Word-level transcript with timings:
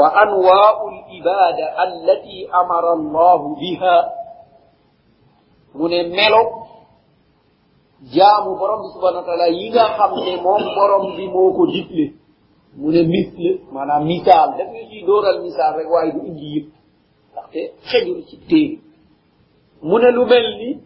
وأنواع 0.00 0.74
الإبادة 0.92 1.66
التي 1.84 2.38
أمر 2.60 2.92
الله 2.92 3.40
بها. 3.54 3.96
من 5.74 5.90
ملو. 6.18 6.44
جامو 8.14 8.50
برم 8.60 8.82
سبحانه 8.94 9.18
وتعالى. 9.18 9.46
يغا 9.66 9.84
خمس 9.98 10.26
موم 10.44 10.62
برم 10.76 11.16
بي 11.16 11.26
موكو 11.28 11.66
جفلي 11.66 12.06
من 12.76 12.94
مثل. 13.14 13.60
معنى 13.72 13.96
مثال. 14.04 14.48
لم 14.58 14.70
يجي 14.74 15.06
دور 15.06 15.30
المثال 15.30 15.72
رواي 15.84 16.10
دي 16.10 16.20
اندي 16.28 16.48
يب 16.56 16.66
تختي 17.36 17.62
خجر 17.90 18.16
تي 18.48 18.80
من 19.82 20.00
لبلي 20.16 20.80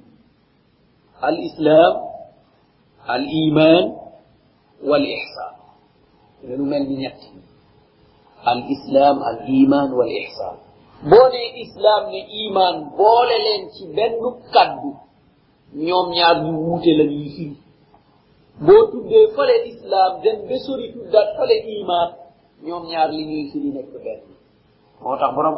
الإسلام 1.24 1.94
الإيمان 3.10 3.84
والإحسان. 4.88 5.54
لنمل 6.44 6.86
بنيتي 6.86 7.30
الإسلام 8.52 9.16
الإيمان 9.22 9.92
والإحسان. 9.92 10.56
بول 11.04 11.32
الإسلام 11.48 12.04
الإيمان 12.08 12.74
بول 12.96 13.30
لنتي 13.46 13.84
بنو 13.96 14.30
كدو 14.54 14.92
نيوم 15.74 16.08
نيار 16.10 16.36
دي 16.44 16.50
ووتي 16.50 16.90
لا 16.96 17.04
ني 17.04 17.28
سي 17.36 17.48
الإسلام 19.58 20.12
دن 20.24 20.38
بسوري 20.48 20.92
تودا 20.92 21.22
فال 21.36 21.50
الإيمان 21.60 22.08
نيوم 22.64 22.82
نيار 22.86 23.08
لي 23.10 23.24
ني 23.24 23.50
سي 23.52 23.58
نيك 23.58 23.86
بن 24.04 24.20
موتاخ 25.02 25.30
بروم 25.36 25.54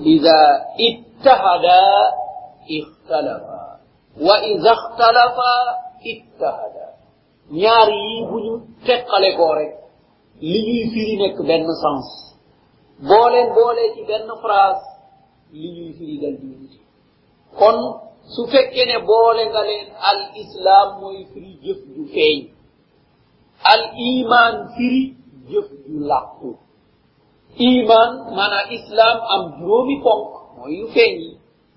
إذا 0.00 0.38
اتحدا 0.86 1.82
اختلفا. 2.76 3.60
وإذا 4.20 4.70
اختلفا 4.78 5.54
اتحدا 6.10 6.88
نيار 7.52 7.88
يي 7.88 8.24
بو 8.30 8.38
ني 8.38 9.80
li 10.48 10.58
ñuy 10.66 10.84
firi 10.92 11.14
nekk 11.22 11.38
benn 11.48 11.66
sens. 11.82 12.06
Boo 13.08 13.26
leen 13.32 13.48
boolee 13.56 13.88
ci 13.94 14.02
benn 14.08 14.28
phrase 14.42 14.84
li 15.60 15.68
ñuy 15.76 15.92
firi 15.98 16.16
dal 16.22 16.34
di 16.40 16.46
wuti 16.58 16.78
kon 17.58 17.76
su 18.32 18.40
fekkee 18.52 18.86
ne 18.90 18.96
boole 19.08 19.42
nga 19.50 19.62
leen 19.68 19.88
al 20.10 20.20
islam 20.42 20.86
mooy 21.00 21.18
firi 21.32 21.52
jëf 21.64 21.80
ju 21.94 22.02
feeñ. 22.14 22.38
Al 23.72 23.82
iman 24.10 24.54
firi 24.76 25.02
jëf 25.50 25.68
ju 25.86 25.96
làqu. 26.10 26.50
Iman 27.70 28.10
maanaam 28.36 28.66
islam 28.78 29.16
am 29.34 29.42
juróomi 29.58 29.96
ponk 30.04 30.26
mooy 30.56 30.72
yu 30.80 30.86
feeñ 30.94 31.12
yi 31.22 31.30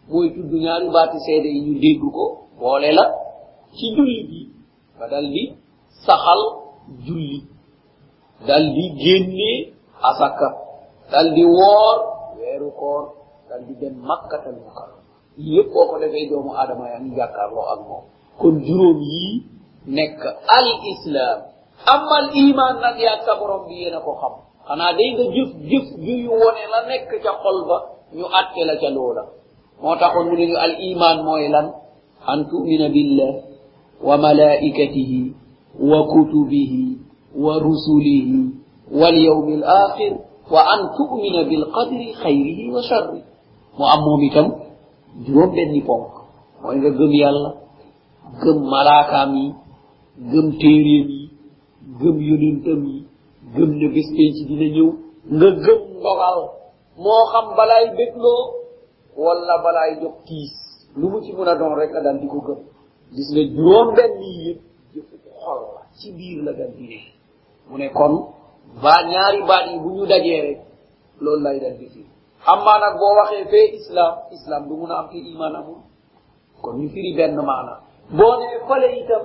mooy 0.10 0.28
tudd 0.36 0.52
ñaari 0.64 0.88
baati 0.96 1.18
seede 1.26 1.50
yi 1.56 1.60
ñu 1.68 1.74
dégg 1.84 2.02
ko 2.16 2.26
boole 2.60 2.90
la 2.98 3.06
ci 3.76 3.86
julli 3.96 4.22
bi 4.30 4.40
nga 4.96 5.06
dal 5.12 5.26
di 5.34 5.44
saxal 6.06 6.42
julli. 7.06 7.40
Dal 8.48 8.64
di 8.76 8.86
génnee 9.02 9.74
asaka 10.10 10.50
dal 11.12 11.28
di 11.36 11.44
woor 11.46 11.98
weeru 12.40 12.70
koor 12.80 13.04
dal 13.50 13.62
di 13.68 13.74
dem 13.82 13.96
makkatal 14.10 14.56
mukarram 14.66 15.02
yépp 15.38 15.72
boo 15.74 15.86
ko 15.90 15.96
defee 16.02 16.30
doomu 16.30 16.52
aadama 16.54 16.86
yaa 16.92 17.02
ngi 17.04 17.16
jàkkaarloo 17.18 17.66
ak 17.74 17.80
moom 17.88 18.04
kon 18.40 18.56
juróom 18.66 19.00
yii 19.02 19.34
nekk 19.96 20.22
al 20.58 20.68
islam 20.94 21.40
amma 21.94 22.16
al 22.24 22.30
iman 22.44 22.74
nag 22.84 22.96
yaa 23.00 23.22
sa 23.26 23.36
borom 23.40 23.68
bi 23.68 23.74
yéen 23.82 23.96
a 23.98 24.00
ko 24.06 24.12
xam 24.22 24.34
xanaa 24.68 24.94
day 24.98 25.10
nga 25.16 25.26
jëf 25.36 25.50
jëf 25.70 25.86
juy 26.06 26.24
wone 26.28 26.64
la 26.74 26.80
nekk 26.92 27.10
ca 27.24 27.32
xol 27.44 27.58
ba 27.70 27.78
ñu 28.18 28.26
atte 28.40 28.62
la 28.70 28.76
ca 28.82 28.90
loola 28.96 29.24
moo 29.82 29.96
taxoon 30.02 30.26
mu 30.30 30.36
ne 30.40 30.46
ñu 30.52 30.58
al 30.66 30.74
iman 30.90 31.18
mooy 31.26 31.46
lan 31.54 31.68
an 32.32 32.40
tumina 32.50 32.88
billah 32.96 33.34
wa 34.08 34.16
malaikatihi 34.18 35.22
wa 35.90 36.00
kutubihi 36.12 36.84
ورسله 37.36 38.30
واليوم 38.92 39.48
الآخر 39.50 40.12
وأن 40.52 40.80
تؤمن 40.98 41.36
بالقدر 41.50 42.02
خيره 42.24 42.60
وشره. 42.76 43.34
وأمو 43.80 44.18
ميتم 44.22 44.48
جروم 45.26 45.50
بني 45.56 45.82
بوك 45.82 46.14
وإن 46.64 46.82
جم 46.82 47.14
يالله 47.22 47.54
جم 48.44 48.58
ملاكامي 48.74 49.54
جم 50.32 50.48
تيريمي 50.62 51.22
جم 52.00 52.18
يونينتمي 52.22 52.98
جم 53.56 53.70
نبس 53.82 54.08
بيش 54.18 54.38
دينيو 54.48 54.88
نجم 55.42 55.82
بغال 56.04 56.40
مو 57.04 57.16
خم 57.32 57.48
بلاي 57.58 57.86
بيكلو 57.98 58.36
ولا 59.18 59.56
بلاي 59.66 59.92
جو 60.02 60.12
كيس 60.28 60.56
لما 60.98 61.20
تي 61.20 61.32
مونا 61.34 61.54
دون 61.54 61.74
ريكا 61.80 62.00
دان 62.04 62.20
ديكو 62.22 62.40
جم 62.48 62.60
جسنا 63.16 63.42
جروم 63.56 63.88
بني 63.98 64.32
يب 64.46 64.58
جفو 64.94 65.16
خلا 65.44 65.82
تي 65.98 66.36
لغا 66.46 66.66
دينيو 66.78 67.23
mu 67.70 67.78
ne 67.78 67.88
kon 67.90 68.14
ba 68.84 68.94
ñaari 69.12 69.42
baat 69.50 69.66
yi 69.72 69.80
bu 69.80 69.90
ñu 69.98 70.06
dajee 70.06 70.42
rek 70.42 70.60
loolu 71.24 71.44
lay 71.44 71.60
dal 71.60 71.78
di 71.80 71.88
firi 71.94 72.10
amma 72.52 72.74
nag 72.80 72.94
boo 73.00 73.14
waxee 73.20 73.46
fee 73.52 73.68
islam 73.80 74.14
islam 74.36 74.68
du 74.68 74.76
mun 74.80 74.92
a 74.92 74.96
am 75.00 75.08
fi 75.12 75.18
iman 75.32 75.56
amul. 75.56 75.80
Kon 76.62 76.76
ñu 76.80 76.90
firi 76.94 77.12
benn 77.18 77.36
maana. 77.50 77.74
Boo 78.18 78.34
nee 78.40 78.60
fale 78.68 78.88
itam 79.02 79.24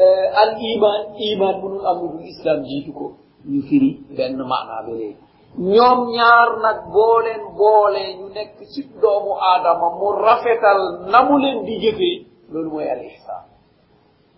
eh, 0.00 0.26
al 0.42 0.50
iman 0.72 1.00
iman 1.30 1.54
munul 1.62 1.86
am 1.86 1.98
dul 2.00 2.22
islam 2.32 2.58
jiitu 2.68 2.92
ko. 2.98 3.06
Ñu 3.50 3.60
firi 3.68 3.90
benn 4.16 4.36
maana 4.36 4.82
ba 4.86 4.92
léegi. 4.98 5.16
Ñoom 5.58 5.98
ñaar 6.16 6.48
nag 6.64 6.78
boo 6.94 7.18
leen 7.24 7.42
boolee 7.58 8.10
ñu 8.18 8.26
nekk 8.36 8.56
ci 8.72 8.80
doomu 9.02 9.32
aadama 9.50 9.86
mu 9.98 10.08
rafetal 10.26 10.80
na 11.10 11.18
mu 11.26 11.38
leen 11.42 11.58
di 11.66 11.74
jëfee 11.82 12.16
loolu 12.52 12.70
mooy 12.70 12.88
al 12.90 13.02
ihsan 13.10 13.42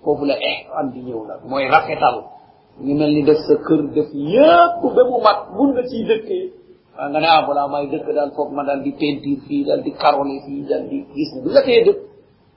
foofu 0.03 0.25
la 0.25 0.37
ihsan 0.51 0.87
di 0.93 1.01
ñëw 1.07 1.21
nag 1.27 1.41
mooy 1.51 1.65
rafetal. 1.75 2.17
Ñu 2.85 2.95
mel 2.99 3.13
ni 3.15 3.23
def 3.25 3.39
sa 3.47 3.55
kër 3.67 3.81
def 3.95 4.09
yépp 4.13 4.81
ba 4.95 5.03
mu 5.11 5.17
mat 5.27 5.39
mun 5.57 5.71
nga 5.73 5.83
ciy 5.91 6.05
dëkkee 6.11 6.47
nga 7.11 7.19
ne 7.21 7.27
ah 7.29 7.43
balaa 7.47 7.69
may 7.69 7.87
dëkk 7.93 8.07
daal 8.17 8.31
foog 8.37 8.51
ma 8.53 8.63
daal 8.65 8.81
di 8.83 8.93
peinture 8.93 9.41
fii 9.47 9.65
daal 9.65 9.83
di 9.83 9.93
karole 9.93 10.37
fii 10.47 10.65
daal 10.69 10.85
di 10.91 10.99
gis 11.15 11.31
du 11.43 11.49
la 11.55 11.63
tee 11.67 11.85
dëkk 11.87 12.01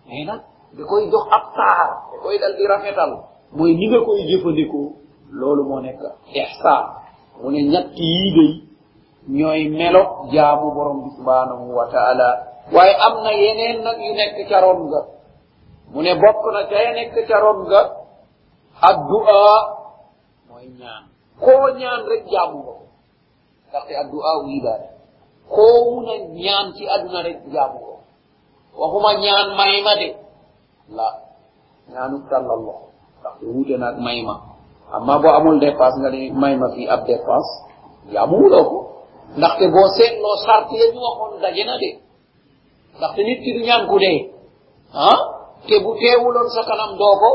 mais 0.08 0.26
nag 0.26 0.42
da 0.78 0.84
koy 0.90 1.04
jox 1.12 1.26
ab 1.36 1.46
taar 1.56 1.90
da 2.12 2.16
koy 2.24 2.36
dal 2.42 2.54
di 2.58 2.64
rafetal 2.72 3.12
mooy 3.58 3.72
ni 3.80 3.86
nga 3.88 4.00
koy 4.06 4.20
jëfandikoo 4.30 4.88
loolu 5.40 5.64
moo 5.70 5.80
nekk 5.86 6.02
ihsan 6.40 6.84
mu 7.42 7.48
ne 7.52 7.62
ñett 7.72 7.88
yii 7.98 8.32
day 8.36 8.52
ñooy 9.38 9.62
melo 9.70 10.04
jaamu 10.34 10.68
borom 10.76 10.98
bi 11.04 11.10
subhanahu 11.18 11.66
wa 11.78 11.86
taala 11.94 12.28
waaye 12.74 12.94
am 13.06 13.16
na 13.24 13.32
yeneen 13.42 13.78
nag 13.86 13.98
yu 14.08 14.14
nekk 14.20 14.38
ca 14.50 14.58
ron 14.64 14.80
nga 14.90 15.02
mu 15.94 16.00
ne 16.02 16.12
bokk 16.22 16.44
na 16.54 16.62
ca 16.70 16.78
nekk 16.98 17.16
ca 17.28 17.38
ron 17.44 17.60
nga 17.68 17.82
addu'a 18.90 19.79
mooy 21.70 21.72
ñaan 21.82 22.02
rek 22.10 22.24
jaamu 22.32 22.60
ko. 22.68 22.74
Ndaxte 23.70 23.94
addu'a 24.02 24.32
u 24.44 24.48
ibada 24.58 24.88
koo 25.54 25.78
mun 25.94 26.06
a 26.10 26.16
ñaan 26.44 26.68
ci 26.76 26.84
aduna 26.96 27.20
rek 27.28 27.40
jaamu 27.54 27.78
ko. 27.86 27.94
Waxuma 28.80 29.12
ñaan 29.24 29.48
may 29.58 29.76
ma 29.86 29.94
de. 30.02 30.10
La 30.98 31.08
ñaanu 31.94 32.18
tàllal 32.30 32.62
loxo 32.68 32.88
ndaxte 33.20 33.44
wuute 33.54 33.76
naag 33.82 33.98
may 34.06 34.20
ma. 34.28 34.36
Amma 34.96 35.14
boo 35.22 35.34
amul 35.38 35.60
dépense 35.60 35.98
nga 36.00 36.10
ne 36.14 36.22
may 36.42 36.56
ma 36.62 36.68
fii 36.76 36.88
ab 36.94 37.02
dépense 37.10 37.52
jaamuwuloo 38.14 38.66
ko. 38.72 38.78
Ndaxte 39.38 39.66
boo 39.74 39.88
seetloo 39.98 40.38
sart 40.46 40.68
ya 40.82 40.86
ñu 40.94 41.00
waxoon 41.08 41.42
daje 41.44 41.64
na 41.70 41.76
de. 41.84 41.90
Ndaxte 42.98 43.22
nit 43.28 43.40
ki 43.44 43.50
du 43.56 43.62
ñaan 43.68 43.84
ku 43.90 43.96
dee. 44.04 44.20
Ah? 44.94 45.20
Te 45.68 45.76
bu 45.84 45.92
teewuloon 46.00 46.50
sa 46.56 46.62
kanam 46.70 46.92
doo 47.00 47.16
ko 47.22 47.30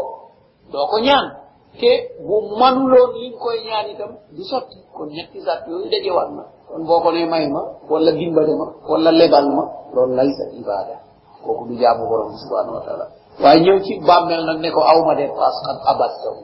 doo 0.73 0.87
ko 0.91 0.97
ñaan. 1.07 1.44
Te 1.81 1.91
bu 2.27 2.37
manuloon 2.61 3.11
li 3.19 3.29
nga 3.31 3.39
koy 3.43 3.59
ñaan 3.67 3.87
itam 3.93 4.13
du 4.37 4.43
sotti 4.45 4.79
kon 4.95 5.09
ñetti 5.17 5.41
sart 5.43 5.67
yooyu 5.69 5.91
dajewaat 5.91 6.31
na 6.37 6.43
kon 6.69 6.83
boo 6.87 7.01
ko 7.03 7.11
ne 7.13 7.27
may 7.27 7.47
ma 7.55 7.61
wala 7.91 8.11
dimbale 8.13 8.53
ma 8.61 8.67
wala 8.89 9.11
lebal 9.11 9.47
ma 9.57 9.65
loolu 9.95 10.15
lay 10.19 10.31
sa 10.39 10.45
ibada 10.61 10.97
kooku 11.45 11.65
du 11.69 11.75
jaamu 11.81 12.07
borom 12.09 12.29
bi 12.33 12.39
subhanahu 12.43 12.75
wa 12.79 12.83
taala 12.87 13.07
waaye 13.43 13.61
ñëw 13.65 13.79
ci 13.85 13.93
bàmmeel 14.07 14.43
nag 14.47 14.59
ne 14.63 14.71
ko 14.71 14.81
aw 14.81 14.99
ma 15.07 15.15
dépasse 15.15 15.61
xat 15.67 15.79
abat 15.91 16.13
taw 16.23 16.37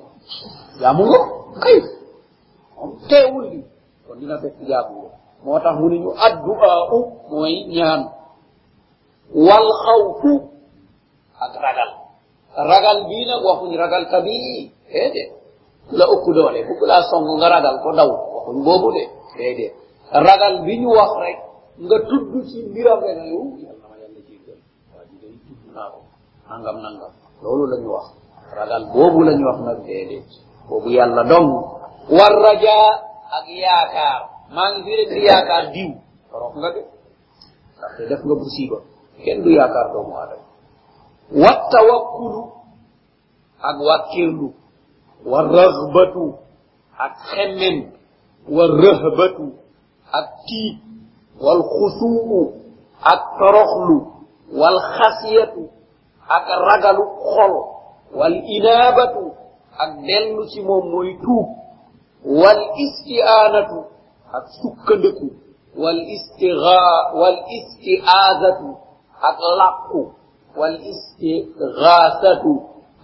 jaamu 0.80 1.02
nga 1.10 1.20
kay 1.62 1.78
moom 2.76 2.90
teewul 3.08 3.44
li 3.52 3.60
kon 4.06 4.16
dina 4.18 4.36
fekk 4.42 4.58
jaamu 4.68 4.94
nga 5.02 5.10
moo 5.44 5.58
tax 5.62 5.74
mu 5.80 5.86
ne 5.88 5.98
ñu 6.04 6.10
addu'a 6.26 6.72
u 6.96 6.98
mooy 7.30 7.54
ñaan 7.76 8.02
wal 9.46 9.66
xawfu 9.84 10.32
ak 11.44 11.52
ragal 11.64 11.90
ragal 12.70 12.98
bii 13.08 13.24
nag 13.30 13.40
waxuñ 13.46 13.72
ragal 13.78 14.04
kabii 14.10 14.72
ku 15.90 15.96
la 15.98 16.04
ëpp 16.14 16.24
doole 16.34 16.60
bu 16.66 16.74
laa 16.86 17.02
song 17.10 17.26
nga 17.38 17.48
ragal 17.54 17.76
ko 17.82 17.90
daw. 17.98 18.10
Waxuñ 18.34 18.58
boobu 18.66 18.88
de. 18.96 19.02
Déedéet 19.36 19.74
ragal 20.26 20.54
bi 20.64 20.74
ñu 20.82 20.88
wax 20.98 21.10
rek. 21.22 21.38
Nga 21.84 21.96
tudd 22.08 22.32
ci 22.48 22.58
mbiram 22.70 23.00
rek 23.06 23.18
yow 23.30 23.44
yàlla 23.62 23.86
ma 23.90 23.96
yàlla 24.02 24.20
jéggal 24.28 24.58
waa 24.94 25.04
ji 25.10 25.16
day 25.22 25.34
tudd 25.46 25.62
naa 25.74 25.90
ko. 25.94 26.00
Nangam 26.48 26.76
nangam. 26.84 27.12
Loolu 27.42 27.64
la 27.72 27.76
ñu 27.82 27.90
wax. 27.96 28.06
Ragal 28.58 28.82
boobu 28.94 29.20
la 29.26 29.32
ñu 29.38 29.44
wax 29.50 29.58
nag 29.66 29.78
déedéet 29.86 30.28
boobu 30.68 30.88
yàlla 30.96 31.22
dong. 31.30 31.50
War 32.16 32.34
raja 32.44 32.76
ak 33.36 33.46
yaakaar. 33.62 34.20
Maa 34.54 34.68
ngi 34.70 34.80
fi 34.86 34.92
rek 34.98 35.08
di 35.14 35.20
yaakaar 35.28 35.64
diw. 35.74 35.90
Torox 36.30 36.52
nga 36.60 36.70
de. 36.74 36.82
Ndaxte 37.78 38.02
def 38.10 38.20
nga 38.26 38.34
musiba. 38.42 38.78
Kenn 39.24 39.42
du 39.42 39.50
yaakaar 39.58 39.86
doomu 39.92 40.14
aadama. 40.20 40.46
Wa 41.42 41.52
tawakkulu 41.72 42.42
ak 43.68 43.76
wàkkirlu 43.88 44.48
والرغبة 45.26 46.34
أتخمن 47.00 47.90
والرهبة 48.50 49.52
أتي 50.14 50.78
والخشوع 51.40 52.50
الترخل 53.06 54.06
والخشية 54.52 55.54
أكرغل 56.30 56.96
خل 57.34 57.54
والإنابة 58.14 59.32
أدل 59.80 60.36
نسمو 60.42 60.80
ميتو 60.80 61.38
والاستعانة 62.26 63.84
أتسكدك 64.34 65.20
والاستغاء 65.78 67.16
والاستعاذة 67.16 68.76
أتلقو 69.22 70.02
والاستغاثة 70.56 72.44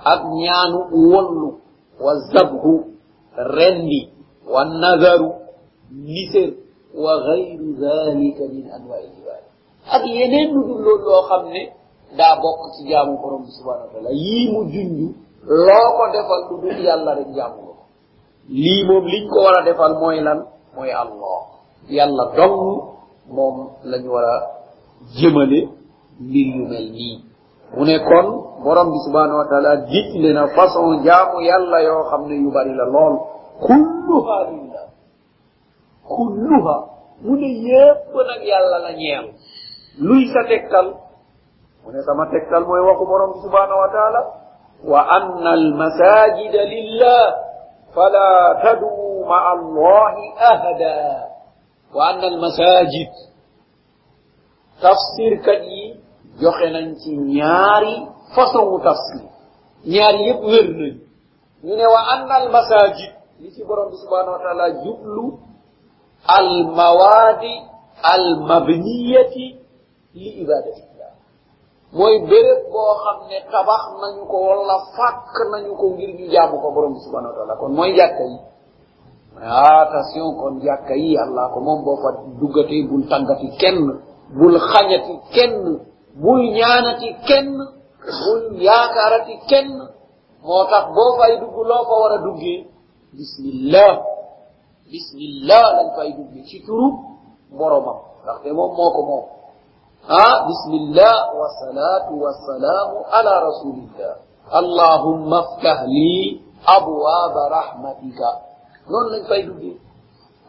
أتنيان 0.06 0.72
أولو 0.92 1.58
wa 4.52 4.62
nazaru 4.82 5.28
niser 6.06 6.50
wa 6.94 7.12
gayru 7.26 7.68
dhalika 7.80 8.44
min 8.54 8.64
anwa'i 8.76 9.06
ibada 9.18 9.48
ak 9.94 10.02
yeneen 10.06 10.48
lu 10.54 10.60
dul 10.68 10.80
loolu 10.84 11.04
loo 11.06 11.22
xam 11.28 11.42
ne 11.54 11.62
daa 12.18 12.34
bokk 12.42 12.60
ci 12.76 12.88
jaamu 12.90 13.18
borom 13.22 13.44
subhanahu 13.50 13.86
wa 13.86 13.92
taala 13.92 14.10
yii 14.10 14.46
mu 14.52 14.60
junju 14.72 15.08
loo 15.46 16.04
defal 16.12 16.40
lu 16.50 16.54
dul 16.62 16.78
yàlla 16.86 17.14
rek 17.18 17.30
jaamu 17.36 17.60
ko. 17.66 17.72
lii 18.48 18.82
moom 18.86 19.04
ko 19.30 19.36
war 19.44 19.64
defal 19.64 19.92
mooy 20.00 20.18
lan? 20.26 20.38
mooy 20.74 20.90
allah. 21.02 21.38
yàlla 21.96 22.24
dong 22.36 22.56
moom 23.34 23.56
lañu 23.90 24.10
war 24.14 24.24
a 24.24 24.36
jëmale 25.18 25.60
yu 26.56 26.64
mel 26.70 26.86
nii 26.96 27.14
mu 27.74 27.82
ne 27.84 27.96
kon 27.98 28.26
borom 28.64 28.88
bi 28.92 28.98
subhanahu 29.06 29.38
wa 29.42 29.46
taala 29.50 29.72
digle 29.90 30.30
na 30.32 30.46
façon 30.56 31.02
jaamu 31.04 31.40
yàlla 31.42 31.78
yoo 31.82 32.02
xam 32.10 32.22
ne 32.28 32.34
yu 32.44 32.50
bari 32.54 32.74
la 32.74 32.84
lool 32.84 33.14
kulluha 33.66 34.36
lillah 34.50 34.86
kulluha 36.06 36.76
mu 37.24 37.32
ne 37.36 37.48
yépp 37.68 38.12
nag 38.14 38.40
yàlla 38.42 38.78
la 38.86 38.92
ñeel 38.92 39.26
luy 39.98 40.26
sa 40.32 40.44
tegtal 40.48 40.94
mu 41.84 41.88
ne 41.92 42.00
sama 42.06 42.26
tegtal 42.30 42.62
mooy 42.68 42.80
waxu 42.88 43.04
borom 43.06 43.30
bi 43.34 43.38
subhanahu 43.46 43.80
wa 43.84 43.90
taala 43.96 44.20
wa 44.84 45.00
anna 45.18 45.50
almasajida 45.60 46.60
lillah 46.74 47.24
fala 47.94 48.60
taduu 48.62 49.24
maa 49.24 49.52
allahi 49.56 50.24
ahada 50.52 50.96
wa 51.96 52.02
anna 52.12 52.26
almasajid 52.32 53.10
tafsirkat 54.84 55.62
yi 55.64 55.95
joxe 56.40 56.66
nañ 56.74 56.86
ci 57.00 57.10
ñaari 57.16 57.94
façon 58.34 58.78
tafsir 58.84 59.22
ñaari 59.92 60.18
yépp 60.26 60.42
wér 60.50 60.66
nañ. 60.80 60.94
Ñu 61.64 61.74
ne 61.76 61.86
wa 61.94 62.00
anna 62.12 62.34
almasajid 62.40 63.12
li 63.40 63.48
ci 63.54 63.62
borom 63.64 63.90
bi 63.90 63.96
subhanahu 64.02 64.32
wa 64.36 64.42
taala 64.44 64.66
jublu 64.84 65.24
almawadi 66.36 67.54
almabniyati 68.02 69.46
li 70.14 70.28
ibadatillah. 70.42 71.12
Mooy 71.92 72.16
béréb 72.28 72.60
boo 72.72 72.92
xam 73.02 73.18
ne 73.30 73.38
tabax 73.52 73.82
nañu 74.00 74.22
ko 74.30 74.36
wala 74.48 74.76
fàkk 74.96 75.34
nañu 75.52 75.72
ko 75.80 75.86
ngir 75.94 76.10
ñu 76.18 76.26
ko 76.62 76.68
borom 76.74 76.94
subhanahu 77.04 77.32
wa 77.32 77.36
taala 77.38 77.54
kon 77.60 77.72
mooy 77.76 77.92
jàkka 77.96 78.24
yi. 78.24 78.38
Attention 79.42 80.34
kon 80.40 80.60
jàkka 80.64 80.94
yi 80.96 81.16
allah 81.16 81.50
ko 81.52 81.60
moom 81.60 81.84
boo 81.84 81.96
fa 82.02 82.10
duggatee 82.40 82.82
bul 82.88 83.04
tàggati 83.08 83.48
kenn 83.60 83.78
bul 84.38 84.56
xañati 84.58 85.14
kenn 85.34 85.54
bul 86.22 86.40
ñaanati 86.58 87.08
kenn 87.28 87.48
bul 88.24 88.42
yaakaarati 88.68 89.34
kenn 89.50 89.70
moo 90.46 90.62
tax 90.70 90.84
boo 90.96 91.10
fay 91.18 91.32
dugg 91.40 91.56
loo 91.70 91.82
fa 91.88 91.94
war 92.02 92.12
a 92.16 92.18
duggee 92.26 92.58
bismillah 93.16 93.92
bismillah 94.90 95.64
lañ 95.76 95.88
fay 95.96 96.10
duggee 96.18 96.44
ci 96.48 96.56
turu 96.66 96.88
boromam 97.58 97.98
ndaxte 98.22 98.48
moom 98.58 98.70
moo 98.78 98.90
ko 98.96 99.00
moom 99.10 99.24
ah 100.20 100.36
bismillah 100.48 101.16
wasalaatu 101.40 102.12
wasalaamu 102.24 102.96
ala 103.16 103.32
rasulillah 103.48 104.12
allahumma 104.60 105.38
ftah 105.50 105.78
li 105.96 106.40
abwaaba 106.76 107.42
rahmatika 107.58 108.28
noonu 108.90 109.08
lañ 109.14 109.22
fay 109.30 109.42
duggee 109.48 109.76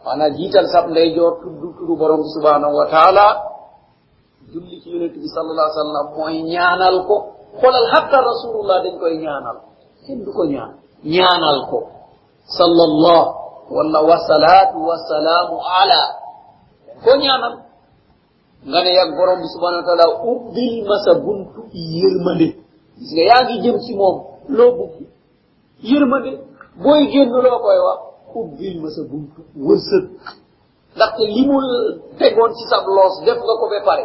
maanaam 0.04 0.32
jiital 0.38 0.66
sab 0.74 0.84
ndeyjoor 0.92 1.32
tudd 1.42 1.60
tudd 1.78 1.90
borom 2.00 2.22
subhanahu 2.34 2.74
wa 2.80 2.86
taala 2.94 3.26
julli 4.52 4.80
ci 4.82 4.90
yonent 4.90 5.14
bi 5.22 5.28
sallallahu 5.28 5.66
alayhi 5.68 5.78
wa 5.78 5.84
sallam 5.84 6.06
mooy 6.16 6.36
ñaanal 6.42 6.96
ko 7.08 7.16
xoolal 7.60 7.86
hatta 7.92 8.18
rasulullah 8.30 8.82
dañ 8.84 8.94
koy 9.00 9.14
ñaanal 9.24 9.56
kenn 10.06 10.24
du 10.24 10.30
ko 10.32 10.44
ñaan 10.44 10.70
ñaanal 11.04 11.58
ko 11.70 11.78
sallallahu 12.58 13.28
wala 13.76 14.00
wasalaatu 14.10 14.76
wasalaamu 14.88 15.56
ala 15.80 16.00
ko 17.04 17.10
ñaanal 17.24 17.54
nga 18.68 18.78
ne 18.84 18.90
yag 18.98 19.10
borom 19.16 19.38
bi 19.42 19.48
subhanahu 19.54 19.82
wa 19.82 19.86
taala 19.88 20.06
ubbil 20.32 20.74
ma 20.88 20.96
sa 21.04 21.12
buntu 21.14 21.60
yërmande 21.72 22.48
gis 22.98 23.10
nga 23.14 23.22
yaa 23.30 23.42
ngi 23.44 23.56
jëm 23.64 23.76
ci 23.84 23.92
moom 23.94 24.16
loo 24.48 24.70
bugg 24.78 24.94
yërmande 25.90 26.30
booy 26.82 27.02
génn 27.12 27.30
loo 27.30 27.58
koy 27.64 27.78
wax 27.86 28.00
ubbil 28.34 28.74
ma 28.82 28.88
sa 28.96 29.02
buntu 29.10 29.40
wërsëg 29.66 30.04
ndaxte 30.96 31.22
li 31.34 31.42
mu 31.46 31.56
tegoon 32.18 32.50
ci 32.56 32.64
sab 32.70 32.84
loos 32.96 33.14
def 33.24 33.38
nga 33.44 33.54
ko 33.60 33.66
ba 33.70 33.80
pare 33.88 34.04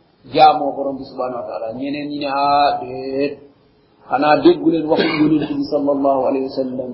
jaamoo 0.29 0.71
borom 0.77 0.97
bi 0.97 1.05
subhanahu 1.09 1.41
wa 1.41 1.47
taala. 1.49 1.73
Ñeneen 1.73 2.07
ñi 2.09 2.19
ne 2.21 2.27
ah 2.29 2.77
déet 2.81 3.33
xanaa 4.09 4.37
déggu 4.43 4.69
leen 4.69 4.85
waxu 4.91 5.09
yonent 5.21 5.49
bi 5.57 5.63
sallallahu 5.73 6.21
alayhi 6.29 6.45
wa 6.49 6.55
sallam 6.61 6.91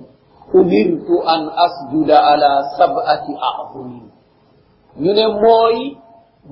umirtu 0.54 1.16
an 1.34 1.42
asjuda 1.66 2.18
ala 2.32 2.52
sab'ati 2.80 3.32
a'zumin 3.50 4.08
ñu 5.04 5.12
ne 5.18 5.26
mooy 5.44 5.78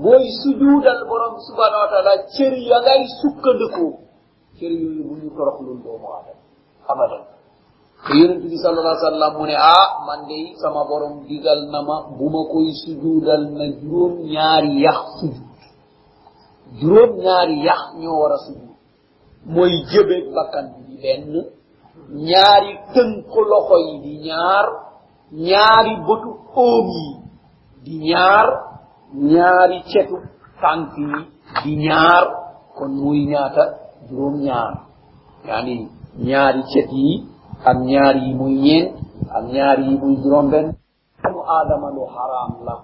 booy 0.04 0.26
sujuudal 0.44 1.00
borom 1.08 1.36
subhanahu 1.48 1.82
wa 1.86 1.90
taala. 1.94 2.12
Cër 2.36 2.54
ya 2.70 2.78
ngay 2.84 3.02
sukkandikoo 3.24 3.92
cër 4.60 4.72
yooyu 4.82 5.04
bu 5.08 5.14
ñu 5.22 5.30
toroxlul 5.38 5.80
doomu 5.84 6.08
aadama 6.12 6.44
abadan. 6.92 7.24
Te 8.06 8.12
yonent 8.20 8.44
bi 8.44 8.58
sallallahu 8.60 8.92
alayhi 9.00 9.08
wa 9.08 9.12
sallam 9.16 9.34
mu 9.40 9.46
ne 9.48 9.56
ah 9.56 9.88
man 10.08 10.20
sama 10.62 10.82
borom 10.92 11.24
digal 11.28 11.60
na 11.72 11.80
ma 11.88 11.98
bu 12.18 12.26
ma 12.34 12.42
koy 12.52 12.68
sujuudal 12.84 13.44
na 13.58 13.66
juróom 13.80 14.14
ñaari 14.28 14.72
yax 14.84 15.00
sujud 15.24 15.45
juróom 16.80 17.12
ñaari 17.24 17.56
yax 17.68 17.82
ñoo 18.02 18.18
war 18.22 18.34
a 18.34 18.38
sujud 18.46 18.70
mooy 19.54 19.74
bakkan 20.36 20.66
bi 20.74 20.82
di 20.88 20.96
benn 21.04 21.34
ñaari 22.30 22.72
tënk 22.94 23.34
loxo 23.52 23.76
yi 23.88 23.94
di 24.06 24.14
ñaar 24.28 24.66
ñaari 25.48 25.94
bëtu 26.08 26.32
di 27.86 27.96
ñaar 28.10 28.48
ñaari 29.32 29.78
cetu 29.92 30.18
tànk 30.62 30.90
yi 30.98 31.20
di 31.64 31.72
ñaar 31.86 32.24
kon 32.78 32.92
muy 33.02 33.20
ñaata? 33.32 33.64
Juróom 34.10 34.36
ñaar. 34.46 34.74
Yaani 35.48 35.76
ñaari 36.28 36.62
cet 36.72 36.90
yi 37.00 37.12
ak 37.70 37.78
ñaar 37.92 38.16
yi 38.24 38.30
muy 38.40 38.54
ñeent 38.66 38.90
ak 39.38 39.44
ñaar 39.56 39.78
yi 39.86 39.94
muy 40.02 40.16
juróom 40.22 40.48
benn. 40.52 40.68
Xaraam 42.16 42.52
la. 42.68 42.76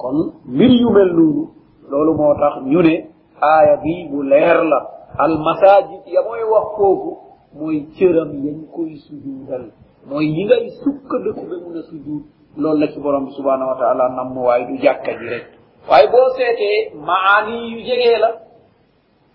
Kon 0.00 0.16
mbir 0.52 0.70
yu 0.80 0.88
mel 0.96 1.10
noonu 1.16 1.42
loolu 1.90 2.12
moo 2.18 2.34
tax 2.40 2.54
ñu 2.70 2.80
ne 2.86 2.94
aaya 3.40 3.76
bi 3.82 4.08
bu 4.10 4.22
leer 4.22 4.62
la. 4.64 4.80
Almasajid 5.18 6.06
yamoy 6.06 6.42
wax 6.52 6.66
foofu 6.76 7.10
mooy 7.54 7.86
cëram 7.98 8.30
yañ 8.44 8.58
koy 8.74 8.96
sujuudal. 9.06 9.70
Mooy 10.08 10.26
yi 10.26 10.44
ngay 10.44 10.70
sukkandiku 10.82 11.42
ba 11.50 11.56
mun 11.64 11.76
a 11.78 11.82
sujuud. 11.82 12.22
Loolu 12.56 12.80
la 12.80 12.86
ci 12.92 13.00
borom 13.00 13.24
bi 13.26 13.32
subhanahu 13.32 13.68
wa 13.70 13.76
taala 13.78 14.08
namm 14.08 14.36
waaye 14.36 14.66
du 14.66 14.76
jàkka 14.82 15.12
ji 15.18 15.26
rek. 15.28 15.46
Waaye 15.90 16.06
boo 16.08 16.28
seetee 16.36 16.92
maani 16.94 17.70
yu 17.72 17.80
jegee 17.86 18.18
la. 18.18 18.30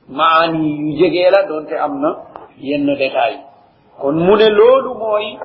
Maani 0.09 0.69
yu 0.79 0.97
jegee 0.99 1.29
la 1.31 1.43
donte 1.47 1.73
am 1.77 1.99
na 2.01 2.09
yenn 2.59 2.85
détail 2.85 3.39
kon 4.01 4.13
mu 4.15 4.35
ne 4.35 4.49
loolu 4.49 4.93
mooy 4.99 5.37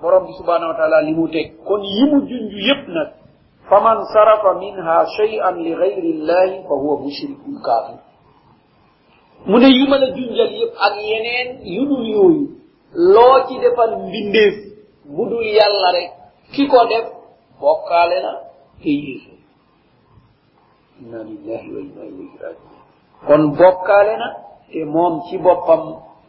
borom 0.00 0.26
bi 0.26 0.32
subhanahu 0.32 0.68
wa 0.72 0.74
taala 0.76 1.02
li 1.02 1.14
mu 1.14 1.28
teg. 1.28 1.52
Kon 1.64 1.80
yi 1.82 2.04
mu 2.10 2.20
junj 2.28 2.52
yépp 2.66 2.88
nag 2.88 3.08
faman 3.68 3.98
sarafa 4.12 4.54
minha 4.58 4.96
shay'an 5.16 5.56
li 5.64 5.72
ghayri 5.74 6.12
llahi 6.28 6.62
fa 6.68 6.74
huwa 6.74 7.00
mushrikun 7.00 7.54
kafir 7.62 7.98
mu 9.46 9.58
ne 9.58 9.68
yu 9.78 9.84
mën 9.90 10.02
a 10.02 10.08
junjal 10.16 10.50
yépp 10.60 10.74
ak 10.86 10.94
yeneen 11.10 11.48
yu 11.74 11.82
dul 11.86 12.06
yooyu 12.14 12.46
loo 12.94 13.36
ci 13.48 13.58
defal 13.60 13.96
mbindeef 14.06 14.54
bu 15.04 15.22
dul 15.30 15.46
yàlla 15.46 15.92
rek 15.92 16.10
ki 16.52 16.68
ko 16.68 16.86
def 16.90 17.06
bokkaale 17.60 18.18
na 18.22 18.32
te 18.82 18.88
yéefe 18.90 19.32
inna 21.00 21.18
lillahi 21.24 21.68
wa 21.74 21.80
inna 21.80 22.02
ilayhi 22.10 22.36
rajiun 22.42 22.78
kon 23.26 23.42
bokkaale 23.58 24.14
na 24.22 24.28
te 24.72 24.84
moom 24.84 25.20
ci 25.28 25.38
boppam 25.38 25.82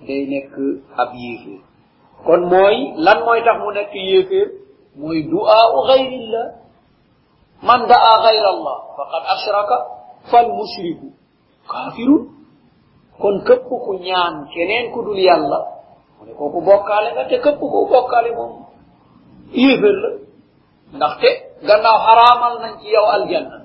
day 0.07 0.25
nekk 0.27 0.53
ab 0.97 1.09
yéeféer. 1.15 1.61
Kon 2.25 2.41
mooy 2.51 2.77
lan 3.05 3.19
mooy 3.25 3.39
tax 3.45 3.57
mu 3.63 3.71
nekk 3.71 3.93
yéeféer? 3.93 4.47
Mooy 4.99 5.23
duaau 5.31 5.69
u 5.77 5.87
ghayrillah 5.87 6.47
من 7.69 7.79
دعا 7.87 8.13
غير 8.27 8.45
الله 8.49 8.77
فقد 8.97 9.23
أشرك 9.35 9.71
فالمشرك. 10.31 11.01
كافر 11.71 12.09
كن 13.21 13.35
كبو 13.47 13.75
كنيان 13.87 14.33
كنين 14.53 14.85
كدول 14.91 15.19
يالا 15.19 15.59
كوكو 16.37 16.59
بوكالي 16.59 17.09
نتا 17.17 17.37
كبو 17.45 17.65
كو 17.71 17.79
بوكالي 17.93 18.31
موم 18.35 18.53
يبل 19.55 19.99
نخت 20.93 21.23
غنا 21.67 21.91
حراما 22.05 22.47
نانتي 22.61 22.87
يو 22.95 23.05
الجنة. 23.15 23.59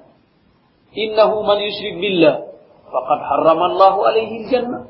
إنه 1.03 1.31
من 1.49 1.59
يشرك 1.67 1.95
بالله 2.03 2.35
فقد 2.93 3.19
حرم 3.29 3.61
الله 3.71 3.95
عليه 4.07 4.31
الجنة. 4.41 4.81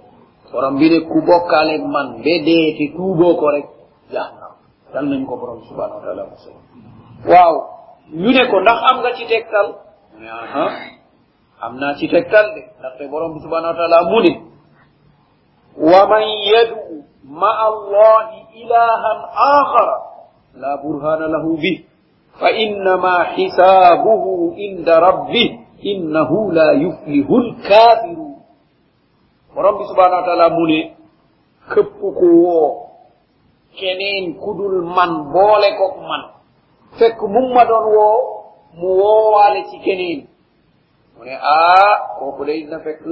ورم 0.55 0.75
بي 0.79 0.87
نك 0.93 1.09
كو 1.09 1.19
بوكالي 1.29 1.79
مان 1.79 2.09
بيدي 2.25 2.61
تي 2.79 2.87
توبو 2.97 3.37
كو 3.41 3.47
رك 3.55 3.69
جهنم 4.12 5.15
نكو 5.23 5.35
بروم 5.41 5.61
سبحانه 5.69 5.97
وتعالى 5.97 6.23
واو. 7.33 7.78
ñu 8.12 8.31
ne 8.33 8.43
ko 8.50 8.61
ndax 8.61 8.79
am 8.91 8.97
nga 9.00 9.12
ci 9.17 9.25
tegtal? 9.29 9.67
Mu 10.15 10.21
ne 10.25 10.29
aha 10.31 10.65
am 11.61 11.77
naa 11.77 11.95
ci 11.99 12.09
tegtal 12.09 12.47
de. 12.55 12.62
Ndaxte 12.81 13.05
borom 13.11 13.35
bi 13.35 13.41
subhanahu 13.45 13.73
wa 13.73 13.77
taala 13.77 13.99
mu 14.11 14.19
ne 14.25 14.33
wa 15.77 16.00
man 16.09 16.25
yadu 16.53 17.05
ma 17.25 17.50
allahi 17.69 18.38
ilahan 18.62 19.19
akhara 19.37 19.97
la 20.57 20.71
burhana 20.83 21.29
lahu 21.29 21.57
bih 21.61 21.85
fa 22.41 22.49
innama 22.50 23.25
hisabuhu 23.37 24.57
inda 24.57 25.00
rabbih 25.00 25.61
innahu 25.85 26.50
la 26.50 26.73
yuflihu 26.81 27.35
lkafirun 27.38 28.41
borom 29.55 29.75
bi 29.79 29.85
subhanahu 29.85 30.21
wa 30.23 30.27
taala 30.27 30.49
mu 30.50 30.65
ne 30.67 30.81
këpp 31.69 32.00
ku 32.00 32.27
woo 32.43 32.88
keneen 33.77 34.41
kudul 34.41 34.81
man 34.88 35.29
boole 35.29 35.69
ko 35.77 35.87
man. 36.09 36.38
fekk 36.99 37.21
mumma 37.23 37.64
doon 37.66 37.87
woo 37.95 38.21
mu 38.75 38.88
woowaale 39.00 39.64
ci 39.71 39.78
keneen. 39.85 40.26
Mu 41.18 41.25
ne 41.25 41.35
aa 41.37 42.18
kooku 42.18 42.45
day 42.45 42.64
na 42.64 42.78
fekk 42.80 43.02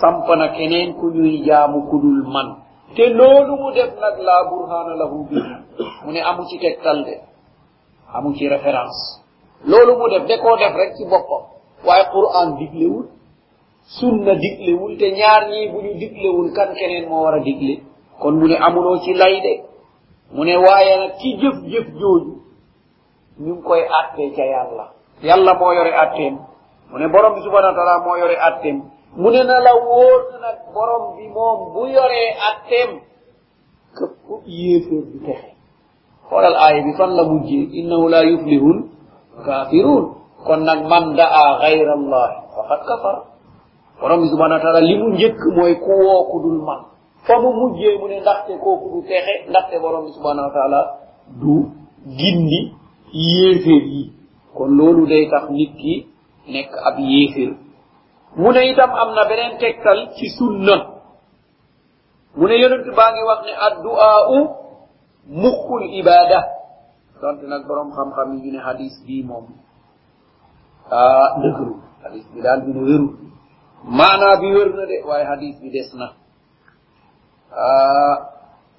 samp 0.00 0.28
na 0.36 0.48
keneen 0.48 0.94
ku 0.94 1.10
ñuy 1.10 1.42
jaamu 1.46 1.88
kudul 1.90 2.26
man. 2.28 2.56
Te 2.96 3.08
loolu 3.08 3.56
mu 3.56 3.72
def 3.72 3.90
nag 4.00 4.18
laa 4.20 4.44
burhana 4.50 4.94
lahu 4.96 5.24
bi 5.28 5.36
mu 6.04 6.12
ne 6.12 6.20
amu 6.20 6.44
ci 6.48 6.58
tegtal 6.58 7.04
de. 7.04 7.14
Amu 8.14 8.34
ci 8.36 8.48
référence. 8.48 9.22
Loolu 9.66 9.96
mu 9.98 10.08
def 10.10 10.26
de 10.26 10.36
koo 10.42 10.56
def 10.56 10.74
rek 10.74 10.94
ci 10.96 11.04
boppam. 11.04 11.44
Waaye 11.86 12.04
qur'an 12.12 12.56
diglewul 12.58 13.06
sunna 13.86 14.34
diglewul 14.34 14.96
te 14.98 15.10
ñaar 15.12 15.48
ñii 15.50 15.68
bu 15.72 15.78
ñu 15.82 15.94
diglewul 15.98 16.52
kan 16.52 16.74
keneen 16.74 17.08
moo 17.08 17.22
war 17.24 17.34
a 17.34 17.40
digle? 17.40 17.82
Kon 18.20 18.32
mu 18.38 18.46
ne 18.48 18.56
amuloo 18.56 18.98
ci 19.02 19.12
lay 19.14 19.40
de. 19.40 19.54
Mu 20.32 20.44
ne 20.44 20.56
waaye 20.56 20.96
nag 20.98 21.12
ci 21.18 21.36
jëf-jëf 21.40 21.86
jooju 21.98 22.32
ñu 23.38 23.52
ngi 23.54 23.62
koy 23.62 23.82
attee 24.00 24.30
ca 24.36 24.44
yàlla 24.44 24.84
yàlla 25.22 25.54
moo 25.54 25.72
yore 25.72 25.92
atteem 25.94 26.34
mu 26.90 26.98
ne 26.98 27.06
borom 27.08 27.34
bi 27.34 27.40
subhanahu 27.42 27.72
wa 27.72 27.78
taala 27.78 28.04
moo 28.04 28.16
yore 28.16 28.36
atteem 28.48 28.82
mu 29.16 29.30
ne 29.30 29.40
na 29.44 29.56
la 29.60 29.72
wóor 29.74 30.20
na 30.32 30.36
nag 30.46 30.58
borom 30.74 31.16
bi 31.16 31.28
moom 31.28 31.72
bu 31.72 31.86
yoree 31.86 32.30
atteem 32.50 32.90
këpp 33.96 34.26
yéeféer 34.46 35.04
du 35.12 35.18
texe 35.26 35.50
xoolal 36.28 36.56
aaya 36.56 36.82
bi 36.82 36.92
fan 36.98 37.10
la 37.16 37.22
mujjee 37.24 37.68
innahu 37.80 38.08
la 38.08 38.22
yuflihul 38.24 38.78
kafirun. 39.46 40.04
Kon 40.44 40.60
nag 40.68 40.84
man 40.90 41.16
daa 41.16 41.58
gayra 41.62 41.92
allahi 41.96 42.36
faqad 42.54 42.80
kafara 42.88 43.20
borom 44.00 44.20
bi 44.22 44.28
subhanahu 44.28 44.58
wa 44.60 44.64
taala 44.64 44.80
li 44.80 44.94
mu 45.00 45.06
njëkk 45.14 45.40
mooy 45.56 45.74
ku 45.80 45.90
woo 46.04 46.22
ku 46.30 46.36
dul 46.44 46.58
man. 46.66 46.80
Fa 47.26 47.34
mu 47.40 47.48
mujjee 47.52 47.96
mu 47.98 48.06
ne 48.08 48.20
ndaxte 48.20 48.52
kooku 48.60 48.86
du 48.92 48.98
texe 49.08 49.48
ndaxte 49.48 49.80
borom 49.80 50.04
bi 50.06 50.12
subhanahu 50.12 50.46
wa 50.48 50.52
taala 50.56 50.80
du 51.40 51.54
gindi 52.18 52.60
yéeféer 53.14 53.84
yi. 53.94 54.12
Kon 54.54 54.70
loolu 54.76 55.06
day 55.06 55.28
tax 55.30 55.50
nit 55.50 55.72
ki 55.80 56.06
nekk 56.52 56.70
ab 56.88 56.98
yéeféer. 56.98 57.52
Mu 58.36 58.52
ne 58.52 58.60
itam 58.70 58.90
am 58.90 59.14
na 59.14 59.24
beneen 59.28 59.58
tegtal 59.58 60.10
ci 60.16 60.26
sunna. 60.38 60.76
Mu 62.36 62.46
ne 62.48 62.54
yonent 62.60 62.86
baa 62.96 63.10
ngi 63.12 63.22
wax 63.28 63.40
ne 63.46 63.52
addu'aa'u 63.66 64.38
muxul 65.42 65.82
ibada 66.00 66.40
donte 67.20 67.46
nag 67.46 67.62
borom 67.66 67.90
xam-xam 67.96 68.28
yi 68.34 68.40
ñu 68.42 68.50
ne 68.52 68.58
hadis 68.60 68.94
bii 69.06 69.22
moom 69.24 69.46
ah 70.90 71.28
dëgëru. 71.42 71.74
Hadis 72.04 72.24
bi 72.34 72.40
daal 72.42 72.60
bi 72.66 72.72
ne 72.76 72.80
wérul. 72.84 73.14
Maanaa 73.84 74.36
bi 74.40 74.46
wér 74.52 74.68
na 74.76 74.84
de, 74.86 74.96
waaye 75.08 75.24
hadis 75.24 75.54
bi 75.62 75.70
des 75.70 75.88
na. 75.94 76.12
Ah, 77.56 78.16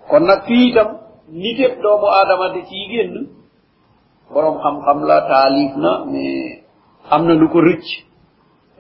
kon 0.10 0.24
nag 0.26 0.44
fii 0.46 0.70
itam 0.70 0.90
niteb 1.30 1.82
doomu 1.82 2.08
aadama 2.08 2.50
de 2.54 2.62
ciy 2.70 2.86
génn. 2.92 3.28
Borom 4.34 4.58
xam-xam 4.64 5.00
la 5.10 5.18
taalif 5.30 5.72
na 5.78 5.92
mais 6.06 6.64
am 7.10 7.26
na 7.28 7.34
lu 7.34 7.48
ko 7.50 7.60
rëcc 7.62 7.88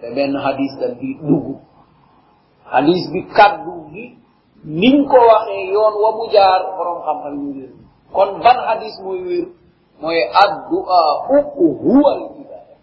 te 0.01 0.07
benn 0.15 0.33
hadis 0.45 0.71
dal 0.79 0.95
di 0.99 1.09
dugg 1.21 1.47
hadis 2.73 3.03
bi 3.13 3.19
kaddu 3.37 3.73
gi 3.93 4.05
niñ 4.65 5.05
ko 5.09 5.17
waxee 5.29 5.69
yoon 5.73 5.93
wa 6.03 6.09
mu 6.17 6.25
jaar 6.33 6.61
borom 6.77 6.99
xam-xam 7.05 7.33
yu 7.43 7.49
wér. 7.57 7.71
Kon 8.13 8.39
ban 8.43 8.57
hadis 8.67 8.95
mooy 9.03 9.21
wér? 9.27 9.45
Mooy 10.01 10.19
addua 10.43 11.01
u 11.29 11.65
huwa 11.83 12.09
al 12.15 12.23
ibada 12.41 12.75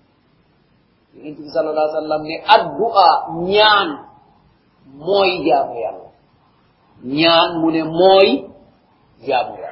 yonent 1.15 1.37
bi 1.43 1.49
sallallahu 1.55 1.83
alayhi 1.83 1.97
wa 1.99 2.03
sallam 2.03 2.23
ne 2.31 2.37
addua 2.57 3.07
ñaan 3.51 3.89
mooy 5.07 5.31
jaamu 5.47 5.75
yàlla. 5.85 6.09
Ñaan 7.05 7.51
mu 7.61 7.69
ne 7.75 7.83
mooy 7.85 8.29
jaamu 9.27 9.55
yàlla 9.59 9.72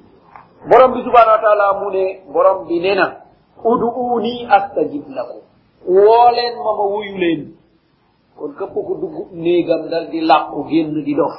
borom 0.69 0.91
bi 0.93 0.99
subhanahu 1.05 1.35
wa 1.37 1.41
taala 1.45 1.65
mu 1.79 1.89
ne 1.91 2.05
borom 2.33 2.67
bi 2.67 2.79
ne 2.79 2.91
na 2.95 3.07
udu'uni 3.63 4.47
astajib 4.49 5.05
lakum. 5.15 5.41
Woo 5.87 6.29
leen 6.35 6.53
ma 6.63 6.71
ma 6.77 6.83
wuyu 6.93 7.17
leen. 7.17 7.41
Kon 8.37 8.53
képp 8.57 8.73
ku 8.73 8.93
dugg 9.01 9.15
néegam 9.33 9.89
dal 9.89 10.09
di 10.09 10.19
làqu 10.21 10.63
génn 10.69 11.03
di 11.05 11.13
dof 11.15 11.35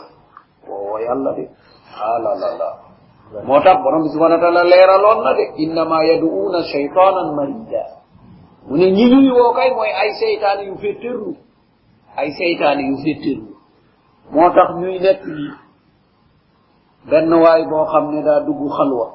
wowo 0.68 0.98
yàlla 0.98 1.32
de. 1.36 1.44
Ah 2.00 2.16
Alalala 2.16 2.68
moo 3.46 3.60
tax 3.64 3.76
borom 3.82 4.02
bi 4.04 4.08
subhanahu 4.12 4.38
wa 4.40 4.44
taala 4.44 4.62
leeraloon 4.64 5.18
na 5.24 5.32
de 5.34 5.44
innama 5.64 6.04
yadu'una 6.04 6.60
cheytanan 6.72 7.28
marida 7.36 7.82
mu 8.68 8.76
ne 8.76 8.86
ñi 8.96 9.04
ñuy 9.10 9.28
woo 9.36 9.52
kay 9.56 9.70
mooy 9.76 9.88
ay 10.02 10.10
seytaane 10.20 10.62
yu 10.68 10.74
féttërlu 10.82 11.30
ay 12.16 12.28
seytaane 12.38 12.82
yu 12.90 12.96
féttërlu 13.04 13.46
moo 14.32 14.48
tax 14.56 14.68
ñuy 14.80 14.98
nekk 15.00 15.20
nii 15.26 15.50
benn 17.10 17.32
waay 17.42 17.62
boo 17.70 17.84
xam 17.92 18.04
ne 18.12 18.20
daa 18.26 18.40
dugg 18.46 18.60
xalwa. 18.76 19.06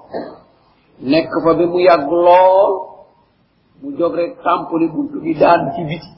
Nekk 1.12 1.32
fa 1.44 1.52
ba 1.58 1.66
mu 1.72 1.80
yàgg 1.80 2.10
lool. 2.26 2.74
Mu 3.82 3.88
jóg 3.98 4.14
rek 4.16 4.32
tàmpali 4.44 4.88
buntu 4.94 5.18
bi 5.24 5.34
daan 5.42 5.62
ci 5.76 5.82
biti. 5.90 6.10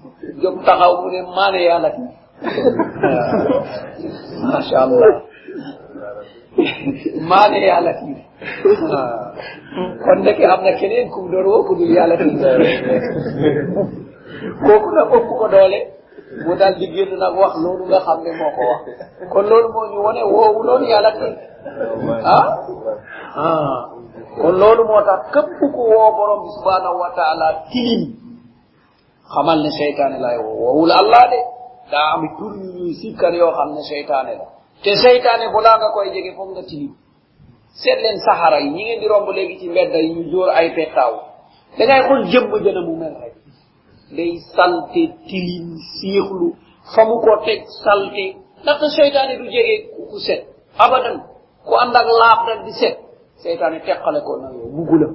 Jóg 0.42 0.56
taxaw 0.66 0.94
mu 1.02 1.08
ne 1.14 1.20
maane 1.36 1.60
yàlla 1.68 1.90
ki. 1.96 2.04
Macha 4.52 4.78
allah. 4.86 5.14
Maane 7.30 7.58
yàlla 7.70 7.92
ki. 8.00 8.12
Kon 10.04 10.18
ndeke 10.22 10.44
am 10.54 10.62
na 10.64 10.72
keneen 10.80 11.10
kum 11.14 11.26
doon 11.32 11.46
woo 11.52 11.64
ku 11.68 11.74
dul 11.76 11.92
yàlla 11.98 12.16
ki. 12.18 12.30
Kooku 14.66 14.90
nag 14.96 15.08
ëpp 15.18 15.30
ko 15.40 15.46
doole. 15.54 15.80
Mu 16.46 16.56
daal 16.60 16.76
di 16.80 16.86
génn 16.94 17.12
nag 17.20 17.34
wax 17.42 17.54
loolu 17.64 17.84
nga 17.90 18.00
xam 18.06 18.20
ne 18.24 18.32
moo 18.40 18.52
ko 18.58 18.62
wax 18.72 18.82
kon 19.32 19.46
loolu 19.50 19.68
moo 19.74 19.86
ñu 19.92 20.00
wone 20.06 20.22
woowu 20.34 20.60
loolu 20.68 20.86
yàlla 20.86 21.12
ki 21.12 21.30
ah 22.36 22.46
ah 23.36 23.80
kon 24.42 24.56
loolu 24.62 24.84
moo 24.90 25.02
tax 25.08 25.22
képp 25.34 25.60
ku 25.76 25.82
woo 25.92 26.12
borom 26.18 26.40
bi 26.44 26.50
subhanahu 26.58 26.98
wa 27.04 27.10
taala 27.18 27.48
tilim 27.72 28.04
xamal 29.34 29.60
ne 29.64 29.70
seytaane 29.80 30.18
lay 30.26 30.38
woo 30.38 30.56
woowul 30.64 30.92
allah 30.92 31.24
de 31.32 31.40
daa 31.92 32.14
am 32.16 32.24
tur 32.38 32.52
yu 32.62 32.70
ñuy 32.78 32.94
sikkar 33.02 33.34
yoo 33.34 33.52
xam 33.58 33.70
ne 33.76 33.82
seytaane 33.92 34.34
la 34.40 34.46
te 34.84 34.92
seytaane 34.96 35.46
balaa 35.54 35.78
nga 35.78 35.90
koy 35.94 36.08
jege 36.14 36.32
foog 36.38 36.50
nga 36.56 36.64
tilim 36.70 36.94
seet 37.82 38.00
leen 38.04 38.18
saxara 38.26 38.60
yi 38.60 38.70
ñi 38.76 38.84
ngeen 38.84 39.00
di 39.02 39.08
romb 39.08 39.28
léegi 39.38 39.60
ci 39.60 39.68
mbedda 39.70 39.98
yi 39.98 40.10
ñu 40.16 40.24
jóor 40.32 40.50
ay 40.50 40.68
pettaaw 40.76 41.14
da 41.78 41.84
ngay 41.86 42.02
xool 42.08 42.24
jëmm 42.32 42.52
jëna 42.64 42.82
mu 42.88 42.94
mel 43.02 43.14
rek 43.22 43.34
day 44.18 44.32
salte 44.56 45.02
tilim 45.28 45.78
siixlu 46.00 46.48
fa 46.96 47.02
mu 47.08 47.16
ko 47.24 47.34
teg 47.46 47.62
salte. 47.84 48.26
Ndaxte 48.64 48.88
seytaane 48.98 49.34
du 49.40 49.46
jege 49.56 49.76
ku 50.10 50.18
set. 50.20 50.42
Abadan 50.84 51.18
ku 51.68 51.74
ànd 51.82 51.96
ak 51.96 52.08
laab 52.22 52.40
di 52.66 52.72
set. 52.82 52.96
Seytaane 53.44 53.80
teqale 53.86 54.20
ko 54.28 54.32
na 54.42 54.48
yow 54.58 54.70
bugg 54.76 54.92
la. 55.02 55.08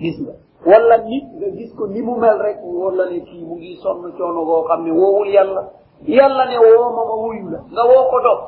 Gis 0.00 0.16
nga. 0.22 0.34
Wala 0.66 0.96
nit 1.08 1.24
nga 1.38 1.48
gis 1.56 1.72
ko 1.78 1.86
ni 1.88 2.00
mu 2.02 2.14
mel 2.20 2.38
rek 2.38 2.58
wala 2.62 3.04
ne 3.10 3.18
kii 3.28 3.42
mu 3.48 3.54
ngi 3.56 3.76
sonn 3.82 4.12
coono 4.16 4.44
goo 4.48 4.62
xam 4.68 4.84
ne 4.84 4.92
woowul 4.92 5.28
yàlla. 5.36 5.62
Yàlla 6.06 6.44
ne 6.50 6.56
woo 6.58 6.88
ma 6.96 7.02
ma 7.08 7.16
la. 7.52 7.58
Nga 7.72 7.82
woo 7.90 8.04
ko 8.10 8.18
dog 8.26 8.40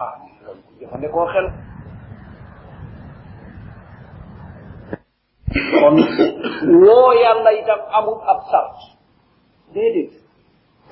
ah 0.00 0.14
jëfandikoo 0.80 1.26
xel. 1.32 1.46
Kon 5.54 5.96
woo 6.82 7.12
yàlla 7.22 7.50
itam 7.60 7.80
amul 7.98 8.18
ab 8.26 8.40
sart. 8.50 8.76
Déedéet. 9.74 10.12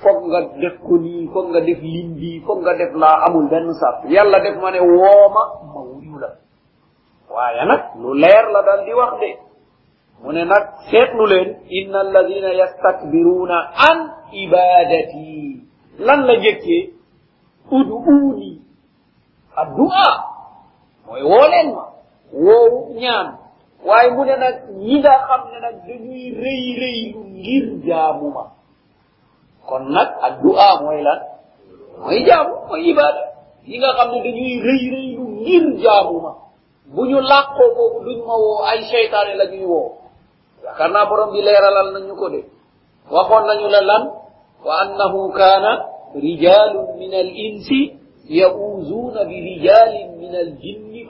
Foog 0.01 0.19
nga 0.27 0.39
def 0.61 0.75
ko 0.83 0.93
nii 0.97 1.27
nga 1.51 1.59
def 1.67 1.79
lim 1.81 2.09
bi 2.19 2.39
foog 2.45 2.59
nga 2.63 2.73
def 2.79 2.93
laa 2.95 3.17
amul 3.27 3.47
benn 3.51 3.73
sart. 3.81 3.99
Yàlla 4.07 4.39
def 4.39 4.55
ma 4.61 4.71
ne 4.71 4.79
ma 4.79 5.79
wuyu 5.89 6.15
la. 6.19 6.29
Waaye 7.33 7.65
nag 7.65 7.81
lu 8.01 8.13
leer 8.13 8.45
la 8.53 8.61
dal 8.67 8.81
di 8.85 8.93
wax 8.93 9.13
de. 9.21 9.31
Mu 10.23 10.31
ne 10.31 10.43
nag 10.45 10.65
seetlu 10.89 11.25
leen 11.27 11.49
inna 11.69 11.99
alladina 11.99 12.49
yastakbiruna 12.53 13.57
an 13.89 13.97
ibadati. 14.31 15.67
Lan 15.99 16.19
la 16.27 16.35
jëkkee 16.43 16.83
uduuni. 17.71 18.61
Addua. 19.55 20.07
Mooy 21.05 21.21
woo 21.23 21.47
leen 21.51 21.69
ma. 21.75 21.85
Woowu 22.33 22.95
ñaan. 22.99 23.42
Waaye 23.87 24.09
mu 24.15 24.23
ne 24.25 24.35
nag 24.43 24.55
ñi 24.79 24.95
nga 24.99 25.13
xam 25.27 25.41
ne 25.51 25.57
nag 25.65 25.75
dañuy 25.87 26.25
rëy 26.43 26.63
rëylu 26.81 27.19
ngir 27.35 27.65
jaamu 27.87 28.27
ma. 28.35 28.43
Kon 29.67 29.83
nag 29.95 30.09
addua 30.27 30.67
mooy 30.83 31.01
lan? 31.07 31.19
Mooy 32.01 32.19
jaamu 32.27 32.53
mooy 32.67 32.83
ibada 32.91 33.23
ñi 33.67 33.75
nga 33.79 33.89
xam 33.97 34.07
ne 34.11 34.19
dañuy 34.25 34.53
rëy 34.67 34.83
rëylu 34.95 35.23
ngir 35.39 35.65
jaamu 35.83 36.15
ma. 36.25 36.31
Bu 36.93 37.01
ñu 37.09 37.17
làqoo 37.31 37.67
foofu 37.75 37.99
duñ 38.05 38.19
ma 38.27 38.35
woo 38.43 38.59
ay 38.69 38.79
seytaane 38.91 39.33
la 39.39 39.45
ñuy 39.51 39.65
woo. 39.71 39.89
Yaakaar 40.63 40.91
naa 40.93 41.05
borom 41.09 41.29
bi 41.33 41.39
leeralal 41.45 41.87
nañu 41.93 42.13
ko 42.21 42.27
de. 42.33 42.41
Waxoon 43.13 43.43
nañu 43.47 43.67
la 43.75 43.81
lan? 43.89 44.03
Wa 44.65 44.73
annahu 44.83 45.19
rijalun 46.15 46.87
min 47.01 47.13
al 47.13 47.29
insi 47.45 47.79
yauzuuna 48.29 49.25
bi 49.25 49.37
rijalin 49.41 50.09
min 50.21 50.33
al 50.35 50.51
jinni 50.61 51.01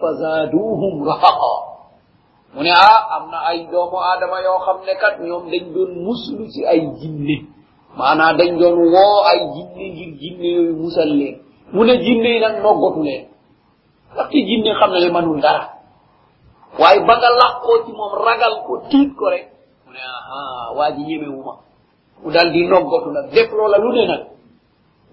mu 2.54 2.62
ne 2.62 2.70
ah 2.70 3.02
am 3.18 3.34
na 3.34 3.50
ay 3.50 3.66
doomu 3.72 3.98
aadama 3.98 4.38
yoo 4.46 4.62
xam 4.66 4.78
ne 4.86 4.94
kat 5.02 5.16
ñoom 5.26 5.50
dañ 5.52 5.64
doon 5.74 5.92
muslu 6.06 6.46
ci 6.54 6.62
ay 6.66 6.82
jinne. 7.02 7.50
Maanaa 7.98 8.34
dañ 8.38 8.58
doon 8.62 8.78
woo 8.94 9.18
ay 9.26 9.40
jinne 9.54 9.84
ngir 9.94 10.12
jinne 10.22 10.48
yooyu 10.58 10.76
musal 10.78 11.10
leen. 11.10 11.36
Mu 11.74 11.82
ne 11.86 11.94
jinne 11.98 12.30
yi 12.36 12.40
nag 12.40 12.62
noggatu 12.62 13.02
leen. 13.02 13.26
Ndaxte 14.14 14.38
jinne 14.48 14.70
xam 14.80 14.92
na 14.94 15.00
ne 15.02 15.10
manul 15.10 15.42
dara. 15.42 15.64
Waaye 16.80 17.00
ba 17.08 17.14
nga 17.18 17.30
làqoo 17.42 17.86
ci 17.86 17.92
moom 17.98 18.14
ragal 18.26 18.54
ko 18.66 18.74
tiit 18.90 19.10
ko 19.18 19.26
rek 19.34 19.46
mu 19.86 19.90
ne 19.94 20.02
aha 20.18 20.40
waa 20.78 20.92
ji 20.96 21.02
ñemewuma 21.10 21.54
mu 22.22 22.30
di 22.54 22.62
noggatu 22.70 23.10
nag 23.14 23.28
def 23.34 23.50
loola 23.58 23.78
lu 23.78 23.90
ne 23.98 24.04
nag. 24.12 24.24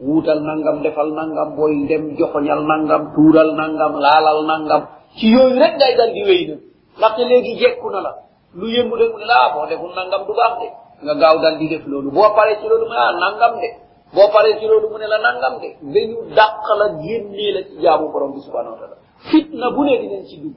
Wuutal 0.00 0.40
nangam 0.44 0.80
defal 0.84 1.08
nangam 1.12 1.56
booy 1.56 1.84
dem 1.88 2.16
joxoñal 2.16 2.60
nangam 2.68 3.12
tuural 3.14 3.50
nangam 3.56 3.92
laalal 4.04 4.40
nangam. 4.44 4.82
Ci 5.16 5.26
yooyu 5.32 5.56
rek 5.60 5.72
ngay 5.76 5.92
dal 5.96 6.12
di 6.12 6.22
wéy 6.28 6.42
nag 6.48 6.60
ndaxte 7.00 7.22
léegi 7.30 7.52
jekku 7.60 7.88
na 7.90 8.00
la 8.06 8.12
lu 8.58 8.66
yëngu 8.68 8.94
rek 9.00 9.10
mu 9.12 9.24
la 9.24 9.36
ah 9.44 9.48
boo 9.54 9.88
nangam 9.96 10.22
du 10.26 10.32
baax 10.38 10.52
de 10.60 10.68
nga 11.04 11.14
gaaw 11.20 11.36
dal 11.40 11.56
di 11.58 11.66
def 11.68 11.84
loolu 11.86 12.10
boo 12.10 12.28
paree 12.36 12.56
ci 12.60 12.66
ne 12.68 12.96
ah 13.04 13.12
nangam 13.22 13.52
de 13.62 13.68
boo 14.14 14.28
paree 14.34 14.58
ci 14.58 14.66
loolu 14.66 14.88
mu 14.92 14.98
ne 14.98 15.06
la 15.08 15.18
nangam 15.18 15.54
de 15.62 15.68
dañu 15.94 16.16
dàq 16.36 16.64
la 16.78 16.86
génnee 17.02 17.52
la 17.54 17.60
ci 17.68 17.74
jaamu 17.80 18.12
borom 18.12 18.32
bi 18.34 18.40
subhanahu 18.40 18.72
wa 18.74 18.78
taala 18.80 18.96
fitna 19.30 19.70
bu 19.70 19.84
ne 19.84 19.94
dinañ 20.02 20.22
ci 20.28 20.36
dugg 20.42 20.56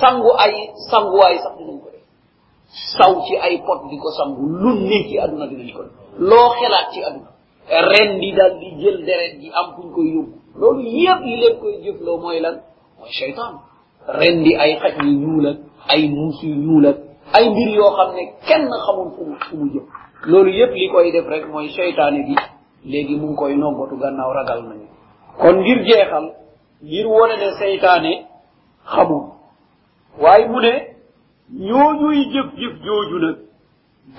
sangu 0.00 0.30
ay 0.38 0.54
sanguwaay 0.90 1.36
sax 1.42 1.54
dinañ 1.58 1.78
ko 1.82 1.88
def 1.90 2.04
saw 2.96 3.12
ci 3.26 3.34
ay 3.36 3.58
pot 3.66 3.80
di 3.90 3.98
ko 3.98 4.10
sangu 4.18 4.42
lu 4.62 4.70
ne 4.88 4.98
ci 5.08 5.18
aduna 5.18 5.46
dinañ 5.46 5.72
ko 5.76 5.82
def 5.82 5.94
loo 6.18 6.48
ci 6.92 7.02
aduna. 7.02 7.30
Ren 7.70 8.18
di 8.18 8.32
dal 8.34 8.58
di 8.58 8.68
jël 8.82 8.98
deret 9.06 9.38
ji 9.38 9.48
am 9.54 9.74
fuñ 9.76 9.88
koy 9.94 10.08
yóbbu 10.14 10.36
loolu 10.58 10.82
yépp 10.82 11.20
li 11.24 11.36
leen 11.40 11.58
koy 11.60 11.74
jëfloo 11.84 12.18
mooy 12.18 12.40
lan 12.40 12.56
mooy 12.98 13.10
cheytaan 13.18 13.54
ren 14.08 14.42
di 14.44 14.54
ay 14.56 14.78
xaj 14.80 14.94
yu 15.04 15.12
ñuul 15.20 15.46
ak 15.48 15.56
ay 15.88 16.08
muus 16.08 16.42
yu 16.42 16.54
ñuul 16.54 16.86
ak 16.86 16.96
ay 17.32 17.48
mbir 17.50 17.68
yoo 17.74 17.90
xam 17.96 18.14
ne 18.16 18.22
kenn 18.48 18.68
xamul 18.86 19.10
fu 19.16 19.24
mu 19.24 19.36
fu 19.40 19.56
mu 19.56 19.66
jëm. 19.72 19.84
Loolu 20.26 20.50
yépp 20.50 20.72
li 20.74 20.88
koy 20.88 21.12
def 21.12 21.26
rek 21.28 21.46
mooy 21.48 21.68
cheytaane 21.68 22.22
bi 22.26 22.34
léegi 22.84 23.16
mu 23.16 23.26
ngi 23.28 23.36
koy 23.36 23.54
noggatu 23.56 23.96
gannaaw 23.96 24.32
ragal 24.32 24.62
nañu. 24.68 24.86
Kon 25.38 25.56
ngir 25.60 25.84
jeexal 25.86 26.26
ngir 26.82 27.06
wone 27.06 27.36
ne 27.36 27.50
seytaane 27.58 28.12
xamul. 28.84 29.24
Waaye 30.20 30.48
mu 30.48 30.60
ne 30.60 30.72
ñooñuy 31.52 32.18
jëf-jëf 32.32 32.74
jooju 32.84 33.18
nag 33.18 33.36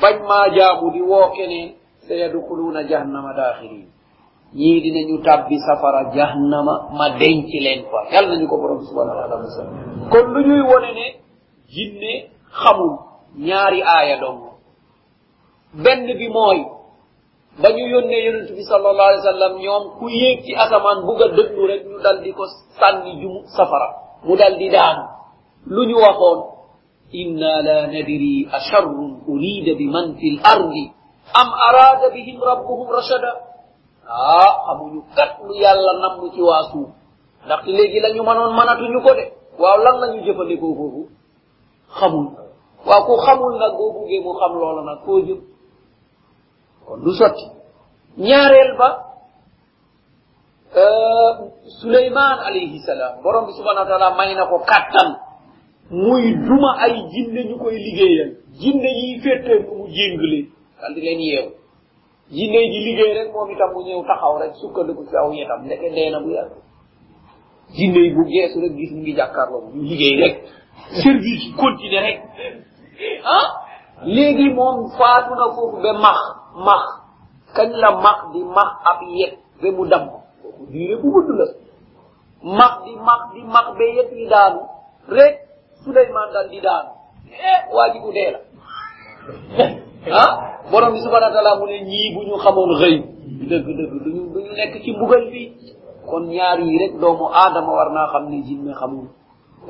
bañ 0.01 0.15
maa 0.27 0.49
jaamu 0.55 0.91
di 0.91 1.01
woo 1.01 1.29
keneen 1.35 1.73
sa 2.07 2.13
yadxuluuna 2.15 2.83
jahannama 2.87 3.33
daaxirin 3.33 3.87
ñii 4.55 4.81
dinañu 4.83 5.21
tàbbi 5.23 5.55
safara 5.67 6.11
jahannama 6.15 6.73
ma 6.97 7.09
denc 7.19 7.47
leen 7.65 7.81
fa 7.91 7.99
yàlla 8.13 8.35
nañu 8.35 8.47
ko 8.47 8.57
borom 8.57 8.81
subhanahu 8.87 9.15
wa 9.15 9.21
taala 9.21 9.37
musal 9.43 9.67
kon 10.11 10.25
lu 10.33 10.39
ñuy 10.47 10.61
wone 10.69 10.91
ne 10.99 11.07
jinne 11.73 12.13
xamul 12.61 12.93
ñaari 13.47 13.79
aaya 13.83 14.17
dong 14.19 14.41
benn 15.83 16.05
bi 16.19 16.27
mooy 16.29 16.59
ba 17.61 17.69
ñu 17.75 17.83
yónnee 17.93 18.23
yonent 18.25 18.49
bi 18.57 18.63
sallallahu 18.63 19.09
alayhi 19.09 19.23
wa 19.25 19.31
sallam 19.31 19.53
ñoom 19.63 19.83
ku 19.99 20.05
yéeg 20.09 20.43
ci 20.45 20.51
asamaan 20.55 20.99
bugg 21.07 21.21
a 21.21 21.27
dëglu 21.37 21.67
rek 21.67 21.83
ñu 21.89 21.97
dal 22.03 22.17
di 22.23 22.31
ko 22.33 22.43
sànni 22.79 23.21
jum 23.21 23.35
safara 23.55 23.87
mu 24.25 24.35
dal 24.35 24.57
di 24.57 24.67
daanu 24.69 25.03
lu 25.67 25.81
ñu 25.89 25.95
waxoon 26.05 26.39
inna 27.21 27.61
la 27.61 27.87
nadiri 27.87 28.47
asharrun 28.51 29.11
urida 29.27 29.73
bi 29.79 29.85
man 29.87 30.15
fi 30.19 30.27
l 30.35 30.39
ardi 30.43 30.85
am 31.41 31.49
arada 31.67 32.09
bihim 32.13 32.39
rabbuhum 32.49 32.87
rashada 32.91 33.31
ah 34.07 34.51
xamuñu 34.65 35.01
kat 35.15 35.31
lu 35.47 35.53
yàlla 35.55 35.91
namm 36.01 36.31
ci 36.33 36.41
waa 36.41 36.63
suuf. 36.71 36.89
Ndaxte 37.45 37.69
léegi 37.71 37.99
la 37.99 38.09
ñu 38.15 38.23
mënoon 38.23 38.53
mënatuñu 38.55 38.99
ko 39.05 39.13
de. 39.15 39.25
Waaw 39.59 39.77
lan 39.83 39.95
la 40.01 40.07
ñu 40.13 40.19
jëfandikoo 40.25 40.75
foofu? 40.75 41.01
Xamul. 41.97 42.27
Waaw 42.87 43.01
ku 43.05 43.13
xamul 43.25 43.53
nag 43.59 43.73
boo 43.77 43.91
buggee 43.95 44.21
mu 44.23 44.31
xam 44.39 44.53
loola 44.59 44.81
nag 44.89 44.99
foo 45.05 45.19
jëm? 45.27 45.39
Kon 46.85 46.97
du 47.03 47.11
sotti. 47.19 47.45
Ñaareel 48.17 48.71
ba 48.77 48.89
suleyman 51.79 52.39
alayhi 52.47 52.79
salaam 52.87 53.21
borom 53.23 53.45
bi 53.45 53.51
subhanahu 53.53 53.91
wa 53.91 54.15
may 54.17 54.33
na 54.35 54.45
ko 54.47 54.57
muy 55.91 56.23
duma 56.47 56.71
ay 56.79 56.95
jinne 57.11 57.43
ñu 57.49 57.57
koy 57.59 57.75
liggéeyal. 57.75 58.31
Jinne 58.59 58.89
yi 58.99 59.19
féttee 59.19 59.59
mu 59.67 59.87
jéngale 59.89 60.39
di 60.95 61.01
leen 61.01 61.19
yeew. 61.19 61.60
jinne 62.31 62.59
ji 62.71 62.79
liggéey 62.87 63.13
rek 63.17 63.29
moom 63.33 63.49
itam 63.51 63.69
mu 63.73 63.81
ñëw 63.83 64.01
taxaw 64.07 64.39
rek 64.39 64.53
sukkandiku 64.55 65.03
ci 65.09 65.15
aw 65.17 65.31
yetam 65.33 65.65
ndeke 65.65 65.87
dee 65.95 66.09
na 66.11 66.19
bu 66.23 66.29
yàgg. 66.31 66.53
Jinne 67.75 67.99
yi 68.05 68.11
bu 68.15 68.23
geesu 68.31 68.61
rek 68.61 68.73
gis 68.77 68.91
mu 68.95 69.01
ngi 69.01 69.13
jàkkaarloo 69.17 69.61
ñu 69.75 69.81
liggéey 69.89 70.15
rek. 70.21 70.35
Service 71.03 71.45
continue 71.59 71.99
rek. 71.99 72.17
Ah! 73.25 73.47
Léegi 74.05 74.49
moom 74.49 74.89
faatu 74.97 75.31
na 75.35 75.45
foofu 75.55 75.77
ba 75.83 75.93
max 75.93 76.19
max. 76.65 76.83
Kañ 77.55 77.69
la 77.83 77.91
max 78.05 78.17
di 78.33 78.41
max 78.43 78.69
ab 78.89 78.99
yet 79.19 79.33
ba 79.61 79.67
mu 79.71 79.85
dam 79.91 80.03
kooku 80.41 80.63
diire 80.71 80.95
bu 81.01 81.11
gudd 81.11 81.29
la. 81.39 81.45
Max 82.57 82.73
di 82.85 82.95
max 82.95 83.21
di 83.33 83.41
max 83.43 83.65
ba 83.77 83.83
yet 83.95 84.09
yi 84.17 84.27
daanu. 84.27 84.61
Rek 85.09 85.33
suleyman 85.83 86.31
dal 86.33 86.47
di 86.49 86.59
daanu. 86.61 86.91
Eh 87.27 87.59
waa 87.75 87.89
ji 87.93 87.99
bu 87.99 88.11
dee 88.13 88.31
la. 88.31 88.39
Ah! 90.11 90.50
Borom 90.71 90.93
bi 90.95 90.99
subhanahu 91.03 91.29
wa 91.29 91.35
taala 91.35 91.59
mu 91.59 91.65
ne 91.67 91.77
ñii 91.89 92.13
bu 92.15 92.37
xamoon 92.43 92.71
xëy. 92.81 92.95
Dëgg 93.49 93.67
dëgg 93.77 93.93
duñu 94.03 94.21
duñu 94.33 94.51
nekk 94.57 94.73
ci 94.83 94.89
mbugal 94.95 95.23
bi. 95.31 95.43
Kon 96.09 96.23
ñaar 96.33 96.59
yi 96.59 96.77
rek 96.81 96.93
doomu 97.01 97.25
aadama 97.33 97.71
war 97.77 97.89
naa 97.91 98.07
xam 98.11 98.23
ne 98.31 98.37
jinne 98.47 98.73
xamul. 98.79 99.07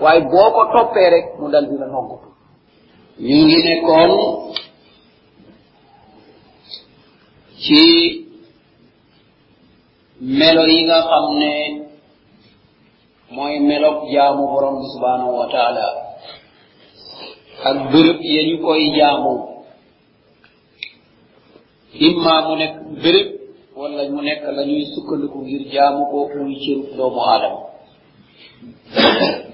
Waaye 0.01 0.21
boo 0.31 0.63
toppee 0.73 1.09
rek 1.09 1.25
mu 1.39 1.49
dal 1.49 1.65
di 1.69 1.75
noggatu 1.77 2.27
ñu 3.19 3.35
ngi 3.45 3.57
nekkoon 3.67 4.11
ci 7.63 7.81
melo 10.39 10.63
yi 10.71 10.79
nga 10.85 10.97
xam 11.09 11.25
ne 11.41 11.51
mooy 13.35 13.59
melog 13.59 13.97
jaamu 14.13 14.43
borom 14.51 14.75
bi 14.79 14.85
subhanahu 14.93 15.33
wa 15.39 15.47
taala. 15.53 15.85
Ak 17.67 17.77
bërëb 17.91 18.19
ya 18.21 18.41
ñu 18.49 18.55
koy 18.65 18.83
jaamu 18.97 19.50
imma 21.99 22.33
mu 22.47 22.55
nekk 22.61 22.75
bërëb 23.03 23.27
wala 23.75 24.03
mu 24.09 24.21
nekk 24.21 24.43
la 24.55 24.63
ñuy 24.69 24.85
sukkandiku 24.95 25.37
ngir 25.43 25.63
jaamu 25.73 26.05
ko 26.11 26.17
muy 26.43 26.55
cëru 26.63 26.83
doomu 26.97 27.21
aadama 27.31 27.59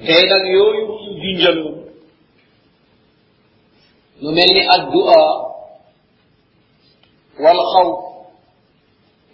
tey 0.06 0.23
nag 0.32 0.43
yooyu 0.56 0.84
ñu 0.88 1.12
junjaloon 1.21 1.76
lu 4.21 4.30
mel 4.32 4.50
ni 4.54 4.62
addua 4.76 5.19
والخوف 7.38 7.97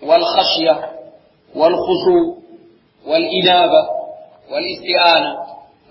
والخشية 0.04 0.76
والخشوع 1.56 2.24
والإنابة 3.08 3.82
والاستعانة 4.52 5.32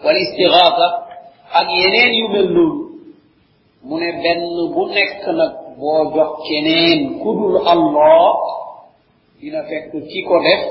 والاستغاثة 0.04 0.88
ak 1.52 1.68
yeneen 1.68 2.12
yu 2.20 2.28
mel 2.28 2.48
noonu 2.52 2.84
mu 3.84 3.96
ne 4.00 4.08
benn 4.22 4.40
bu 4.74 4.82
nekk 4.92 5.24
nag 5.38 5.52
boo 5.78 6.02
jox 6.14 6.30
keneen 6.48 7.00
kudul 7.22 7.54
allah 7.74 8.32
dina 9.40 9.60
fekk 9.68 9.92
ki 10.10 10.20
ko 10.28 10.36
def 10.46 10.62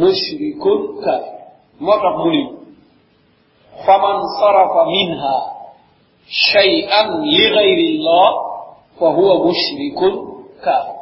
mushrikun 0.00 0.80
kafir 1.04 1.34
moo 1.84 1.96
tax 2.02 2.14
mu 2.22 2.28
ni 2.34 2.42
faman 3.84 4.18
sarafa 4.38 4.82
minha 4.94 5.36
shay'an 6.50 7.08
li 7.32 7.44
ghayri 7.56 7.86
allah 7.98 8.28
fa 8.98 9.06
huwa 9.16 9.34
mushrikun 9.46 10.14
kafir 10.64 10.96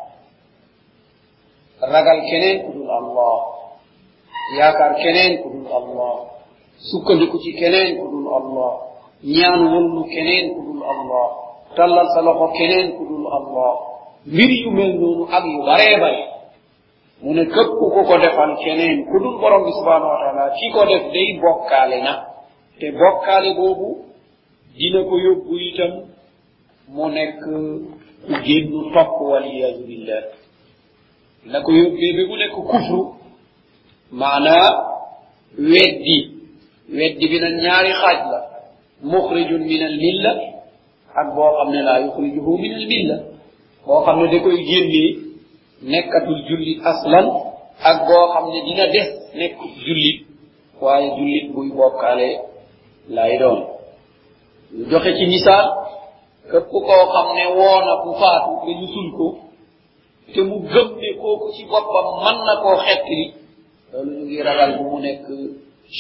ragal 1.93 2.19
keneen 2.31 2.57
kudul 2.67 2.91
allah 3.01 3.35
yaakaar 4.59 4.93
keneen 5.03 5.33
kudul 5.43 5.67
allah 5.81 6.15
sukkandiku 6.91 7.37
ci 7.45 7.51
keneen 7.61 7.91
kudul 8.01 8.27
allah 8.39 8.71
ñaan 9.37 9.61
wonnu 9.73 10.03
keneen 10.15 10.45
kudul 10.57 10.81
allah 10.93 11.27
tallal 11.77 12.07
sa 12.15 12.21
loxo 12.27 12.47
keneen 12.59 12.87
kudul 12.99 13.25
allah 13.39 13.73
mbir 14.27 14.51
yu 14.63 14.71
mel 14.71 14.93
noonu 15.01 15.25
ak 15.37 15.45
yu 15.53 15.61
baree 15.69 15.97
bare 16.03 16.23
mu 17.23 17.31
ne 17.35 17.45
képp 17.55 17.71
ku 17.79 17.87
ko 18.09 18.15
defal 18.23 18.53
keneen 18.65 19.05
kudul 19.11 19.35
borom 19.41 19.63
bi 19.67 19.73
subhanahu 19.79 20.11
wa 20.15 20.19
taala 20.23 20.45
ki 20.59 20.67
ko 20.75 20.81
def 20.91 21.05
day 21.13 21.29
bokkaale 21.43 21.99
na 22.07 22.13
te 22.79 22.87
bokkaale 23.01 23.51
boobu 23.59 23.89
dina 24.79 25.01
ko 25.09 25.15
yóbbu 25.27 25.53
itam 25.69 25.93
mu 26.95 27.05
nekk 27.17 27.39
ku 28.27 28.33
génn 28.45 28.73
topp 28.95 29.13
waliyadu 29.31 29.83
billah 29.89 30.23
dina 31.45 31.59
ko 31.65 31.71
yóbbee 31.73 32.13
ba 32.17 32.23
mu 32.31 32.37
nekk 32.37 32.55
kufru 32.71 33.01
maanaa 34.21 34.69
weddi 35.73 36.19
weddi 36.99 37.25
bi 37.31 37.37
nag 37.45 37.55
ñaari 37.65 37.93
xaaj 38.01 38.19
la 38.33 38.41
muxrijun 39.13 39.63
min 39.71 39.83
al 39.91 39.97
milla 40.05 40.33
ak 41.21 41.27
boo 41.35 41.51
xam 41.57 41.69
ne 41.75 41.81
laa 41.89 42.01
yuxrijuhu 42.05 42.53
min 42.63 42.73
al 42.81 42.87
milla 42.93 43.17
boo 43.87 44.01
xam 44.05 44.17
ne 44.21 44.27
da 44.33 44.39
koy 44.45 44.57
génnee 44.69 45.11
nekkatul 45.93 46.41
jullit 46.49 46.79
aslan 46.91 47.27
ak 47.91 47.99
boo 48.09 48.25
xam 48.33 48.45
ne 48.53 48.61
dina 48.67 48.87
des 48.95 49.09
nekk 49.39 49.59
jullit 49.87 50.19
waaye 50.81 51.09
jullit 51.17 51.47
buy 51.55 51.69
bokkaale 51.79 52.29
lay 53.09 53.39
doon. 53.39 53.61
Ñu 54.75 54.85
joxe 54.91 55.11
ci 55.17 55.25
misaal 55.27 55.67
képp 56.51 56.67
koo 56.73 57.05
xam 57.13 57.27
ne 57.37 57.45
woona 57.59 57.93
ku 58.03 58.11
faatu 58.21 58.51
te 58.65 58.71
ñu 58.81 58.87
sul 58.95 59.09
ko 59.17 59.27
te 60.35 60.41
mu 60.49 60.57
gëm 60.73 60.89
ne 61.01 61.09
kooku 61.21 61.47
ci 61.55 61.63
boppam 61.71 62.07
man 62.25 62.37
na 62.47 62.55
koo 62.63 62.77
xettli 62.85 63.25
loolu 63.93 64.11
ñu 64.17 64.25
ngi 64.27 64.39
ragal 64.47 64.71
bu 64.79 64.85
mu 64.91 64.99
nekk 65.07 65.25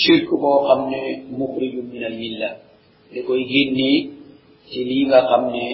shirk 0.01 0.29
boo 0.43 0.59
xam 0.67 0.81
ne 0.91 1.01
muxrijun 1.39 1.87
min 1.93 2.05
al 2.11 2.17
milla 2.23 2.51
da 3.15 3.19
koy 3.27 3.43
génnee 3.53 3.99
ci 4.71 4.81
lii 4.89 5.05
nga 5.09 5.21
xam 5.29 5.45
ne 5.55 5.65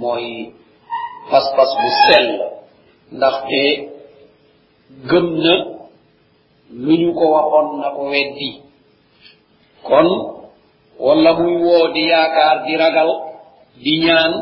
mooy 0.00 0.26
pas-pas 1.30 1.70
bu 1.80 1.88
sell. 2.04 2.28
ndaxte 3.16 3.62
gëm 5.10 5.26
na 5.44 5.54
lu 6.84 6.92
ñu 7.00 7.10
ko 7.18 7.24
waxoon 7.34 7.68
na 7.80 7.88
ko 7.96 8.02
weddi. 8.12 8.50
kon 9.86 10.08
wala 11.04 11.30
muy 11.38 11.54
woo 11.64 11.88
di 11.94 12.02
yaakaar 12.10 12.56
di 12.66 12.72
ragal 12.82 13.10
di 13.82 13.92
ñaan 14.04 14.32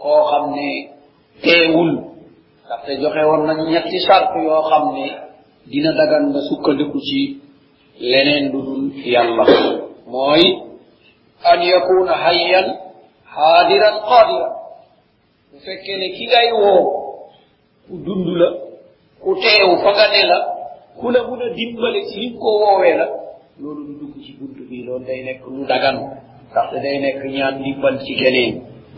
koo 0.00 0.20
xam 0.30 0.44
ne 0.56 0.68
teewul. 1.42 1.90
ndaxte 2.66 2.92
joxe 3.00 3.22
woon 3.28 3.42
nañ 3.48 3.58
ñetti 3.72 3.98
sart 4.06 4.30
yoo 4.46 4.62
xam 4.70 4.84
ne 4.96 5.06
dina 5.70 5.90
dagan 5.98 6.24
nga 6.30 6.40
sukkandiku 6.48 6.98
ci 7.08 7.20
leneen 8.10 8.44
lu 8.52 8.58
dul 8.66 8.82
yàlla. 9.12 9.44
mooy 10.12 10.44
an 11.50 11.60
yakuna 11.72 12.14
hayyan 12.24 12.66
haadiran 13.34 13.96
qadiran 14.08 14.52
bu 15.52 15.56
fekkee 15.64 15.96
ne 16.00 16.08
ki 16.16 16.24
ngay 16.26 16.48
woo 16.60 16.82
ku 17.88 17.94
dund 18.06 18.26
la 18.40 18.48
ku 19.22 19.30
teew 19.42 19.70
fa 19.82 19.90
nga 19.96 20.06
ne 20.14 20.22
la 20.30 20.38
ku 20.98 21.06
la 21.14 21.20
mun 21.28 21.40
a 21.46 21.48
dimbale 21.56 22.00
ci 22.08 22.16
lim 22.20 22.34
ko 22.42 22.48
woowee 22.62 22.94
la 23.00 23.06
loolu 23.60 23.82
du 23.86 23.92
dugg 24.00 24.14
ci 24.24 24.32
bunt 24.38 24.58
bi 24.68 24.84
loolu 24.86 25.04
day 25.04 25.20
nekk 25.26 25.42
lu 25.46 25.62
dagan 25.70 25.96
ndaxte 26.50 26.76
day 26.84 26.96
nekk 27.04 27.20
ñaan 27.34 27.54
dimbal 27.62 27.96
ci 28.04 28.12
keneen 28.20 28.52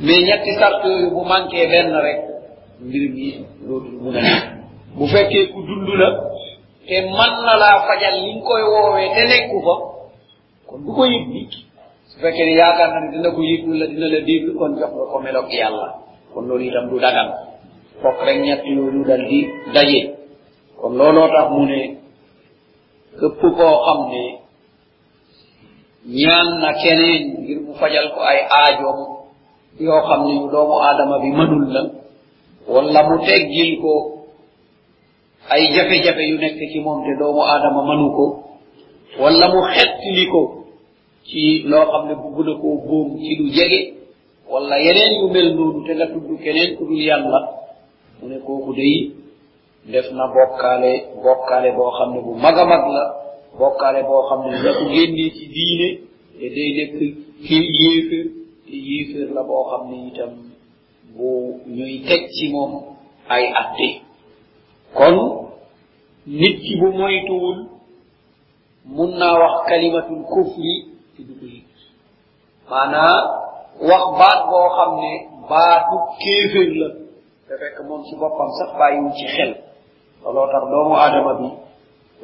mais 0.04 0.20
ñetti 0.26 0.52
sart 0.60 0.84
yooyu 0.84 1.10
bu 1.14 1.22
manqué 1.30 1.66
benn 1.72 1.92
rek 2.06 2.18
mbir 2.80 3.04
mi 3.14 3.26
dootul 3.66 3.96
mun 4.02 4.16
a 4.16 4.20
nekk 4.22 4.44
bu 4.96 5.04
fekkee 5.12 5.46
ku 5.52 5.60
dund 5.68 5.88
la 6.00 6.08
te 6.86 6.96
man 7.16 7.32
na 7.46 7.54
laa 7.62 7.76
fajal 7.86 8.16
li 8.24 8.32
nga 8.34 8.44
koy 8.46 8.62
woowee 8.72 9.08
te 9.14 9.22
nekku 9.30 9.56
fa 9.66 9.74
kon 10.68 10.78
du 10.84 10.90
ko 10.96 11.02
yëg 11.12 11.24
bi 11.32 11.40
su 11.50 11.58
fekkee 12.22 12.44
ne 12.46 12.54
yaakaar 12.60 12.90
na 12.92 12.98
ne 13.00 13.08
dina 13.12 13.28
ko 13.34 13.40
yëg 13.42 13.62
la 13.80 13.86
dina 13.92 14.06
la 14.14 14.20
dégg 14.28 14.46
kon 14.58 14.72
jox 14.80 14.92
nga 14.94 15.04
ko 15.12 15.16
melog 15.24 15.48
yàlla 15.52 15.88
kon 16.34 16.44
loolu 16.48 16.64
itam 16.64 16.86
du 16.90 16.96
dagan 17.04 17.28
fokk 18.02 18.18
rek 18.26 18.38
ñett 18.46 18.62
yooyu 18.64 19.02
dal 19.08 19.22
di 19.30 19.40
daje 19.74 20.00
kon 20.80 20.92
looloo 20.98 21.28
tax 21.34 21.46
mu 21.54 21.62
ne 21.70 21.80
képp 23.20 23.40
koo 23.40 23.74
xam 23.84 24.00
ne 24.12 24.22
ñaan 26.20 26.48
na 26.62 26.70
keneen 26.82 27.22
ngir 27.42 27.58
mu 27.64 27.72
fajal 27.80 28.06
ko 28.14 28.20
ay 28.30 28.38
aajoom 28.58 28.98
yoo 29.80 30.00
xam 30.08 30.20
ne 30.28 30.34
doomu 30.52 30.76
aadama 30.86 31.16
bi 31.22 31.30
mënul 31.38 31.64
la. 31.74 31.82
Wala 32.68 33.00
mu 33.08 33.16
teggil 33.26 33.80
ko 33.82 33.92
ay 35.50 35.62
jafe-jafe 35.74 36.22
yu 36.30 36.36
nekk 36.38 36.58
ci 36.72 36.78
moom 36.80 37.02
te 37.04 37.12
doomu 37.18 37.42
aadama 37.42 37.82
mënu 37.88 38.06
ko. 38.16 38.24
Wala 39.20 39.46
mu 39.52 39.60
xettili 39.74 40.24
ko. 40.32 40.40
ci 41.28 41.62
loo 41.70 41.84
xam 41.90 42.02
ne 42.08 42.14
bugg 42.22 42.38
na 42.46 42.54
koo 42.62 42.76
bóom 42.86 43.08
ci 43.22 43.36
lu 43.38 43.46
jege 43.56 43.80
wala 44.50 44.76
yeneen 44.84 45.12
yu 45.20 45.28
mel 45.34 45.48
noonu 45.56 45.84
te 45.86 45.92
nga 45.94 46.06
tudd 46.12 46.28
keneen 46.42 46.76
ku 46.76 46.84
dul 46.88 47.00
yàlla 47.08 47.40
mu 48.20 48.28
ne 48.28 48.38
kooku 48.46 48.72
day 48.74 49.10
def 49.92 50.06
na 50.12 50.24
bokkaale 50.34 50.92
bokkaale 51.24 51.70
boo 51.76 51.90
xam 51.96 52.10
ne 52.14 52.20
bu 52.20 52.32
mag 52.34 52.56
a 52.58 52.64
mag 52.64 52.84
la 52.94 53.04
bokkaale 53.58 54.00
boo 54.08 54.22
xam 54.28 54.40
ne 54.50 54.56
la 54.64 54.72
ko 54.78 54.84
génnee 54.94 55.30
ci 55.36 55.44
diine 55.54 55.88
te 56.38 56.46
day 56.54 56.70
nekk 56.78 56.94
ki 57.46 57.56
yéefér 57.80 58.26
te 58.66 58.74
yéefér 58.88 59.28
la 59.36 59.42
boo 59.42 59.64
xam 59.70 59.82
ne 59.90 59.96
itam 60.08 60.32
bu 61.16 61.28
ñuy 61.66 62.02
teg 62.08 62.22
ci 62.34 62.48
moom 62.52 62.72
ay 63.28 63.44
atte. 63.60 63.88
Kon 64.94 65.16
nit 66.26 66.56
ki 66.64 66.76
bu 66.80 66.88
moytuwul 66.98 67.58
mun 68.84 69.10
naa 69.18 69.38
wax 69.38 69.54
kalimatul 69.68 70.22
kufri 70.32 70.74
te 71.20 71.26
du 71.28 71.34
ko 71.40 71.46
yëg 71.54 71.66
maanaa 72.70 73.16
wax 73.88 74.04
baat 74.20 74.40
boo 74.50 74.68
xam 74.76 74.90
ne 75.02 75.12
baatu 75.50 75.96
kéefér 76.20 76.70
la 76.80 76.88
te 77.46 77.52
fekk 77.60 77.76
moom 77.88 78.02
ci 78.06 78.14
boppam 78.20 78.50
sax 78.58 78.70
bàyyiwul 78.78 79.12
ci 79.18 79.26
xel. 79.34 79.52
Looloo 80.22 80.46
tax 80.52 80.64
doomu 80.70 80.94
aadama 80.96 81.32
bi 81.40 81.48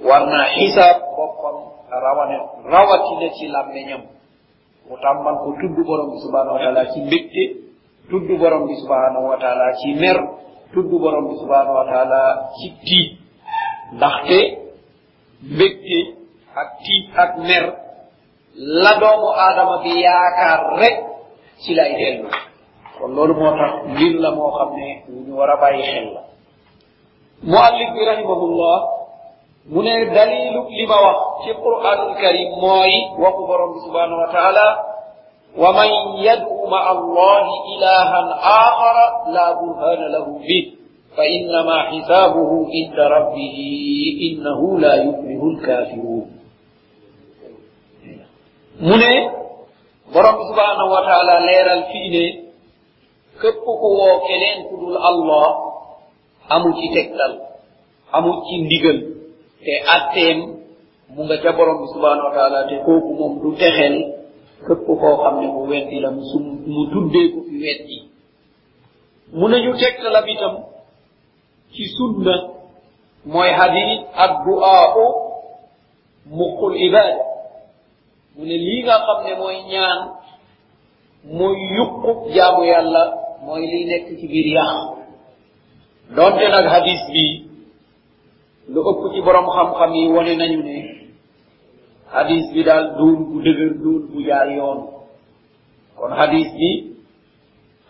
war 0.09 0.23
naa 0.33 0.47
xisaab 0.55 0.97
boppam 1.17 1.57
rawane 2.05 2.37
rawatina 2.73 3.29
ci 3.37 3.47
làmmeñam 3.55 4.03
mu 4.89 4.95
tàmbal 5.03 5.37
ko 5.43 5.49
tudd 5.61 5.77
borom 5.87 6.09
bi 6.13 6.19
subhanahu 6.25 6.55
wa 6.57 6.61
taala 6.65 6.83
ci 6.93 7.01
mbégte 7.07 7.43
tudd 8.11 8.29
borom 8.41 8.67
bi 8.69 8.75
subhanahu 8.83 9.27
wa 9.31 9.37
taala 9.43 9.67
ci 9.81 9.89
mer 9.95 10.19
tudd 10.73 10.91
borom 11.03 11.25
bi 11.29 11.35
subhanahu 11.43 11.75
wa 11.81 11.85
taala 11.91 12.21
ci 12.57 12.69
tiit. 12.87 13.11
Ndaxte 13.93 14.39
mbégte 15.53 15.99
ak 16.61 16.69
tiit 16.85 17.07
ak 17.23 17.33
mer 17.49 17.86
la 18.57 18.93
doomu 19.01 19.29
aadama 19.37 19.83
bi 19.85 19.93
yaakaar 20.01 20.61
rek 20.81 20.97
ci 21.63 21.75
lay 21.75 21.93
dellu 22.01 22.29
kon 22.99 23.11
loolu 23.17 23.35
moo 23.37 23.53
tax 23.61 23.73
mbir 23.93 24.13
la 24.25 24.31
moo 24.33 24.51
xam 24.57 24.71
ne 24.77 24.89
ñu 25.27 25.33
war 25.39 25.51
a 25.51 25.57
bàyyi 25.61 25.83
xel 25.93 26.07
la 26.15 26.23
muallif 27.45 27.89
bi 27.95 28.01
rahimahullah 28.11 28.77
mu 29.73 29.83
ne 29.83 29.95
dalilu 30.15 30.61
li 30.77 30.85
ma 30.87 30.97
wax 31.07 31.19
ci 31.45 31.51
quranul 31.63 32.15
karim 32.21 32.51
mooy 32.63 32.93
waxu 33.23 33.43
borom 33.49 33.71
bi 33.75 33.81
subhanahu 33.87 34.21
wa 34.25 34.31
taala 34.33 34.67
wa 35.57 35.69
man 35.77 35.91
yad'u 36.25 36.57
ma 36.73 36.81
allahi 36.97 37.55
ilahan 37.77 38.29
akhara 38.41 39.07
la 39.37 39.47
burhana 39.61 40.07
lahu 40.17 40.41
bih 40.41 40.65
innama 41.17 41.89
hisabuhu 41.93 42.69
inda 42.73 43.05
rabbih 43.09 43.55
innahu 44.33 44.77
la 44.81 44.93
yuflihu 45.05 45.45
alkafirun 45.57 46.36
mu 48.81 48.95
ne 48.97 49.13
borom 50.13 50.37
subhanahu 50.49 50.91
wa 50.95 51.03
taala 51.09 51.35
leeral 51.49 51.83
fii 51.93 52.09
ne 52.15 52.25
képp 53.41 53.59
ku 53.65 53.73
woo 53.99 54.17
keneen 54.29 54.59
ku 54.69 54.75
dul 54.81 54.97
allah 55.11 55.47
amu 56.55 56.69
ci 56.79 56.87
tegtal 56.95 57.33
amu 58.13 58.31
ci 58.47 58.55
ndigal. 58.65 58.99
Te 59.65 59.73
atteem 59.95 60.39
mu 61.15 61.21
nga 61.25 61.37
ca 61.43 61.51
borom 61.57 61.79
bi 61.83 61.87
subhanahu 61.95 62.27
wa 62.29 62.35
taala 62.37 62.59
te 62.69 62.77
kooku 62.87 63.11
moom 63.19 63.33
du 63.43 63.51
texel 63.59 63.95
képp 64.67 64.87
koo 64.87 65.17
xam 65.23 65.35
ne 65.41 65.47
mu 65.55 65.61
weddi 65.71 65.97
la 66.01 66.11
su 66.31 66.39
mu 66.73 66.83
tuddee 66.93 67.27
ko 67.33 67.39
fi 67.49 67.55
weddi. 67.65 67.99
Mu 69.33 69.49
ne 69.49 69.57
ñu 69.65 69.73
tegtalam 69.81 70.27
itam 70.29 70.55
ci 71.75 71.83
sunna 71.97 72.35
mooy 73.25 73.51
hadit 73.59 74.01
addu'aa'u 74.25 75.05
muqul 76.31 76.75
ibada 76.87 77.36
mu 78.37 78.45
ne 78.45 78.57
lii 78.67 78.83
nga 78.85 78.97
xam 79.07 79.19
ne 79.25 79.33
mooy 79.41 79.59
ñaan 79.73 79.99
mooy 81.37 81.57
yuqu 81.77 82.11
jaamu 82.35 82.63
yàlla 82.73 83.03
mooy 83.47 83.63
liy 83.73 83.85
nekk 83.91 84.07
ci 84.19 84.27
biir 84.29 84.47
yax. 84.57 84.73
Donte 86.17 86.45
nag 86.55 86.67
hadis 86.75 87.03
bi 87.13 87.25
lu 88.73 88.81
ëpp 88.91 89.01
ci 89.13 89.21
borom 89.25 89.47
xam-xam 89.55 89.91
yi 89.95 90.09
wone 90.15 90.33
nañu 90.37 90.61
ne 90.63 90.77
hadis 92.15 92.45
bi 92.53 92.61
daal 92.65 92.85
duul 92.99 93.17
bu 93.29 93.37
dëgër 93.45 93.73
duul 93.83 94.03
bu 94.13 94.19
jaar 94.29 94.49
yoon. 94.57 94.81
Kon 95.97 96.13
hadis 96.21 96.49
bi 96.59 96.71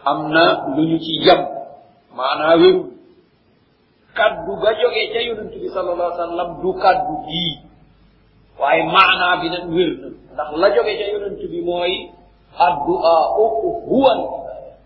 am 0.04 0.18
na 0.34 0.44
lu 0.76 0.82
ñu 0.90 0.98
ci 1.04 1.12
jam 1.24 1.40
maanaa 2.16 2.56
wérul. 2.60 2.86
Kaddu 4.16 4.52
ga 4.62 4.70
jóge 4.80 5.02
ca 5.12 5.20
yonent 5.26 5.52
bi 5.60 5.68
sal 5.74 5.88
allah 5.92 6.10
sallam 6.16 6.50
du 6.62 6.70
kaddu 6.82 7.14
bii 7.26 7.52
waaye 8.60 8.82
maanaa 8.94 9.40
bi 9.42 9.46
nag 9.50 9.66
wér 9.76 9.92
na. 10.00 10.08
Ndax 10.36 10.48
la 10.60 10.68
jóge 10.74 10.92
ca 11.00 11.04
yonent 11.12 11.40
bi 11.50 11.60
mooy 11.64 11.92
addu'a 12.66 13.16
u 13.40 13.44
huwa 13.88 14.10
al 14.12 14.20
ibada 14.20 14.76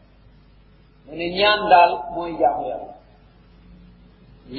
mu 1.07 1.13
ne 1.19 1.27
ñaan 1.39 1.61
daal 1.71 1.93
mooy 2.15 2.33
jaamu 2.41 2.63
yàlla. 2.71 2.93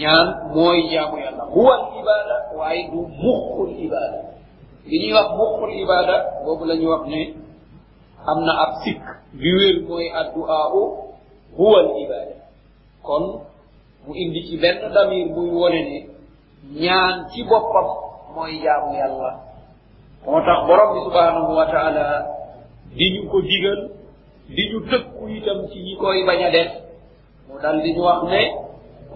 Ñaan 0.02 0.28
mooy 0.54 0.80
jaamu 0.92 1.16
yàlla. 1.24 1.44
Huwa 1.54 1.74
al 1.80 1.86
ibada 2.00 2.36
waaye 2.60 2.82
du 2.92 3.02
muxul 3.24 3.72
ibada 3.86 4.20
li 4.90 4.98
ñuy 5.00 5.14
wax 5.14 5.28
muxul 5.38 5.72
ibada 5.84 6.16
boobu 6.44 6.66
la 6.66 6.76
ñuy 6.76 6.92
wax 6.94 7.04
ne 7.08 7.22
am 8.30 8.40
na 8.46 8.54
ab 8.64 8.72
sikk 8.84 9.02
bi 9.40 9.50
wér 9.58 9.76
mooy 9.88 10.08
addu'a 10.22 10.60
u 10.76 10.82
huwa 11.58 11.80
al 11.80 11.90
ibada 12.04 12.36
kon 13.04 13.24
mu 14.08 14.12
indi 14.16 14.40
ci 14.48 14.58
benn 14.58 14.92
damir 14.94 15.28
buy 15.36 15.50
wone 15.60 15.82
ne 15.90 15.98
ñaan 16.84 17.30
ci 17.32 17.44
boppam 17.44 17.88
mooy 18.36 18.60
jaamu 18.64 18.92
yàlla. 19.00 19.51
moo 20.26 20.40
tax 20.46 20.60
borom 20.68 20.90
bi 20.96 21.00
subhanahu 21.08 21.52
wa 21.58 21.66
taala 21.74 22.06
di 22.98 23.06
ñu 23.14 23.22
ko 23.32 23.38
digal 23.42 23.80
di 24.56 24.64
ñu 24.70 24.80
tëkku 24.90 25.24
itam 25.38 25.60
ci 25.72 25.78
ñi 25.86 25.94
koy 26.02 26.22
bañ 26.28 26.40
a 26.44 26.50
def. 26.52 26.72
Mu 27.48 27.56
dal 27.64 27.78
di 27.82 27.90
ñu 27.96 28.04
wax 28.04 28.22
ne 28.32 28.42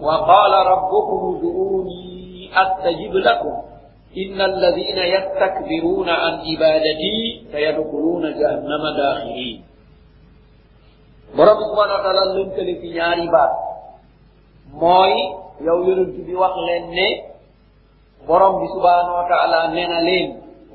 wa 0.00 0.16
qala 0.28 0.58
rabbukum 0.70 1.20
uduuni 1.36 2.50
astajib 2.62 3.12
lakum 3.26 3.56
inna 4.16 4.44
alladina 4.50 5.02
yastakbiruna 5.14 6.14
an 6.26 6.34
ibadati 6.52 7.12
sayadkhuluna 7.52 8.28
jahannama 8.40 8.90
dakhirin 8.96 9.60
borom 11.36 11.56
bi 11.60 11.64
subhanahu 11.70 11.96
wa 12.00 12.04
taala 12.04 12.22
lënkale 12.34 12.72
fi 12.80 12.86
ñaari 12.96 13.26
baat. 13.34 13.52
Mooy 14.80 15.14
yow 15.66 15.78
yonent 15.86 16.16
bi 16.26 16.34
wax 16.34 16.54
leen 16.66 16.84
ne 16.96 17.08
borom 18.26 18.54
bi 18.60 18.66
subhanahu 18.74 19.16
wa 19.20 19.26
taala 19.30 19.58
nee 19.74 19.86
na 19.88 20.00
leen 20.00 20.45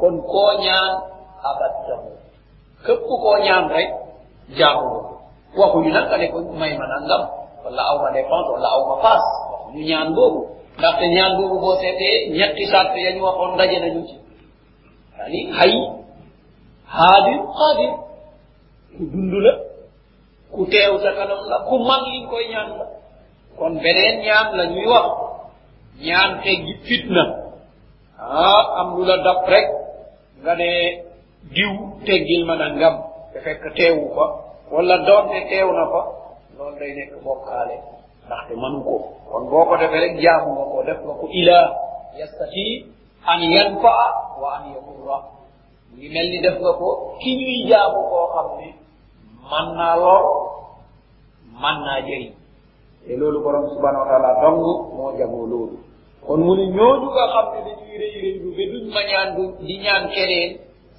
kon 0.00 0.14
koo 0.32 0.52
ñaan 0.64 0.92
abattahu 1.50 2.08
képp 2.86 3.00
koo 3.22 3.36
ñaan 3.46 3.64
rek 3.76 3.88
jaamu 4.58 4.90
waxuñu 5.58 5.90
nag 5.96 6.10
ne 6.20 6.26
ko 6.32 6.38
may 6.60 6.72
ma 6.78 6.86
nangam 6.92 7.22
wala 7.64 7.82
aw 7.90 7.96
ma 8.02 8.08
dépense 8.14 8.48
wala 8.54 8.68
aw 8.76 8.82
ma 8.90 8.96
paas 9.04 9.24
waxuñu 9.52 9.82
ñaan 9.90 10.08
boobu 10.16 10.40
ndaxte 10.78 11.04
ñaan 11.16 11.32
boobu 11.38 11.56
boo 11.62 11.76
seetee 11.80 12.16
ñetti 12.38 12.64
sart 12.72 12.92
ya 13.04 13.10
ñu 13.14 13.22
waxoon 13.26 13.56
daje 13.58 13.78
nañu 13.80 14.02
ci 14.08 14.16
yani 15.18 15.40
hay 15.58 15.72
haadir 16.94 17.38
qaadir 17.58 17.92
ku 18.96 19.02
dund 19.12 19.32
la 19.46 19.52
ku 20.52 20.60
teew 20.72 20.94
sa 21.02 21.10
kanam 21.18 21.40
la 21.50 21.56
ku 21.68 21.74
man 21.88 22.00
liñ 22.12 22.24
koy 22.30 22.44
ñaan 22.52 22.68
la 22.78 22.84
kon 23.58 23.74
beneen 23.82 24.16
ñaan 24.26 24.46
la 24.58 24.64
ñuy 24.72 24.86
wax 24.92 25.06
ñaan 26.06 26.30
teggi 26.44 26.74
fitna 26.86 27.24
ah 28.20 28.62
am 28.80 28.88
lu 28.96 29.02
la 29.10 29.16
dab 29.26 29.40
rek 29.52 29.66
nga 30.42 30.52
ne 30.60 30.70
diw 31.54 31.72
teggil 32.06 32.42
ma 32.48 32.54
na 32.60 32.66
ngam 32.76 32.96
te 33.32 33.38
fekk 33.44 33.62
teewu 33.76 34.04
fa 34.16 34.24
walla 34.72 34.96
teew 35.50 35.68
na 35.78 35.84
fa 35.92 36.00
loolu 36.56 36.76
day 36.80 36.92
nekk 36.98 37.12
bokkaale 37.24 37.76
ndaxte 38.26 38.54
manu 38.62 38.78
ko. 38.86 38.94
Kon 39.30 39.44
boo 39.50 39.64
ko 39.68 39.74
defee 39.80 40.00
rek 40.04 40.14
jaamu 40.24 40.48
nga 40.56 40.64
ko 40.72 40.78
def 40.88 40.98
nga 41.06 41.14
ko 41.20 41.24
ila 41.40 41.58
yastati 42.18 42.66
an 43.30 43.40
yanfaa 43.54 44.06
wa 44.40 44.48
an 44.56 44.62
yadurra. 44.74 45.18
Mu 45.90 45.94
ngi 45.98 46.08
mel 46.14 46.26
ni 46.32 46.38
def 46.44 46.56
nga 46.62 46.72
ko 46.80 46.88
ki 47.20 47.30
ñuy 47.38 47.58
jaamu 47.70 47.98
koo 48.10 48.26
xam 48.34 48.48
ne 48.58 48.68
man 49.50 49.66
naa 49.78 49.94
lor 50.02 50.22
man 51.62 51.76
naa 51.86 52.00
jëriñ. 52.06 52.32
Te 53.06 53.12
loolu 53.20 53.38
borom 53.44 53.64
subhanahu 53.72 54.02
wa 54.02 54.08
taala 54.10 54.30
dong 54.42 54.58
moo 54.96 55.10
jagoo 55.18 55.46
loolu. 55.52 55.76
Kon 56.26 56.40
mu 56.46 56.52
ne 56.58 56.64
ñooñu 56.76 57.08
nga 57.14 57.24
xam 57.34 57.46
ne 57.54 57.60
dañuy 57.66 57.96
rëy 58.02 58.14
rëylu 58.22 58.48
ba 58.56 58.64
duñ 58.72 58.84
ma 58.94 59.02
ñaan 59.10 59.28
du 59.36 59.42
di 59.66 59.74
ñaan 59.84 60.04
keneen. 60.14 60.50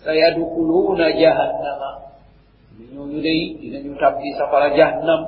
Sa 0.03 0.11
yadukuluuna 0.15 1.07
jahannama 1.21 1.89
ne 2.77 2.83
ñooñu 2.93 3.17
day 3.25 3.41
dinañu 3.61 3.91
tabbi 4.01 4.27
safara 4.37 4.69
jahannam. 4.77 5.21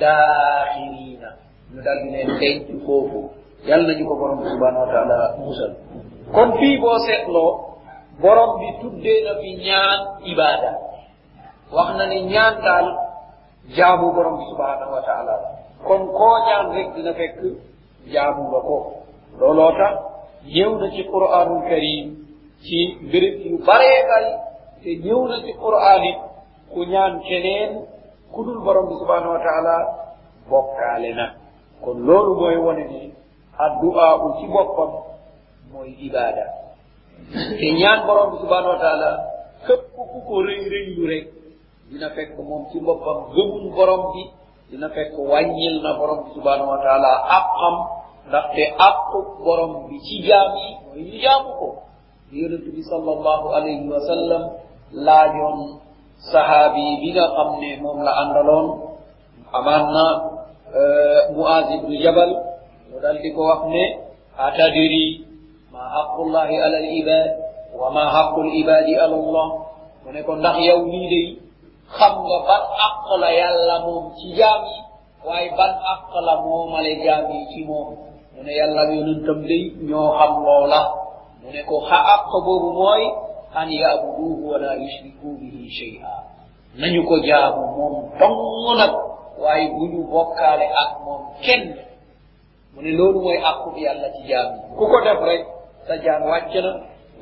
Daaxirina 0.00 1.30
ñu 1.72 1.78
dal 1.86 1.98
di 2.02 2.08
leen 2.14 2.30
denc 2.40 2.66
foofu. 2.84 3.20
Yal 3.68 3.82
nañu 3.86 4.04
ko 4.08 4.14
borom 4.20 4.40
subhanahu 4.52 4.84
wa 4.86 4.90
taala 4.92 5.16
musal. 5.38 5.72
Kon 6.34 6.50
fii 6.58 6.76
boo 6.82 6.98
seetloo 7.06 7.50
borom 8.22 8.50
bi 8.60 8.68
tuddee 8.80 9.20
na 9.26 9.32
fi 9.40 9.50
ñaan 9.66 10.00
ibada 10.32 10.70
wax 11.72 11.88
na 11.98 12.04
ne 12.06 12.18
ñaan 12.32 12.54
daal 12.64 12.86
jaamu 13.76 14.12
borom 14.16 14.36
bi 14.38 14.44
subhanahu 14.50 14.92
wa 14.96 15.02
taala 15.08 15.34
kon 15.86 16.02
koo 16.18 16.36
ñaan 16.48 16.66
rek 16.76 16.88
dina 16.94 17.12
fekk 17.14 17.36
jaamu 18.12 18.42
nga 18.50 18.60
ko 18.68 18.76
looloo 19.40 19.72
tax 19.78 19.94
ñëw 20.54 20.70
na 20.80 20.86
ci 20.94 21.02
qur'anul 21.12 21.62
karim 21.68 22.06
ci 22.64 22.78
béréb 23.10 23.36
yu 23.46 23.58
baree 23.66 24.00
bari 24.10 24.32
te 24.82 24.90
ñëw 25.04 25.20
na 25.28 25.36
ci 25.44 25.52
qur'an 25.62 26.02
it 26.10 26.18
ku 26.72 26.80
ñaan 26.92 27.20
keneen 27.26 27.72
ku 28.32 28.44
dul 28.44 28.58
borom 28.64 28.86
bi 28.88 28.94
subhanahu 29.00 29.32
wa 29.36 29.40
taala 29.46 29.74
bokkaale 30.50 31.10
na. 31.14 31.26
Kon 31.82 31.98
loolu 32.06 32.32
mooy 32.40 32.56
wone 32.56 32.84
ne 32.90 33.00
addu'a 33.58 34.06
u 34.24 34.26
ci 34.38 34.46
boppam 34.54 34.90
mooy 35.72 35.90
ibada 36.06 36.44
te 37.58 37.66
ñaan 37.80 38.06
borom 38.06 38.30
bi 38.32 38.36
subhanahu 38.42 38.72
wa 38.74 38.80
taala 38.84 39.10
képp 39.66 39.82
ku 39.94 40.18
ko 40.26 40.34
rëy 40.46 40.62
rëylu 40.72 41.02
rek 41.06 41.26
dina 41.90 42.08
fekk 42.16 42.36
moom 42.38 42.66
ci 42.70 42.78
boppam 42.80 43.18
gëmul 43.34 43.66
borom 43.76 44.02
bi 44.12 44.22
dina 44.70 44.88
fekk 44.90 45.12
wàññil 45.30 45.76
na 45.82 45.90
borom 45.98 46.24
bi 46.24 46.30
subhanahu 46.36 46.70
wa 46.74 46.78
taala 46.84 47.10
àqam 47.38 47.76
ndaxte 48.28 48.62
àqu 48.88 49.18
borom 49.44 49.72
bi 49.88 49.96
ci 50.06 50.14
jaam 50.28 50.50
yi 50.60 50.68
mooy 50.84 51.02
ñu 51.08 51.16
jaamu 51.24 51.50
ko 51.60 51.68
yonent 52.32 52.66
bi 52.74 52.82
sallallahu 52.90 53.46
alayhi 53.56 53.88
wa 53.88 54.00
sallam 54.08 54.42
laajoon 55.06 55.58
sahaabi 56.32 56.84
bi 57.00 57.08
nga 57.14 57.24
xam 57.36 57.50
ne 57.60 57.70
moom 57.82 57.98
la 58.06 58.12
àndaloon 58.22 58.66
amaan 59.58 59.84
na 59.96 60.04
muaz 61.36 61.66
ibnu 61.76 61.94
jabal 62.04 62.30
mu 62.90 62.96
dal 63.02 63.16
di 63.22 63.30
ko 63.32 63.40
wax 63.48 63.60
ne 63.72 63.84
atadiri 64.36 65.24
ma 65.72 65.82
haqqullahi 65.94 66.54
ala 66.64 66.76
alibad 66.84 67.28
wa 67.80 67.88
ma 67.96 68.04
haqqu 68.14 68.40
libadi 68.52 68.92
ala 68.96 69.16
allah 69.16 69.48
mu 70.04 70.08
ne 70.12 70.20
ko 70.26 70.32
ndax 70.36 70.56
yow 70.68 70.80
lii 70.92 71.08
day 71.12 71.26
xam 71.96 72.14
nga 72.26 72.38
ban 72.48 72.62
àq 72.86 72.96
la 73.22 73.30
yàlla 73.40 73.76
moom 73.88 74.04
ci 74.18 74.26
jaam 74.38 74.60
yi 74.68 74.78
waaye 75.26 75.48
ban 75.58 75.72
àq 75.92 76.12
la 76.26 76.34
moomale 76.44 76.92
jaam 77.04 77.24
yi 77.32 77.40
ci 77.52 77.64
moom 77.64 77.88
mu 78.38 78.44
ne 78.46 78.52
yàlla 78.54 78.80
ak 78.86 78.90
yonentam 78.94 79.38
day 79.48 79.62
ñoo 79.88 80.10
xam 80.18 80.32
loola. 80.46 80.80
Mu 81.42 81.48
ne 81.50 81.60
ko 81.68 81.76
xa 81.88 81.96
àq 82.14 82.30
boobu 82.44 82.70
mooy 82.78 83.02
an 83.54 83.66
yaabuduuhu 83.70 84.46
wala 84.52 84.70
yushriku 84.78 85.26
bihi 85.40 85.66
shay'a 85.78 86.12
nañu 86.78 87.02
ko 87.08 87.14
jaamu 87.26 87.62
moom 87.76 87.94
dong 88.20 88.38
nag 88.78 88.92
waaye 89.42 89.66
bu 89.74 89.82
ñu 89.92 90.00
bokkaale 90.12 90.66
ak 90.82 90.90
moom 91.04 91.22
kenn. 91.44 91.74
Mu 92.74 92.82
ne 92.82 92.90
loolu 92.98 93.20
mooy 93.26 93.38
àqub 93.50 93.74
yàlla 93.76 94.08
ci 94.14 94.22
jaam 94.30 94.46
yi. 94.54 94.60
Ku 94.78 94.84
ko 94.86 94.98
def 95.02 95.20
rek 95.28 95.42
sa 95.86 95.94
jaan 96.04 96.22
wàcc 96.30 96.54
na. 96.62 96.72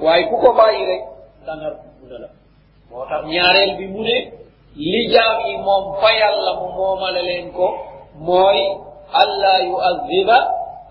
Waaye 0.05 0.29
ku 0.29 0.37
ko 0.43 0.53
bàyyi 0.53 0.85
rek 0.91 1.03
dangar 1.47 1.73
dugg 1.81 2.11
na 2.13 2.19
la. 2.25 2.29
Moo 2.91 3.05
tax 3.09 3.25
ñaareel 3.25 3.73
bi 3.79 3.87
mu 3.89 4.03
ne 4.03 4.17
li 4.77 5.01
jaam 5.13 5.39
yi 5.49 5.57
moom 5.65 5.85
fa 6.01 6.11
yàlla 6.21 6.53
mu 6.61 6.67
moomale 6.77 7.23
leen 7.23 7.53
ko 7.57 7.67
mooy 8.21 8.61
alla 9.13 9.53
yu'azziba 9.65 10.39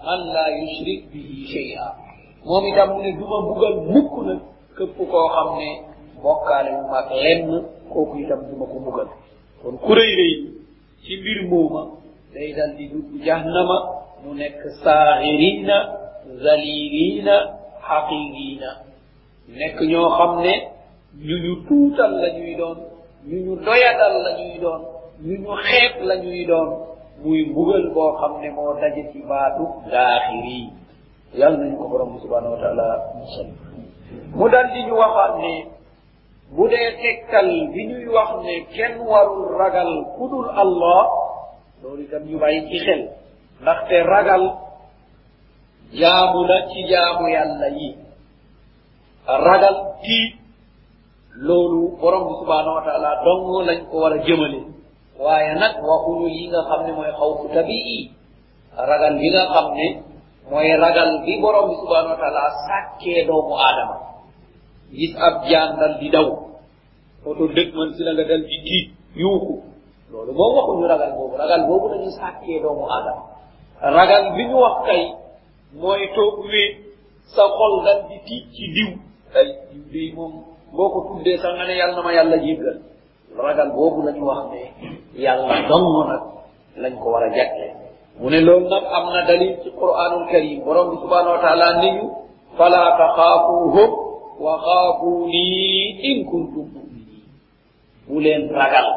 man 0.05 0.21
la 0.33 0.45
yushrik 0.61 1.09
bihi 1.11 1.37
shay'a 1.49 1.87
moom 2.45 2.63
itam 2.69 2.89
ne 3.01 3.09
duma 3.17 3.37
bugal 3.49 3.75
mukk 3.89 4.13
nag 4.27 4.39
këpp 4.77 4.97
koo 5.11 5.27
xam 5.35 5.49
ne 5.59 5.69
bokkaale 6.23 6.69
mu 6.77 6.83
mag 6.93 7.07
lenn 7.23 7.49
kooku 7.91 8.15
itam 8.23 8.41
duma 8.49 8.65
ko 8.71 8.77
bugal 8.85 9.09
kon 9.61 9.75
ku 9.83 9.91
rëy 9.97 10.11
rëy 10.19 10.33
ci 11.03 11.11
mbir 11.19 11.39
mooma 11.49 11.81
day 12.33 12.49
dal 12.57 12.71
di 12.77 12.85
dugg 12.93 13.09
jahannama 13.25 13.77
mu 14.23 14.29
nekk 14.41 14.61
saaxirina 14.83 15.77
zalilina 16.43 17.35
xaqirina 17.87 18.69
nekk 19.59 19.77
ñoo 19.91 20.09
xam 20.17 20.31
ne 20.45 20.53
ñu 21.25 21.35
ñu 21.43 21.53
tuutal 21.67 22.11
la 22.21 22.29
ñuy 22.37 22.53
doon 22.59 22.77
ñu 23.27 23.37
ñu 23.45 23.53
doyadal 23.65 24.13
la 24.25 24.31
doon 24.63 24.81
ñu 25.25 25.33
ñu 25.43 25.51
xeeb 25.65 25.93
la 26.07 26.15
doon. 26.49 26.94
Muy 27.23 27.45
mbugal 27.49 27.85
boo 27.93 28.11
xam 28.19 28.33
ne 28.41 28.49
moo 28.51 28.73
daje 28.81 29.01
ci 29.11 29.19
baatu 29.29 29.63
daaxiri 29.91 30.69
yàlla 31.39 31.57
nañu 31.57 31.77
ko 31.77 31.85
borom 31.91 32.19
subhanahu 32.21 32.53
wa 32.55 32.59
taala 32.63 32.87
musal. 33.17 33.47
Mu 34.35 34.45
dal 34.49 34.67
di 34.73 34.83
ñu 34.87 34.95
waxaat 34.95 35.33
ne 35.43 35.53
bu 36.55 36.67
dee 36.67 36.89
tekkal 37.01 37.49
bi 37.73 37.81
ñuy 37.89 38.05
wax 38.15 38.29
ne 38.45 38.55
kenn 38.75 38.99
warul 39.09 39.57
ragal 39.59 39.91
kudul 40.17 40.47
allah 40.63 41.03
loolu 41.83 42.01
itam 42.03 42.23
ñu 42.29 42.37
bàyyi 42.39 42.67
ci 42.69 42.77
xel. 42.85 43.01
Ndaxte 43.61 43.95
ragal 44.03 44.43
jaamu 45.99 46.39
la 46.47 46.57
ci 46.69 46.79
jaamu 46.89 47.27
yàlla 47.27 47.67
yi. 47.69 47.95
Ragal 49.27 49.75
tiit 50.03 50.35
loolu 51.35 51.97
borom 52.01 52.27
subhanahu 52.39 52.75
wa 52.79 52.83
taala 52.87 53.11
dong 53.25 53.65
lañ 53.67 53.79
ko 53.89 53.95
war 54.03 54.13
a 54.13 54.17
jëmale. 54.23 54.74
Waaye 55.23 55.51
nag 55.55 55.73
waxuñu 55.89 56.27
yi 56.27 56.43
nga 56.51 56.61
ne 56.85 56.91
mooy 56.97 57.11
xawfu 57.19 57.45
tabii 57.55 58.11
ragal 58.89 59.13
bi 59.19 59.27
nga 59.31 59.43
xam 59.53 59.67
ne 59.77 59.87
mooy 60.51 60.69
ragal 60.83 61.09
bi 61.25 61.33
borom 61.41 61.65
bi 61.71 61.75
subhanahu 61.81 62.13
wa 62.13 62.19
taala 62.19 62.43
sàkkee 62.67 63.23
doomu 63.27 63.55
aadama. 63.55 63.95
Gis 64.91 65.13
ab 65.17 65.35
jaan 65.49 65.79
dal 65.79 65.93
di 65.99 66.07
daw. 66.11 66.27
Oto 67.25 67.43
dëkk 67.55 67.71
man 67.73 67.89
si 67.95 68.01
la 68.03 68.13
dal 68.13 68.43
di 68.49 68.57
tiit 68.65 68.87
yuuxu. 69.15 69.55
Loolu 70.11 70.31
moom 70.37 70.51
waxuñu 70.59 70.85
ragal 70.91 71.11
boobu. 71.17 71.35
Ragal 71.41 71.61
boobu 71.67 71.85
dañu 71.91 72.09
doomu 72.63 72.85
aadama. 72.95 73.23
Ragal 73.97 74.23
bi 74.35 74.43
ñu 74.49 74.57
wax 74.59 74.75
kay 74.87 75.01
mooy 75.81 76.01
toog 76.15 76.35
wéet 76.51 76.73
sa 77.33 77.43
xol 77.57 77.73
dal 77.85 77.99
di 78.09 78.17
tiit 78.27 78.43
ci 78.55 78.63
diw. 78.75 78.89
Ay 79.39 79.47
diw 79.91 80.07
moom 80.15 80.33
boo 80.75 80.89
ko 80.93 80.99
tuddee 81.07 81.37
sax 81.41 81.53
nga 81.55 81.65
na 81.65 82.01
ma 82.03 82.11
yàlla 82.13 82.37
jéggal 82.43 82.77
ragal 83.37 83.69
boobu 83.75 83.99
la 84.05 84.11
ñu 84.11 84.23
wax 84.29 84.41
ne 84.51 84.61
yàlla 85.23 85.55
dong 85.69 85.87
nag 86.09 86.23
lañ 86.81 86.93
ko 87.01 87.07
war 87.13 87.23
a 87.23 87.29
jagle 87.35 87.67
mu 88.19 88.29
ne 88.29 88.39
loolu 88.41 88.67
nag 88.69 88.83
am 88.97 89.05
na 89.13 89.21
dalil 89.27 89.53
ci 89.63 89.69
quranul 89.79 90.25
karim 90.31 90.63
borom 90.65 90.89
bi 90.91 90.95
subhanahu 91.03 91.35
wa 91.35 91.41
taala 91.45 91.67
ni 91.81 91.89
ñu 91.97 92.05
fala 92.57 92.81
taxaafuhum 92.99 93.91
wa 94.45 94.53
xaafuni 94.65 95.43
in 96.09 96.17
kuntum 96.29 96.67
muminin 96.73 97.23
bu 98.07 98.15
leen 98.23 98.43
ragal 98.59 98.87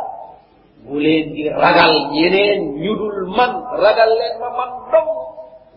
bu 0.87 0.95
leen 1.05 1.27
di 1.35 1.45
ragal 1.49 1.93
yeneen 2.19 2.61
ñu 2.83 2.93
dul 3.01 3.19
man 3.37 3.53
ragal 3.85 4.11
leen 4.21 4.35
ma 4.43 4.49
man 4.59 4.71
dong. 4.93 5.11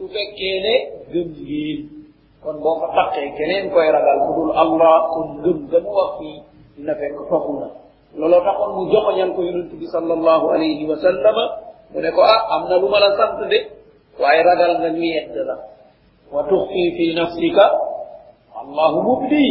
Su 0.01 0.07
fekkee 0.13 0.57
ne 0.65 0.75
gëm 1.11 1.27
ngeen 1.45 1.79
kon 2.43 2.55
boo 2.63 2.75
ko 2.81 2.87
keneen 3.37 3.65
koy 3.73 3.87
ragal 3.95 4.17
ku 4.25 4.31
dul 4.37 4.51
allah 4.63 4.95
kon 5.13 5.27
gëm 5.43 5.57
ga 5.71 5.77
mu 5.85 5.91
wax 5.97 6.09
fii 6.17 6.37
dina 6.75 6.93
fekk 6.99 7.17
toxu 7.29 7.53
na 7.61 7.67
looloo 8.19 8.41
taxoon 8.47 8.71
mu 8.75 8.83
joxoñal 8.91 9.29
ko 9.35 9.41
yonent 9.47 9.71
bi 9.79 9.85
sallallahu 9.87 10.45
alayhi 10.55 10.83
wa 10.89 10.95
sallama 11.03 11.45
mu 11.91 11.99
ne 12.01 12.09
ko 12.11 12.21
ah 12.23 12.41
am 12.55 12.63
na 12.69 12.75
lu 12.81 12.87
ma 12.89 12.99
la 12.99 13.09
sant 13.17 13.37
de 13.51 13.57
waaye 14.21 14.41
ragal 14.43 14.71
nga 14.79 14.89
ñu 14.95 15.03
yedd 15.03 15.35
la 15.47 15.55
wa 16.31 16.43
tuxfi 16.49 16.83
fi 16.95 17.05
nafsika. 17.15 17.65
Allahu 18.61 18.97
mubdi. 19.03 19.45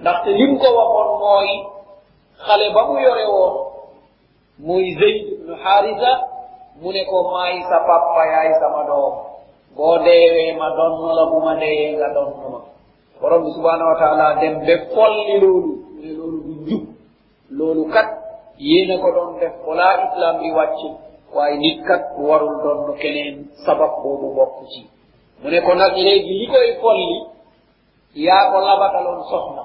Ndaxte 0.00 0.30
lim 0.34 0.58
ko 0.60 0.66
waxoon 0.78 1.10
mooy 1.22 1.48
xale 2.46 2.66
ba 2.74 2.80
mu 2.88 2.94
yore 3.04 3.24
woon 3.34 3.54
muy 4.66 4.84
zeyd 4.98 5.18
ibnu 5.32 5.54
xaarisa 5.62 6.10
mu 6.80 6.88
ne 6.94 7.02
ko 7.10 7.16
maay 7.32 7.56
sa 7.70 7.78
papa 7.88 8.22
yaay 8.32 8.50
sama 8.60 8.80
doom 8.88 9.14
boo 9.76 9.96
deewee 10.04 10.52
ma 10.58 10.68
donn 10.76 10.94
la 11.18 11.24
bu 11.30 11.38
ma 11.46 11.54
nga 11.56 12.08
donn 12.16 12.30
borom 13.20 13.44
subhanahu 13.54 13.90
wa 13.92 13.98
taala 14.02 14.26
dem 14.40 14.54
be 14.66 14.74
folli 14.94 15.36
loolu 17.58 17.84
kat 17.94 18.08
yéena 18.58 18.94
ko 19.02 19.08
doon 19.16 19.30
def 19.40 19.54
balaa 19.66 19.94
islam 20.08 20.34
bi 20.42 20.48
wàcc 20.58 20.80
waaye 21.34 21.56
nit 21.58 21.78
kat 21.88 22.02
warul 22.18 22.56
doon 22.62 22.78
lu 22.86 22.92
keneen 23.02 23.36
sabab 23.64 23.92
boobu 24.02 24.28
bokk 24.36 24.56
ci. 24.72 24.80
Mu 25.42 25.48
ne 25.50 25.58
ko 25.60 25.72
nag 25.74 25.94
léegi 25.96 26.32
li 26.40 26.46
koy 26.52 26.68
folli 26.80 27.18
yaa 28.26 28.50
ko 28.52 28.56
labataloon 28.66 29.22
soxna. 29.30 29.62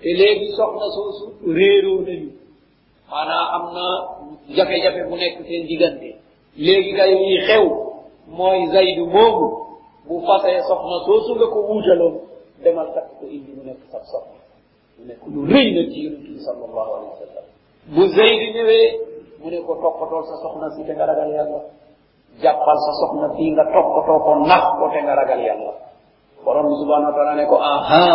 Te 0.00 0.08
léegi 0.20 0.48
soxna 0.58 0.86
soosu 0.96 1.24
réeroo 1.56 2.00
nañu. 2.06 2.30
Maanaam 3.10 3.46
am 3.56 3.64
na 3.74 3.84
jafe-jafe 4.56 5.00
bu 5.08 5.14
nekk 5.16 5.36
seen 5.46 5.66
diggante. 5.68 6.10
Léegi 6.66 6.92
kay 6.98 7.12
li 7.14 7.36
xew 7.46 7.64
mooy 8.36 8.60
zaydu 8.72 9.04
moomu 9.14 9.46
bu 10.06 10.14
fasee 10.26 10.60
soxna 10.68 10.96
soosu 11.06 11.30
nga 11.36 11.46
ko 11.54 11.58
wuutaloon 11.68 12.14
demal 12.62 12.88
takk 12.94 13.08
ko 13.18 13.24
indi 13.36 13.50
mu 13.56 13.62
nekk 13.68 13.80
sab 13.92 14.02
soxna. 14.12 14.39
Mu 15.00 15.08
nekk 15.08 15.22
lu 15.32 15.40
rëy 15.48 15.66
nag 15.76 15.88
ci 15.92 15.98
yonent 16.04 16.24
bi 16.28 16.40
sallallahu 16.44 16.90
alayhi 16.96 17.12
wa 17.16 17.20
sallam. 17.24 17.44
bu 17.96 18.02
zaydu 18.16 18.46
ñëwee 18.56 18.86
mu 19.40 19.48
ne 19.48 19.58
ko 19.64 19.72
toppatool 19.80 20.24
sa 20.28 20.36
soxna 20.44 20.68
si 20.76 20.84
te 20.84 20.92
nga 20.92 21.06
ragal 21.08 21.30
yàlla. 21.32 21.60
jàppal 22.42 22.78
sa 22.84 22.92
soxna 23.00 23.26
fii 23.36 23.50
nga 23.56 23.64
toppatoo 23.72 24.18
ko 24.24 24.30
nax 24.44 24.64
ko 24.78 24.84
te 24.92 25.00
nga 25.00 25.14
ragal 25.16 25.40
yàlla. 25.40 25.72
borom 26.44 26.66
bi 26.68 26.74
subhanahu 26.84 27.10
wa 27.12 27.16
taala 27.16 27.32
ne 27.40 27.44
ko 27.48 27.56
aha 27.56 28.06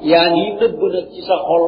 yaa 0.00 0.26
ngi 0.32 0.44
nag 0.56 1.06
ci 1.12 1.20
sa 1.28 1.36
xol 1.44 1.64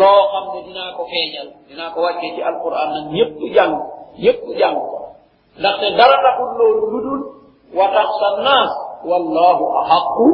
loo 0.00 0.22
xam 0.32 0.44
ne 0.52 0.60
dinaa 0.68 0.92
ko 0.96 1.02
feeñal. 1.08 1.48
dinaa 1.68 1.88
ko 1.96 1.98
wàccee 2.04 2.34
ci 2.36 2.40
alquran 2.44 2.88
nag 2.92 3.06
ñëpp 3.16 3.36
jàng 3.56 3.74
ñëpp 4.22 4.42
jàng 4.60 4.76
ko. 4.76 4.98
ndaxte 5.58 5.86
dara 5.96 6.16
taxul 6.24 6.50
loolu 6.60 6.84
lu 6.92 6.98
dul 7.06 7.20
wa 7.72 7.86
naas 8.44 8.72
wallahu 9.08 9.64
ahaqu 9.80 10.26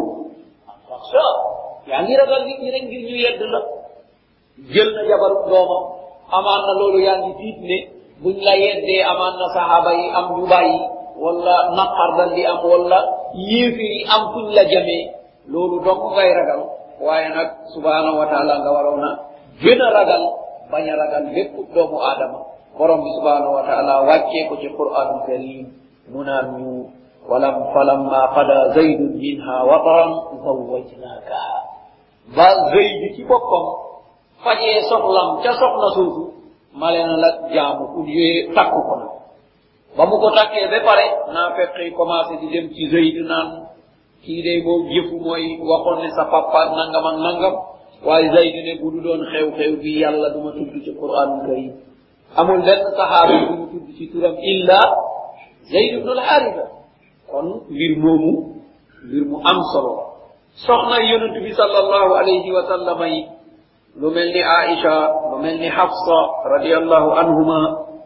an 0.70 0.76
taxsa 0.90 1.53
yaa 1.88 2.02
ngi 2.04 2.14
ragal 2.20 2.42
nit 2.48 2.58
ñi 2.62 2.70
rek 2.74 2.84
ngir 2.88 3.02
ñu 3.08 3.16
yedd 3.24 3.40
la. 3.52 3.60
Jël 4.72 4.90
na 4.94 5.02
jabaru 5.08 5.36
doomam 5.50 5.84
amaan 6.36 6.62
na 6.66 6.72
loolu 6.80 6.98
yaa 7.06 7.18
ngi 7.22 7.32
tiit 7.40 7.58
ne 7.68 7.78
buñ 8.22 8.36
la 8.46 8.54
yeddee 8.56 9.02
amaan 9.12 9.34
na 9.40 9.46
sahaba 9.54 9.90
yi 9.98 10.06
am 10.18 10.26
ñu 10.38 10.46
bàyyi 10.46 10.78
wala 11.22 11.56
naqar 11.76 12.10
dal 12.18 12.30
di 12.34 12.42
am 12.46 12.60
wala 12.64 12.98
yéefir 13.34 13.90
yi 13.98 14.02
am 14.14 14.22
fuñ 14.32 14.46
la 14.56 14.62
jamee 14.72 15.04
loolu 15.52 15.76
dong 15.84 16.02
ngay 16.14 16.30
ragal. 16.38 16.60
Waaye 17.04 17.28
nag 17.34 17.48
subhanahu 17.74 18.18
wa 18.22 18.26
taala 18.32 18.54
nga 18.62 18.70
waroon 18.76 19.02
a 19.02 19.10
gën 19.60 19.80
a 19.82 19.88
ragal 19.90 20.22
bañ 20.70 20.84
a 20.90 20.94
ragal 21.02 21.24
lépp 21.34 21.52
doomu 21.74 21.98
aadama. 22.00 22.38
Borom 22.78 23.02
bi 23.04 23.10
subhanahu 23.18 23.54
wa 23.58 23.62
taala 23.68 24.02
wàccee 24.08 24.46
ko 24.48 24.54
ci 24.62 24.68
qur'anul 24.78 25.22
karim 25.26 25.66
mu 26.12 26.22
naan 26.24 26.46
ñu 26.58 26.70
walam 27.30 27.56
falamma 27.74 28.20
qada 28.34 28.58
zaydun 28.78 29.18
minha 29.18 29.56
wataran 29.68 30.10
zawajnakaha 30.44 31.58
ba 32.36 32.46
zayd 32.72 33.02
ci 33.16 33.22
boppam. 33.28 33.66
fajee 34.44 34.80
soxlam 34.88 35.28
ca 35.42 35.50
soxna 35.60 35.88
suusu 35.96 36.24
na 36.80 36.88
la 37.22 37.30
jaamu 37.54 37.84
ut 38.00 38.08
yee 38.08 38.48
takku 38.54 38.80
ko 38.88 38.94
nag. 39.00 39.12
ba 39.96 40.02
mu 40.08 40.16
ko 40.22 40.28
takkee 40.36 40.66
ba 40.72 40.78
pare 40.88 41.06
naa 41.34 41.54
fekk 41.56 41.94
commencé 41.96 42.34
di 42.40 42.46
dem 42.52 42.66
ci 42.74 42.82
zayd 42.92 43.16
naan 43.30 43.48
kii 44.24 44.42
day 44.42 44.58
moom 44.66 44.82
jëfu 44.92 45.16
mooy 45.24 45.44
waxoon 45.68 46.08
sa 46.16 46.24
papa 46.32 46.60
nangam 46.76 47.04
ak 47.10 47.16
nangam 47.26 47.54
waaye 48.06 48.28
zayd 48.34 48.54
ne 48.66 48.72
bu 48.80 48.90
du 48.92 49.00
doon 49.04 49.20
xew-xew 49.32 49.72
bi 49.82 50.00
yàlla 50.02 50.28
duma 50.34 50.50
tudd 50.56 50.72
ci 50.84 50.90
quranul 51.00 51.40
karim. 51.46 51.72
amul 52.36 52.60
benn 52.66 52.80
saxaabi 52.98 53.36
bu 53.48 53.52
mu 53.60 53.66
tudd 53.72 53.86
ci 53.96 54.04
turam 54.12 54.34
illa 54.52 54.80
zayd 55.72 55.90
ibnu 55.98 56.10
alxaarisa 56.16 56.64
kon 57.30 57.46
mbir 57.72 57.92
moomu 58.02 58.32
mbir 59.06 59.22
mu 59.30 59.36
am 59.50 59.58
solo 59.72 59.94
soxna 60.56 61.02
yonent 61.02 61.34
bi 61.42 61.50
sallallahu 61.52 62.14
alayhi 62.14 62.50
wa 62.54 62.62
sallam 62.70 62.98
yi 63.10 63.26
lu 63.98 64.10
mel 64.14 64.28
ni 64.30 64.42
aisha 64.42 65.10
lu 65.30 65.36
mel 65.42 65.56
ni 65.58 65.68
hafsa 65.68 66.18
radiallahu 66.54 67.08
anhuma 67.20 67.60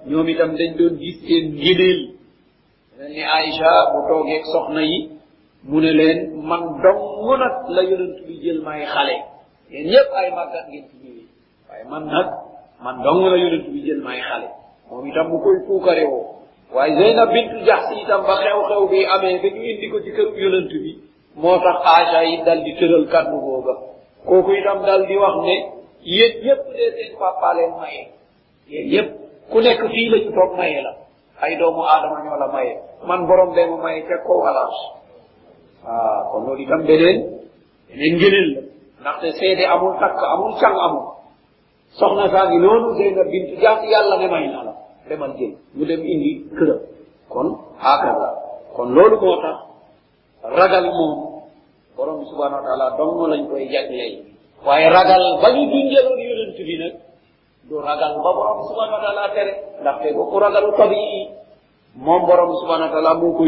ñoom 0.08 0.28
itam 0.28 0.56
dañ 0.56 0.70
doon 0.78 0.96
gis 0.96 1.16
seen 1.26 1.44
ngéneel 1.60 2.00
mel 2.98 3.10
ni 3.12 4.84
yi 4.92 4.98
mu 5.68 5.80
ne 5.80 5.90
leen 5.92 6.18
man 6.48 6.60
dong 6.82 7.28
nag 7.40 7.54
la 7.74 7.82
yonent 7.82 8.16
bi 8.26 8.34
jël 8.42 8.60
xale. 8.64 9.16
Yéen 9.70 9.90
man 11.90 12.04
nag 12.06 12.28
man 12.84 12.96
dong 13.04 13.20
la 13.32 13.36
yonent 13.36 13.66
bi 13.72 13.80
jël 13.86 14.00
may 14.06 14.20
xale. 14.20 14.48
Moom 14.90 15.04
itam 15.06 15.28
mu 15.28 15.38
koy 15.44 15.56
puukare 15.66 16.04
woo 16.06 16.38
waaye 16.74 16.94
zeynab 16.96 17.32
bintu 17.32 17.64
jaxsi 17.66 17.94
itam 18.04 18.22
ba 18.28 18.34
xew-xew 18.44 18.82
bi 18.90 19.00
amee 19.14 19.38
ba 19.42 19.48
ñu 19.54 19.62
indi 19.72 19.86
ko 19.92 20.00
ci 20.04 20.10
kër 20.16 20.28
yonent 20.36 20.68
bi 20.84 20.92
moo 21.42 21.56
tax 21.64 21.76
aisha 21.94 22.20
yi 22.28 22.36
dal 22.46 22.60
di 22.64 22.72
tëral 22.78 23.06
kàddu 23.12 23.36
googa. 23.46 23.74
Kooku 24.26 24.50
itam 24.60 24.78
dal 24.86 25.02
di 25.08 25.16
wax 25.22 25.34
ne 25.46 25.54
yéen 26.14 26.32
ñëpp 26.44 26.62
dee 26.76 26.90
seen 26.96 27.12
papa 27.18 27.54
leen 27.56 27.72
maye. 27.80 28.02
Yéen 28.70 28.86
ñëpp 28.92 29.08
ku 29.50 29.56
nekk 29.60 29.80
fii 29.92 30.08
la 30.12 30.16
ñu 30.24 30.30
toog 30.36 30.52
maye 30.58 30.80
la. 30.86 30.92
Ay 31.40 31.56
doomu 31.58 31.82
aadama 31.82 32.18
ñoo 32.24 32.38
la 32.42 32.48
maye. 32.54 32.72
Man 33.06 33.26
borom 33.26 33.54
bee 33.54 33.66
ma 33.70 33.76
maye 33.84 34.02
ca 34.08 34.16
kaw 34.26 34.40
alaas 34.48 34.76
ah 35.86 36.20
kon 36.32 36.40
loolu 36.46 36.62
itam 36.62 36.82
beneen 36.88 37.18
beneen 37.88 38.14
ngëneel 38.18 38.48
la. 38.54 38.60
Ndaxte 39.00 39.28
seede 39.38 39.64
amul 39.74 39.94
takk 40.00 40.18
amul 40.34 40.52
càng 40.60 40.76
amul. 40.86 41.04
Soxna 41.98 42.28
saa 42.32 42.48
ngi 42.48 42.58
noonu 42.58 42.88
zeynab 42.98 43.28
bintu 43.32 43.54
jaat 43.62 43.80
yàlla 43.92 44.16
ne 44.18 44.26
may 44.28 44.46
naa 44.52 44.64
la. 44.68 44.74
Demal 45.08 45.32
jël 45.38 45.54
mu 45.74 45.84
dem 45.86 46.02
indi 46.12 46.30
këram. 46.58 46.80
Kon 47.32 47.48
haakaza. 47.82 48.28
Kon 48.76 48.88
loolu 48.96 49.16
moo 49.22 49.36
tax 49.42 49.56
ragal 50.58 50.84
moom 50.96 51.12
borom 51.98 52.22
subhanahu 52.30 52.62
wa 52.62 52.66
taala 52.66 52.86
dong 52.94 53.18
lañ 53.26 53.42
koy 53.50 53.66
jagleel 53.66 54.14
waaye 54.62 54.86
ragal 54.86 55.24
ba 55.42 55.48
ñu 55.50 55.62
junjaloon 55.66 56.18
yonent 56.22 56.54
bi 56.54 56.74
nag 56.78 56.94
du 57.66 57.74
ragal 57.82 58.12
ba 58.22 58.30
borom 58.38 58.58
subhanahu 58.70 58.96
wa 58.98 59.02
taala 59.02 59.24
tere. 59.34 59.52
Ndaxte 59.82 60.08
ko 60.14 60.22
ku 60.30 60.36
ragalu 60.38 60.70
tabii 60.78 61.26
moom 61.98 62.22
borom 62.22 62.54
subhanahu 62.62 62.86
wa 62.86 62.94
taala 62.94 63.12
moo 63.18 63.34
ko 63.34 63.44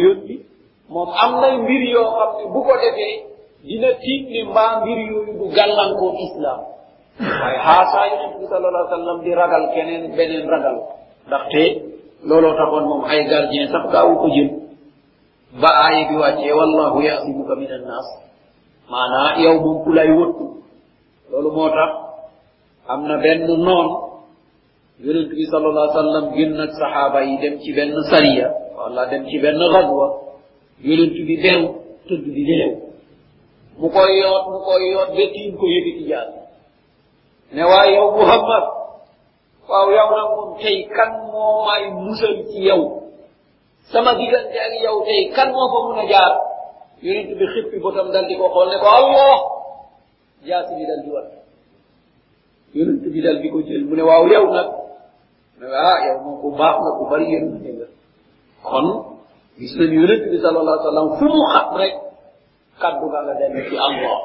moom 0.90 1.10
am 1.14 1.32
nay 1.38 1.54
mbir 1.62 1.82
yoo 1.94 2.10
xam 2.18 2.30
ne 2.42 2.44
bu 2.50 2.60
ko 2.66 2.74
defee 2.82 3.14
dina 3.62 3.90
tiit 4.02 4.22
ne 4.34 4.40
mbaa 4.50 4.82
mbir 4.82 4.98
yooyu 4.98 5.32
du 5.38 5.46
gàllankoor 5.54 6.14
islam. 6.26 6.58
Waaye 7.22 7.58
xaasaa 7.66 8.04
yonent 8.10 8.34
bi 8.42 8.46
sallallahu 8.50 8.82
alayhi 8.82 8.90
wa 8.90 8.96
sallam 8.98 9.18
di 9.22 9.30
ragal 9.40 9.64
keneen 9.74 10.02
beneen 10.18 10.44
ragal. 10.50 10.76
Ndaxte 11.30 11.62
looloo 12.26 12.58
taxoon 12.58 12.84
moom 12.90 13.02
ay 13.06 13.30
gardien 13.30 13.70
sax 13.70 13.84
daawu 13.94 14.12
ko 14.22 14.26
jël 14.34 14.50
ba 15.62 15.70
aaye 15.86 16.02
bi 16.10 16.14
wàccee 16.18 16.52
wallahu 16.52 16.98
yasimuka 17.02 17.54
min 17.56 17.70
annas 17.78 18.06
maanaa 18.90 19.38
yow 19.44 19.56
moom 19.64 19.76
ku 19.84 19.90
lay 19.98 20.10
wëttu 20.18 20.44
loolu 21.30 21.50
moo 21.56 21.68
tax 21.76 21.92
am 22.92 23.00
na 23.08 23.16
benn 23.22 23.46
noon 23.66 23.88
yonent 25.04 25.30
bi 25.38 25.44
salallah 25.52 25.86
sallam 25.94 26.24
génn 26.36 26.52
nag 26.60 26.70
saxaaba 26.80 27.18
yi 27.28 27.34
dem 27.42 27.54
ci 27.62 27.70
benn 27.76 27.94
sariya 28.10 28.46
wala 28.76 29.02
dem 29.10 29.22
ci 29.30 29.36
benn 29.42 29.58
xadwa 29.74 30.06
yonent 30.86 31.14
bi 31.28 31.34
beew 31.42 31.62
tëdd 32.08 32.24
di 32.34 32.42
leew 32.60 32.74
mu 33.78 33.86
koy 33.94 34.10
yoot 34.20 34.44
mu 34.52 34.58
koy 34.66 34.82
yoot 34.92 35.10
ba 35.16 35.24
tiim 35.34 35.52
ko 35.60 35.64
yëkkati 35.74 36.04
jaar 36.10 36.28
ne 37.54 37.62
waa 37.70 37.84
yow 37.94 38.06
muhammad 38.18 38.64
waaw 39.70 39.86
yow 39.96 40.08
nag 40.18 40.28
moom 40.36 40.50
tey 40.62 40.78
kan 40.96 41.10
moo 41.32 41.62
may 41.66 41.82
musal 41.94 42.34
ci 42.50 42.58
yow? 42.68 42.82
Sama 43.90 44.18
diggante 44.18 44.58
ak 44.66 44.74
yow 44.82 44.96
tey 45.06 45.30
kan 45.34 45.48
moo 45.54 45.66
fa 45.72 45.78
mun 45.86 45.98
a 46.02 46.04
jaar? 46.10 46.32
Yonent 47.02 47.30
bi 47.38 47.44
xippi 47.52 47.76
botam 47.80 48.08
dal 48.12 48.26
di 48.28 48.34
ko 48.36 48.46
xool 48.54 48.68
ne 48.70 48.76
ko 48.82 48.88
allah. 49.00 49.36
Jaasi 50.46 50.72
bi 50.78 50.84
dal 50.90 51.00
di 51.04 51.10
wat 51.14 51.26
yonent 52.76 53.02
bi 53.12 53.20
dal 53.24 53.38
di 53.42 53.48
ko 53.52 53.58
jël 53.66 53.84
mu 53.88 53.94
ne 53.96 54.02
waaw 54.02 54.24
yow 54.32 54.44
nag 54.52 54.68
ne 55.60 55.66
ah 55.68 55.96
yow 56.06 56.16
moom 56.24 56.36
ku 56.42 56.48
baax 56.58 56.76
nga 56.82 56.90
ku 56.98 57.04
bari 57.10 57.26
yërmande 57.32 57.70
nga 57.78 57.86
kon 58.68 58.86
gis 59.58 59.72
nañu 59.78 59.96
yonent 60.02 60.24
bi 60.32 60.36
sallallahu 60.44 60.76
alayhi 60.76 60.86
wa 60.86 60.90
sallam 60.92 61.08
fu 61.18 61.24
mu 61.34 61.42
xat 61.52 61.68
rek 61.80 61.94
kaddu 62.80 63.06
ga 63.12 63.18
nga 63.26 63.34
dem 63.40 63.52
ci 63.68 63.76
allah. 63.76 64.16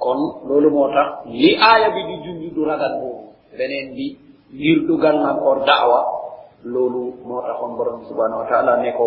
Kon 0.00 0.20
loolu 0.48 0.68
moo 0.70 0.88
tax 0.94 1.08
li 1.28 1.50
aaya 1.60 1.88
bi 1.94 2.00
di 2.08 2.14
junj 2.24 2.42
du 2.54 2.62
ragal 2.64 2.94
boobu 3.00 3.26
beneen 3.58 3.94
bi 3.96 4.06
ngir 4.54 4.78
du 4.86 4.94
gàllankoor 5.02 5.58
daawa 5.68 6.00
loolu 6.64 7.02
moo 7.26 7.40
taxoon 7.46 7.72
borom 7.76 8.00
bi 8.00 8.04
subhanahu 8.10 8.40
wa 8.42 8.46
taala 8.50 8.76
ne 8.82 8.90
ko 8.98 9.06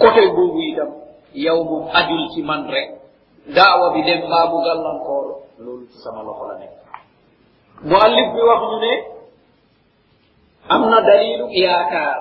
côté 0.00 0.22
boobu 0.34 0.58
itam 0.72 0.90
yow 1.34 1.58
moom 1.64 1.84
ajul 1.98 2.22
ci 2.34 2.42
man 2.42 2.62
rek 2.74 2.88
daawa 3.56 3.92
bi 3.94 4.00
dem 4.08 4.20
baa 4.30 4.46
mu 4.50 4.58
gàllankoor 4.66 5.26
loolu 5.64 5.84
ci 5.90 5.96
sama 6.04 6.22
loxo 6.22 6.44
la 6.50 6.54
nekk 6.60 6.74
muallif 7.90 8.28
bi 8.34 8.40
wax 8.48 8.60
ñu 8.70 8.78
ne 8.84 8.92
am 10.68 10.82
na 10.90 10.98
dalilu 11.08 11.46
yaakaar 11.64 12.18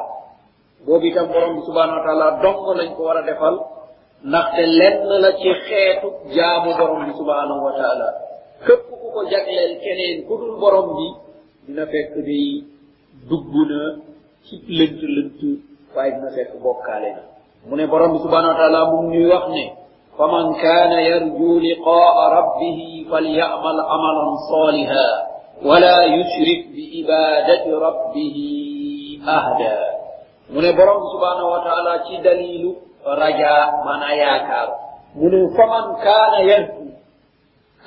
boobu 0.85 1.05
itam 1.09 1.27
borom 1.33 1.55
bi 1.57 1.61
subhanahu 1.67 1.97
wa 1.99 2.03
taala 2.07 2.27
dong 2.43 2.59
lañ 2.79 2.89
ko 2.95 3.01
war 3.07 3.17
a 3.21 3.23
defal 3.29 3.55
ndaxte 4.29 4.63
lenn 4.79 4.97
la 5.23 5.31
ci 5.39 5.49
xeetu 5.67 6.07
jaamu 6.35 6.69
borom 6.79 7.01
bi 7.07 7.13
subhanahu 7.19 7.61
wa 7.67 7.73
taala 7.79 8.07
képp 8.65 8.83
ku 8.89 9.07
ko 9.13 9.21
jagleel 9.31 9.73
keneen 9.83 10.17
ku 10.27 10.33
dul 10.39 10.53
borom 10.61 10.87
bi 10.97 11.07
dina 11.65 11.83
fekk 11.91 12.13
day 12.27 12.49
dugg 13.29 13.53
na 13.71 13.81
ci 14.45 14.55
lënt 14.77 14.99
lënt 15.15 15.39
waaye 15.95 16.11
dina 16.15 16.29
fekk 16.37 16.51
bokkaale 16.63 17.09
na 17.17 17.23
من 17.67 17.89
برم 17.89 18.17
سبحانه 18.17 18.49
وتعالى 18.49 18.85
من 18.91 19.13
يوحني 19.13 19.73
فمن 20.19 20.53
كان 20.53 20.91
يرجو 20.91 21.59
لقاء 21.59 22.33
ربه 22.33 23.05
فليعمل 23.11 23.77
عملا 23.91 24.25
صالحا 24.51 25.09
ولا 25.65 26.03
يشرك 26.03 26.61
بعبادة 26.75 27.79
ربه 27.79 28.35
أهدا 29.27 29.77
من 30.49 30.75
برم 30.77 31.01
سبحانه 31.13 31.45
وتعالى 31.47 32.03
كي 32.07 32.17
دليل 32.17 32.75
رجاء 33.07 33.71
من 33.85 34.01
ياكار 34.17 34.75
من 35.15 35.49
فمن 35.57 35.95
كان 35.95 36.33
يرجو 36.47 36.89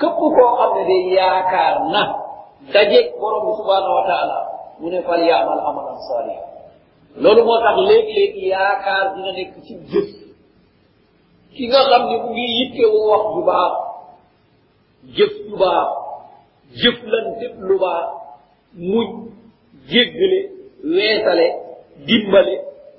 كبكو 0.01 0.49
أمر 0.65 0.91
ياكار 1.13 1.79
نه 1.79 2.17
دجيك 2.75 3.13
برم 3.21 3.47
سبحانه 3.59 3.91
وتعالى 3.99 4.49
من 4.81 5.03
فليعمل 5.03 5.61
عملا 5.61 5.95
صالحا 6.09 6.52
loolu 7.21 7.43
moo 7.45 7.59
tax 7.65 7.77
léeg-léeg 7.89 8.35
yaakaar 8.53 9.05
dina 9.15 9.33
nekk 9.39 9.55
ci 9.67 9.73
jëf 9.93 10.09
ki 11.55 11.63
nga 11.69 11.81
xam 11.89 12.03
ne 12.09 12.17
mu 12.23 12.29
ngi 12.33 12.47
yitte 12.59 12.85
wu 12.93 13.01
wax 13.11 13.25
bu 13.35 13.41
baax 13.51 13.75
jëf 15.17 15.33
bu 15.49 15.55
baax 15.63 15.89
jëf 16.81 16.99
lan 17.13 17.25
dépp 17.41 17.55
lu 17.69 17.77
baax 17.85 18.07
muñ 18.91 19.09
jéggale 19.91 20.41
weesale 20.95 21.47
dimbale 22.07 22.55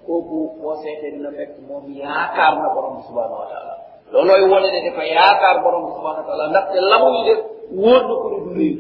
kooku 0.06 0.38
boo 0.62 0.76
seete 0.84 1.08
dina 1.14 1.30
fekk 1.38 1.52
moom 1.68 1.86
yaakaar 2.02 2.54
na 2.62 2.68
borom 2.76 2.94
bi 2.98 3.02
subhanahu 3.08 3.40
wa 3.44 3.48
taala 3.52 3.74
looloy 4.12 4.44
wane 4.52 4.68
ne 4.74 4.80
dafa 4.86 5.04
yaakaar 5.16 5.56
borom 5.64 5.84
bi 5.88 5.92
subhanahu 5.98 6.22
wa 6.24 6.28
taala 6.30 6.46
ndaxte 6.52 6.78
la 6.92 6.98
muy 7.02 7.20
def 7.28 7.40
wóor 7.82 8.02
na 8.08 8.14
ko 8.22 8.28
ne 8.30 8.38
du 8.46 8.52
réer 8.60 8.78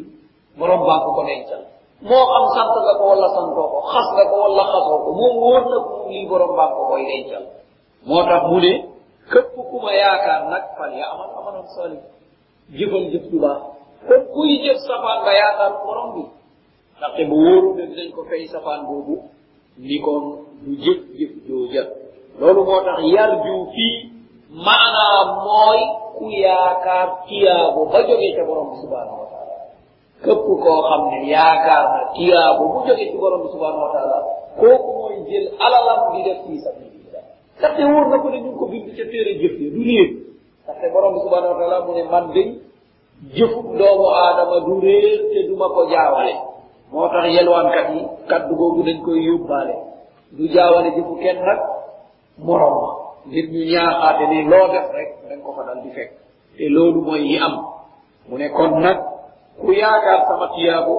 borom 0.59 0.79
baa 0.87 0.99
ko 1.05 1.09
ko 1.17 1.21
dencal 1.29 1.63
moo 2.07 2.23
xam 2.31 2.45
sant 2.55 2.69
nga 2.83 2.93
ko 2.99 3.03
wala 3.11 3.27
santoo 3.35 3.67
ko 3.73 3.79
xas 3.91 4.07
nga 4.15 4.23
ko 4.31 4.35
wala 4.43 4.63
xasoo 4.71 4.97
ko 5.05 5.09
moom 5.19 5.33
wóor 5.43 5.63
na 5.71 5.77
ko 5.87 5.93
lii 6.09 6.25
borom 6.29 6.51
baa 6.57 6.69
ko 6.75 6.81
koy 6.91 7.03
dencal. 7.09 7.43
Moo 8.07 8.21
tax 8.29 8.41
mu 8.49 8.57
ne 8.65 8.73
képp 9.31 9.49
ku 9.69 9.75
ma 9.83 9.91
yaakaar 10.01 10.41
nag 10.51 10.63
fal 10.77 10.91
ya 10.99 11.05
amal 11.13 11.29
amalam 11.39 11.65
sali 11.75 11.97
jëfal 12.77 13.05
jëf 13.11 13.25
ju 13.31 13.37
baax. 13.43 13.61
Kon 14.07 14.21
kuy 14.33 14.51
jëf 14.63 14.77
safaan 14.87 15.19
nga 15.23 15.33
yaakaar 15.41 15.73
borom 15.85 16.09
bi. 16.15 16.23
Ndaxte 16.97 17.21
bu 17.29 17.35
wóoru 17.45 17.69
ne 17.77 17.83
dinañ 17.89 18.09
ko 18.15 18.21
fay 18.29 18.43
safaan 18.53 18.81
boobu 18.87 19.15
ni 19.77 19.97
kon 20.05 20.23
du 20.63 20.71
jëf 20.83 20.99
jëf 21.73 21.87
loolu 22.39 22.61
moo 22.67 22.81
tax 22.87 22.99
yar 23.15 23.31
ju 23.45 23.53
fii 23.73 23.95
maanaam 24.65 25.27
mooy 25.45 25.81
ku 26.17 26.25
yaakaar 26.43 27.07
tiyaabu 27.27 27.81
ba 27.91 27.99
jógee 28.07 28.33
ca 28.37 28.43
borom 28.47 28.67
bi 28.71 28.75
subhanahu 28.83 29.17
wa 29.21 29.27
képp 30.23 30.41
koo 30.63 30.81
xam 30.89 31.01
ne 31.11 31.17
yaakaar 31.33 31.83
na 31.93 31.99
tiyaabu 32.15 32.63
bu 32.73 32.77
jógee 32.87 33.11
ci 33.11 33.17
borom 33.17 33.41
bi 33.43 33.49
subhanahu 33.53 33.83
wa 33.85 33.91
taala. 33.95 34.17
Kooku 34.59 34.91
mooy 34.99 35.17
jël 35.29 35.45
alalam 35.65 35.99
di 36.13 36.23
def 36.23 36.37
fii 36.47 36.59
sabilillah 36.65 37.23
ndaxte 37.59 37.81
wóor 37.89 38.05
na 38.09 38.17
ko 38.21 38.29
ne 38.29 38.37
ñu 38.39 38.49
ngi 38.49 38.57
ko 38.59 38.65
bind 38.71 38.87
ca 38.97 39.03
téere 39.11 39.31
jëf 39.41 39.53
ya 39.61 39.69
du 39.75 39.81
réer 39.87 40.09
ndaxte 40.63 40.85
borom 40.93 41.13
bi 41.15 41.19
subhanahu 41.25 41.51
wa 41.53 41.59
taala 41.59 41.77
mu 41.85 41.91
ne 41.97 42.03
man 42.11 42.25
day 42.33 42.49
jëfu 43.35 43.59
doomu 43.77 44.07
aadama 44.21 44.59
du 44.65 44.73
réer 44.85 45.17
te 45.31 45.39
du 45.47 45.55
ma 45.55 45.67
ko 45.69 45.81
jaawale 45.89 46.33
moo 46.91 47.07
tax 47.09 47.25
yelwaankat 47.35 47.87
yi 47.95 48.01
kaddu 48.29 48.55
googu 48.55 48.83
dañ 48.83 49.01
koy 49.05 49.19
yóbbaale 49.27 49.75
du 50.31 50.47
jaawale 50.53 50.89
jëfu 50.95 51.15
kenn 51.23 51.39
nag 51.45 51.59
morom 52.37 52.75
nit 53.25 53.47
ñu 53.51 53.61
ñaaxaate 53.71 54.23
ne 54.31 54.43
loo 54.51 54.67
def 54.73 54.87
rek 54.93 55.09
dañ 55.29 55.39
ko 55.45 55.51
fa 55.57 55.63
dal 55.67 55.81
di 55.83 55.89
fekk 55.89 56.11
te 56.57 56.69
loolu 56.69 57.01
mooy 57.01 57.21
yi 57.29 57.37
am 57.37 57.55
mu 58.29 58.37
ne 58.37 58.49
kon 58.49 58.79
nag 58.79 58.97
ku 59.61 59.69
yaakaar 59.71 60.19
sama 60.27 60.47
tiyaabu 60.55 60.95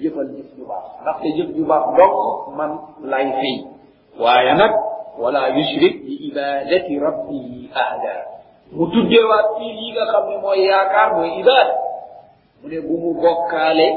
jëfal 0.00 0.28
jëf 0.36 0.48
ju 0.56 0.64
baax 0.70 0.84
ndaxte 1.02 1.28
jëf 1.36 1.48
ju 1.56 1.62
baax 1.70 1.84
dong 1.98 2.16
man 2.58 2.70
lay 3.12 3.26
fay. 3.38 3.54
Waaye 4.20 4.52
nag 4.60 4.72
wala 5.20 5.48
yushrik 5.56 6.04
bi 6.04 6.12
ibadati 6.32 6.92
rabbihi 7.00 7.70
ahda 7.72 8.14
mu 8.72 8.84
tuddeewaat 8.92 9.46
fii 9.56 9.72
lii 9.78 9.92
nga 9.94 10.04
xam 10.12 10.24
ne 10.30 10.36
mooy 10.44 10.60
yaakaar 10.68 11.08
mooy 11.16 11.30
ibada 11.40 11.74
mu 12.60 12.66
ne 12.68 12.78
bu 12.86 12.94
mu 13.02 13.10
bokkaale 13.22 13.88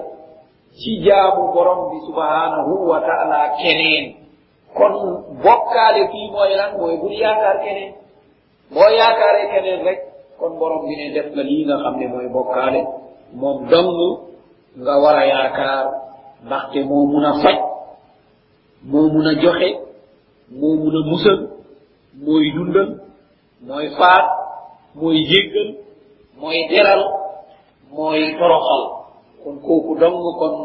ci 0.80 1.02
jaamu 1.06 1.52
borom 1.56 1.90
bi 1.92 1.98
subhanahu 2.08 2.74
wa 2.90 3.00
taala 3.02 3.58
keneen. 3.60 4.06
Kon 4.78 4.94
bokkaale 5.44 6.02
fii 6.14 6.28
mooy 6.32 6.54
lan? 6.56 6.78
Mooy 6.78 6.96
bul 7.02 7.12
yaakaar 7.24 7.58
keneen. 7.66 7.92
Boo 8.74 8.90
yaakaaree 9.00 9.48
keneen 9.54 9.82
rek 9.88 10.00
kon 10.40 10.56
borom 10.62 10.86
bi 10.88 10.96
ne 10.96 11.06
def 11.16 11.28
nga 11.34 11.44
lii 11.44 11.66
nga 11.66 11.76
xam 11.84 11.96
ne 12.00 12.06
mooy 12.08 12.28
bokkaale. 12.30 12.82
Moom 13.34 13.68
dong 13.70 13.90
nga 14.82 14.94
war 15.02 15.16
a 15.16 15.26
yaakaar 15.26 15.86
ndaxte 16.46 16.80
moo 16.90 17.06
mun 17.12 17.26
a 17.26 17.34
faj 17.44 17.58
moo 18.92 19.08
mun 19.14 19.28
a 19.28 19.34
joxe 19.42 19.70
moo 20.60 20.76
mun 20.82 20.96
a 20.98 21.02
musal 21.10 21.40
mooy 22.26 22.46
dundal 22.56 22.90
mooy 23.68 23.88
faat 23.98 24.26
mooy 24.96 25.18
jéggal 25.30 25.70
mooy 26.40 26.60
teral 26.70 27.02
mooy 27.92 28.22
toroxal. 28.40 28.84
Kon 29.44 29.56
kooku 29.66 29.96
dong 30.00 30.18
kon 30.40 30.56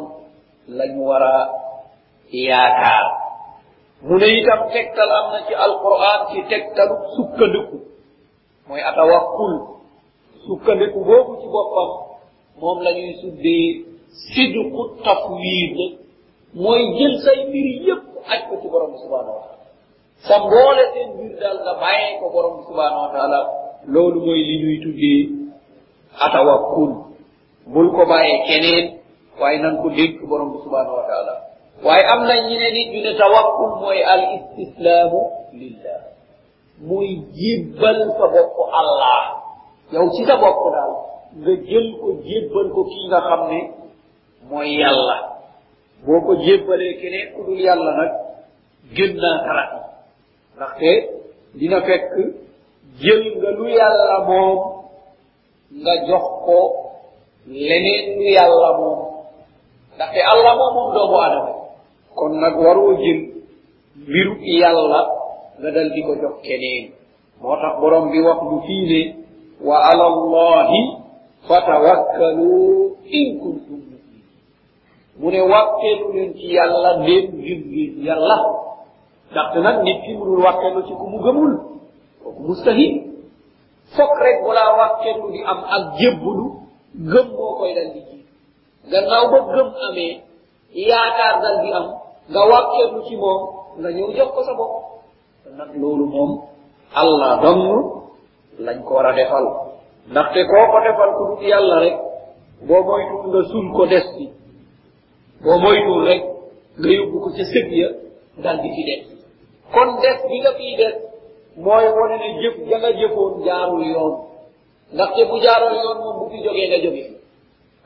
lañu 0.68 1.02
war 1.08 1.22
a 1.22 1.36
yaakaar. 2.30 3.06
Mu 4.02 4.14
ne 4.18 4.26
itam 4.38 4.60
tegtal 4.72 5.10
am 5.18 5.26
na 5.32 5.38
ci 5.46 5.54
alquran 5.54 6.20
ci 6.30 6.38
tegtalu 6.50 6.96
sukkandiku. 7.16 7.76
Mooy 8.68 8.82
atawakkul. 8.82 9.52
Sukkandiku 10.46 10.98
boobu 11.06 11.32
ci 11.40 11.46
boppam 11.54 11.90
moom 12.60 12.78
la 12.84 12.90
ñuy 12.92 13.14
suddee 13.22 13.84
sidqu 14.32 14.82
tafwid 15.04 15.76
mooy 16.54 16.82
jël 16.98 17.14
say 17.24 17.38
mbir 17.48 17.66
yépp 17.86 18.04
aj 18.32 18.40
ko 18.48 18.54
ci 18.62 18.68
borom 18.72 18.92
subhanahu 19.02 19.34
wa 19.38 19.44
taala 19.46 19.66
sa 20.26 20.34
mboole 20.38 20.84
seen 20.92 21.08
mbir 21.14 21.32
daal 21.40 21.58
nga 21.64 21.74
bàyyee 21.82 22.18
ko 22.20 22.26
borom 22.34 22.56
subhanahu 22.68 23.02
wa 23.04 23.10
taala 23.14 23.38
loolu 23.92 24.20
mooy 24.26 24.40
li 24.48 24.56
ñuy 24.62 24.76
tuddee 24.84 25.22
atawakkul. 26.24 27.04
bul 27.66 27.88
ko 27.96 28.02
bàyyee 28.06 28.44
keneen 28.46 28.86
waaye 29.40 29.58
nan 29.58 29.80
ko 29.82 29.88
dénk 29.96 30.20
borom 30.28 30.52
subhanahu 30.64 30.96
wa 31.00 31.04
taala 31.08 31.34
waaye 31.84 32.04
am 32.12 32.20
na 32.28 32.34
ñi 32.46 32.56
ne 32.60 32.68
nit 32.76 32.88
ñu 32.92 33.00
ne 33.02 33.12
tawakkul 33.18 33.72
mooy 33.80 34.00
al 34.04 34.22
istislaamu 34.36 35.20
lillah. 35.52 36.00
muy 36.80 37.08
jébbal 37.34 37.98
sa 38.18 38.26
bopp 38.34 38.56
allah. 38.80 39.22
yow 39.92 40.06
ci 40.14 40.24
sa 40.28 40.36
bopp 40.36 40.60
daal. 40.74 40.92
nga 41.40 41.52
jël 41.68 41.86
ko 42.00 42.08
jébbal 42.26 42.66
ko 42.74 42.80
kii 42.90 43.06
nga 43.08 43.20
xam 43.28 43.42
ne 43.50 43.60
mooy 44.48 44.70
yàlla. 44.80 45.16
boo 46.04 46.20
ko 46.26 46.32
jébbalee 46.44 46.94
keneen 47.00 47.28
ku 47.34 47.40
dul 47.46 47.60
yàlla 47.66 47.90
nag 48.00 48.12
gën 48.94 49.12
naa 49.22 49.36
xarat 49.44 49.70
ndaxte 50.56 50.90
dina 51.58 51.78
fekk 51.86 52.12
jël 53.00 53.22
nga 53.38 53.50
lu 53.58 53.66
yàlla 53.78 54.16
moom 54.28 54.58
nga 55.82 55.94
jox 56.08 56.24
ko 56.46 56.58
leneen 57.68 58.04
lu 58.18 58.24
yàlla 58.36 58.70
moom. 58.80 58.98
ndaxte 59.94 60.20
allah 60.32 60.52
moom 60.60 60.72
moom 60.76 60.88
doomu 60.94 61.16
adama 61.26 61.52
kon 62.18 62.32
nag 62.42 62.54
waroo 62.64 62.92
jël 63.02 63.20
mbiru 64.02 64.34
yàlla 64.60 65.00
nga 65.60 65.68
dal 65.74 65.88
di 65.94 66.00
ko 66.06 66.12
jox 66.22 66.36
keneen. 66.46 66.84
moo 67.40 67.56
tax 67.62 67.74
borom 67.80 68.04
bi 68.12 68.18
wax 68.26 68.38
lu 68.50 68.56
fii 68.66 68.84
ne 68.90 69.00
wa 69.68 69.76
ala 69.90 70.04
allahi 70.12 70.80
fatawakkalu 71.48 72.52
in 73.18 73.26
kuntum 73.40 73.80
muminin 73.84 74.24
mu 75.20 75.26
ne 75.30 75.40
wàkkeelu 75.52 76.06
leen 76.14 76.30
ci 76.38 76.46
yàlla 76.56 76.90
ndéem 77.00 77.24
gëm 77.44 77.60
ngeen 77.70 77.92
yàlla 78.06 78.36
ndaxte 79.30 79.58
nit 79.84 79.98
ki 80.04 80.12
munul 80.18 80.40
wàkkeelu 80.46 80.80
ci 80.86 80.92
ku 81.00 81.04
mu 81.12 81.18
gëmul 81.24 81.52
mustahil. 82.46 82.92
Fokk 83.94 84.12
rek 84.24 84.36
balaa 84.44 84.70
wàkkeelu 84.80 85.26
di 85.32 85.40
am 85.50 85.60
ak 85.76 85.84
jébbulu 85.98 86.46
gëm 87.12 87.26
moo 87.36 87.52
koy 87.58 87.72
dal 87.76 87.88
di 87.94 88.00
ji 88.08 88.18
gannaaw 88.90 89.24
ba 89.32 89.38
gëm 89.54 89.68
amee 89.88 90.14
yaakaar 90.88 91.34
dal 91.42 91.56
di 91.62 91.70
am. 91.78 91.86
Nga 92.30 92.42
wàkkeelu 92.50 92.98
ci 93.06 93.14
moom 93.16 93.40
nga 93.80 93.88
jox 94.16 94.30
ko 94.34 94.40
sa 94.46 94.54
bopp 94.58 94.72
nag 95.58 95.70
loolu 95.80 96.06
moom 96.14 96.30
allah 96.94 97.32
dong 97.42 97.62
lañ 98.66 98.78
ko 98.86 98.90
war 98.94 99.06
a 99.06 99.12
defal 99.18 99.44
ndaxte 100.10 100.40
koo 100.50 100.66
ko 100.72 100.78
defal 100.86 101.10
ku 101.16 101.22
dut 101.30 101.42
yàlla 101.50 101.76
rek 101.84 101.96
boo 102.68 102.82
moytul 102.88 103.22
nga 103.30 103.40
sul 103.50 103.66
ko 103.76 103.86
des 103.86 104.06
bi 104.16 104.26
boo 105.42 105.58
moytul 105.64 106.04
rek 106.08 106.22
nga 106.78 106.88
yóbbu 106.96 107.16
ko 107.24 107.28
ca 107.36 107.44
sëg 107.52 107.68
ya 107.80 107.88
dal 108.42 108.58
di 108.62 108.68
fi 108.74 108.82
des. 108.88 109.02
Kon 109.72 109.88
des 110.02 110.18
bi 110.28 110.36
nga 110.42 110.52
fii 110.58 110.76
des 110.76 110.94
mooy 111.56 111.86
wane 111.96 112.16
ne 112.22 112.28
jëf 112.42 112.56
ja 112.70 112.78
nga 112.78 112.90
jëfoon 112.92 113.44
jaarul 113.46 113.84
yoon. 113.86 114.14
Ndaxte 114.94 115.22
bu 115.30 115.36
jaarul 115.44 115.74
yoon 115.82 115.98
moom 116.02 116.16
bu 116.18 116.24
fi 116.30 116.42
jógee 116.44 116.66
nga 116.68 116.78
jógee. 116.84 117.10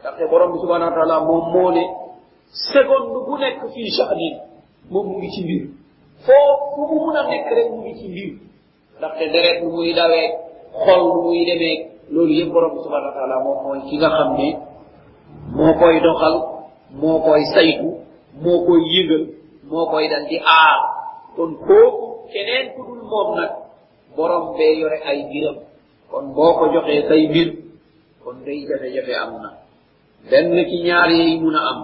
Ndaxte 0.01 0.25
borom 0.31 0.53
bi 0.53 0.59
subhanahu 0.63 0.91
wa 0.91 0.97
taala 0.97 1.21
moom 1.21 1.45
moo 1.53 1.71
ne 1.71 1.85
seconde 2.73 3.19
bu 3.27 3.35
nekk 3.39 3.61
fii 3.75 3.91
shahnin 3.97 4.35
moom 4.91 5.07
mu 5.09 5.19
ngi 5.19 5.31
ci 5.35 5.41
mbir. 5.45 5.63
Foo 6.25 6.51
fu 6.75 6.81
mu 6.91 6.97
mun 7.05 7.17
a 7.17 7.23
nekk 7.29 7.47
rek 7.57 7.69
mu 7.71 7.79
ngi 7.83 7.95
ci 8.01 8.07
mbir. 8.09 8.31
Ndaxte 8.99 9.25
deret 9.33 9.61
lu 9.63 9.69
muy 9.71 9.93
dawee 9.95 10.29
xol 10.85 11.01
lu 11.13 11.23
muy 11.25 11.45
demee 11.47 11.77
loolu 12.13 12.33
yëpp 12.39 12.53
borom 12.53 12.75
subhanahu 12.85 13.11
wa 13.13 13.17
taala 13.19 13.37
moom 13.45 13.59
mooy 13.65 13.81
ki 13.89 13.97
nga 14.01 14.11
xam 14.17 14.31
ne 14.39 14.49
moo 15.57 15.73
koy 15.81 15.97
doxal 16.05 16.35
moo 17.01 17.19
koy 17.27 17.43
saytu 17.55 17.89
moo 18.43 18.59
koy 18.67 18.81
yëgal 18.95 19.25
moo 19.71 19.85
koy 19.93 20.05
dal 20.09 20.25
di 20.31 20.39
aar. 20.41 20.81
Kon 21.37 21.51
kooku 21.67 22.07
keneen 22.33 22.67
ku 22.75 22.81
dul 22.89 23.03
moom 23.11 23.29
nag 23.39 23.53
borom 24.17 24.45
bee 24.57 24.75
yore 24.81 24.99
ay 25.11 25.19
mbiram. 25.29 25.57
Kon 26.11 26.25
boo 26.37 26.53
ko 26.59 26.65
joxee 26.75 27.03
say 27.09 27.23
mbir 27.29 27.49
kon 28.25 28.37
day 28.47 28.59
jafe-jafe 28.69 29.15
am 29.25 29.33
na. 29.43 29.51
Benn 30.31 30.55
ci 30.69 30.77
ñaar 30.87 31.11
yi 31.11 31.39
mun 31.41 31.55
a 31.61 31.63
am. 31.71 31.79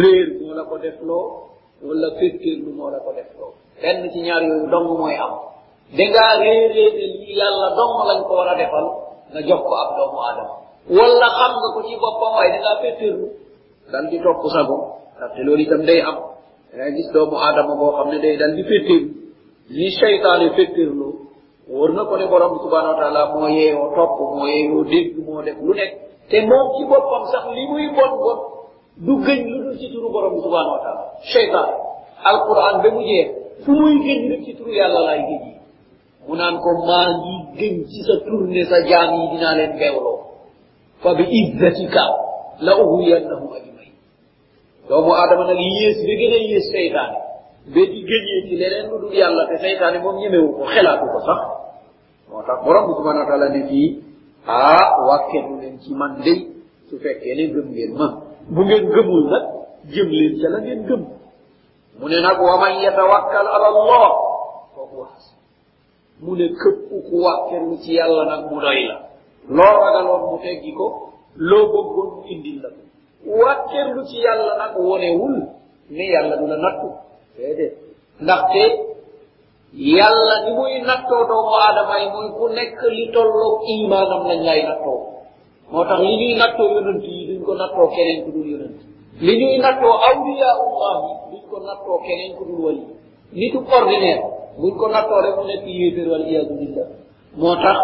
Réer 0.00 0.26
moo 0.40 0.54
la 0.58 0.62
ko 0.70 0.76
defloo 0.84 1.26
wala 1.86 2.08
féttéerlu 2.18 2.70
moo 2.78 2.90
la 2.90 2.98
ko 3.04 3.10
defloo 3.18 3.52
benn 3.82 4.02
ci 4.12 4.18
ñaar 4.26 4.42
yooyu 4.42 4.66
dong 4.72 4.88
mooy 4.98 5.14
am. 5.24 5.32
Réeree 5.96 6.68
ne 6.74 7.06
lii 7.14 7.34
yàlla 7.40 7.68
dong 7.78 7.94
lañ 8.08 8.20
ko 8.28 8.32
war 8.38 8.48
a 8.52 8.54
defal 8.60 8.86
nga 9.32 9.40
jox 9.48 9.60
ko 9.68 9.74
ab 9.82 9.90
doomu 9.96 10.18
aadama 10.26 10.54
wala 10.98 11.28
xam 11.38 11.52
nga 11.60 11.68
ko 11.74 11.80
ci 11.88 11.94
boppam 12.02 12.32
waaye 12.36 12.50
dangaa 12.54 12.76
féttéerlu 12.82 13.26
dal 13.92 14.04
di 14.10 14.18
topp 14.24 14.42
sago 14.54 14.76
ndaxte 15.16 15.40
loolu 15.46 15.62
itam 15.66 15.82
day 15.88 16.00
am 16.08 16.16
dangay 16.72 16.92
gis 16.96 17.08
doomu 17.14 17.36
aadama 17.36 17.72
boo 17.80 17.92
xam 17.96 18.08
ne 18.12 18.18
day 18.24 18.34
dal 18.40 18.52
di 18.56 18.62
féttéerlu 18.70 19.08
li 19.76 19.86
seytaane 20.00 20.46
féttéerloo 20.56 21.12
wóor 21.68 21.90
na 21.96 22.02
ko 22.08 22.16
ne 22.16 22.26
borom 22.32 22.54
subhanahu 22.64 22.92
wa 22.94 22.98
taala 23.00 23.20
moo 23.34 23.48
yeeyoo 23.48 23.88
topp 23.96 24.12
moo 24.36 24.46
yeeyoo 24.48 24.84
dégg 24.92 25.12
moo 25.26 25.42
def 25.46 25.58
lu 25.66 25.72
nekk 25.80 25.92
te 26.30 26.36
moom 26.50 26.66
ci 26.76 26.82
boppam 26.90 27.24
sax 27.32 27.44
li 27.56 27.64
muy 27.70 27.86
bon 27.96 28.12
bon 28.24 28.38
du 29.06 29.12
gëñ 29.26 29.40
lu 29.50 29.56
dul 29.64 29.76
ci 29.80 29.86
turu 29.92 30.08
borom 30.14 30.34
subhanahu 30.44 30.72
wa 30.76 30.82
taala 30.84 31.04
seytaan 31.32 31.68
alquran 32.30 32.76
ba 32.82 32.88
mu 32.96 33.00
jeex 33.08 33.28
fu 33.64 33.70
muy 33.80 33.94
gëñ 34.04 34.20
rek 34.30 34.40
ci 34.46 34.52
turu 34.56 34.72
yàlla 34.72 35.00
laay 35.08 35.20
gëñ 35.28 35.42
mu 36.28 36.34
naan 36.36 36.56
ko 36.60 36.70
maa 36.88 37.08
ngi 37.18 37.34
gëñ 37.58 37.74
ci 37.90 37.98
sa 38.06 38.14
tur 38.24 38.40
ne 38.48 38.62
sa 38.70 38.78
jaam 38.88 39.08
yi 39.16 39.24
dinaa 39.32 39.54
leen 39.58 39.72
beewloo 39.80 40.18
fa 41.02 41.14
bi 41.16 41.24
izzatika 41.40 42.04
la 42.66 42.72
ughwiyannahum 42.82 43.50
ajmain 43.58 43.92
doomu 44.88 45.10
aadama 45.14 45.44
nag 45.48 45.60
yées 45.60 45.98
ba 46.06 46.14
gën 46.20 46.32
a 46.36 46.38
yées 46.50 46.66
seytaane 46.72 47.18
ba 47.74 47.80
di 47.92 48.00
gëñee 48.08 48.40
ci 48.48 48.54
leneen 48.60 48.86
lu 48.90 48.96
dul 49.02 49.14
yàlla 49.20 49.42
te 49.48 49.56
seytaane 49.64 49.98
moom 50.04 50.16
ñemewu 50.20 50.48
ko 50.58 50.62
xelaatu 50.74 51.06
ko 51.12 51.18
sax 51.28 51.40
moo 52.30 52.42
tax 52.46 52.58
borom 52.64 52.84
bi 52.88 52.92
subhanahu 52.98 53.24
wa 53.24 53.28
taala 53.30 53.48
ne 53.54 53.60
fii 53.68 53.88
ah 54.46 54.88
wàkkeenu 55.08 55.54
leen 55.60 55.76
ci 55.82 55.90
man 56.00 56.12
day 56.24 56.38
su 56.88 56.94
fekkee 57.02 57.34
ne 57.38 57.44
gëm 57.54 57.66
ngeen 57.72 57.92
ma 57.98 58.06
bu 58.54 58.60
ngeen 58.68 58.84
gëmul 58.94 59.22
nag 59.32 59.44
jëm 59.94 60.08
leen 60.18 60.32
ca 60.40 60.48
la 60.54 60.58
ngeen 60.64 60.80
gëm 60.88 61.02
mu 61.98 62.06
ne 62.08 62.18
nag 62.26 62.38
wa 62.40 62.54
man 62.62 62.72
yatawakkal 62.84 63.46
ala 63.54 63.68
allah. 63.74 64.08
Kooku 64.74 64.96
wax 65.02 65.18
mu 66.22 66.34
ne 66.36 66.46
këpp 66.60 66.88
ku 67.08 67.14
wàkkeelu 67.24 67.76
ci 67.82 67.92
yàlla 67.98 68.24
nag 68.30 68.42
mu 68.50 68.60
doy 68.60 68.80
la 68.88 68.96
loo 69.56 69.74
ragaloon 69.84 70.22
mu 70.30 70.36
teggi 70.42 70.72
ko 70.78 70.86
loo 71.36 71.64
bëggoon 71.72 72.08
mu 72.16 72.22
indil 72.32 72.58
la 72.62 72.68
ko 72.74 72.82
wàkkeelu 73.42 74.00
ci 74.08 74.16
yàlla 74.24 74.52
nag 74.58 74.72
wonewul 74.78 75.36
ne 75.90 76.04
yàlla 76.12 76.36
du 76.36 76.46
la 76.46 76.56
nattu 76.56 76.88
déedéet 77.36 77.74
ndaxte 78.20 78.62
yàlla 79.74 80.34
ni 80.44 80.50
muy 80.58 80.80
nattoo 80.88 81.22
doomu 81.28 81.54
aadama 81.64 81.94
yi 82.02 82.08
muy 82.14 82.28
ku 82.36 82.44
nekk 82.48 82.80
li 82.96 83.04
tolloog 83.14 83.54
imaanam 83.74 84.22
lañ 84.28 84.40
lay 84.48 84.60
nattoo 84.68 84.98
moo 85.70 85.84
tax 85.88 86.00
li 86.00 86.12
ñuy 86.20 86.34
nattoo 86.40 86.68
yonent 86.74 87.02
yi 87.04 87.26
duñ 87.28 87.40
ko 87.46 87.52
nattoo 87.54 87.86
keneen 87.94 88.24
ku 88.24 88.30
dul 88.34 88.46
yonent 88.52 88.78
li 89.20 89.32
ñuy 89.40 89.58
nattoo 89.64 89.94
awliyaullah 90.08 90.96
yi 91.06 91.12
duñ 91.30 91.42
ko 91.50 91.56
nattoo 91.68 91.98
keneen 92.06 92.32
ku 92.36 92.42
dul 92.48 92.60
wali 92.64 92.82
nitu 93.32 93.58
ordinaire 93.76 94.24
buñ 94.60 94.72
ko 94.80 94.86
nattoo 94.94 95.20
rek 95.24 95.34
mu 95.38 95.44
nekk 95.50 95.64
yéeféer 95.66 96.08
wal 96.12 96.24
iyadu 96.30 96.54
billah 96.60 96.88
moo 97.40 97.54
tax 97.64 97.78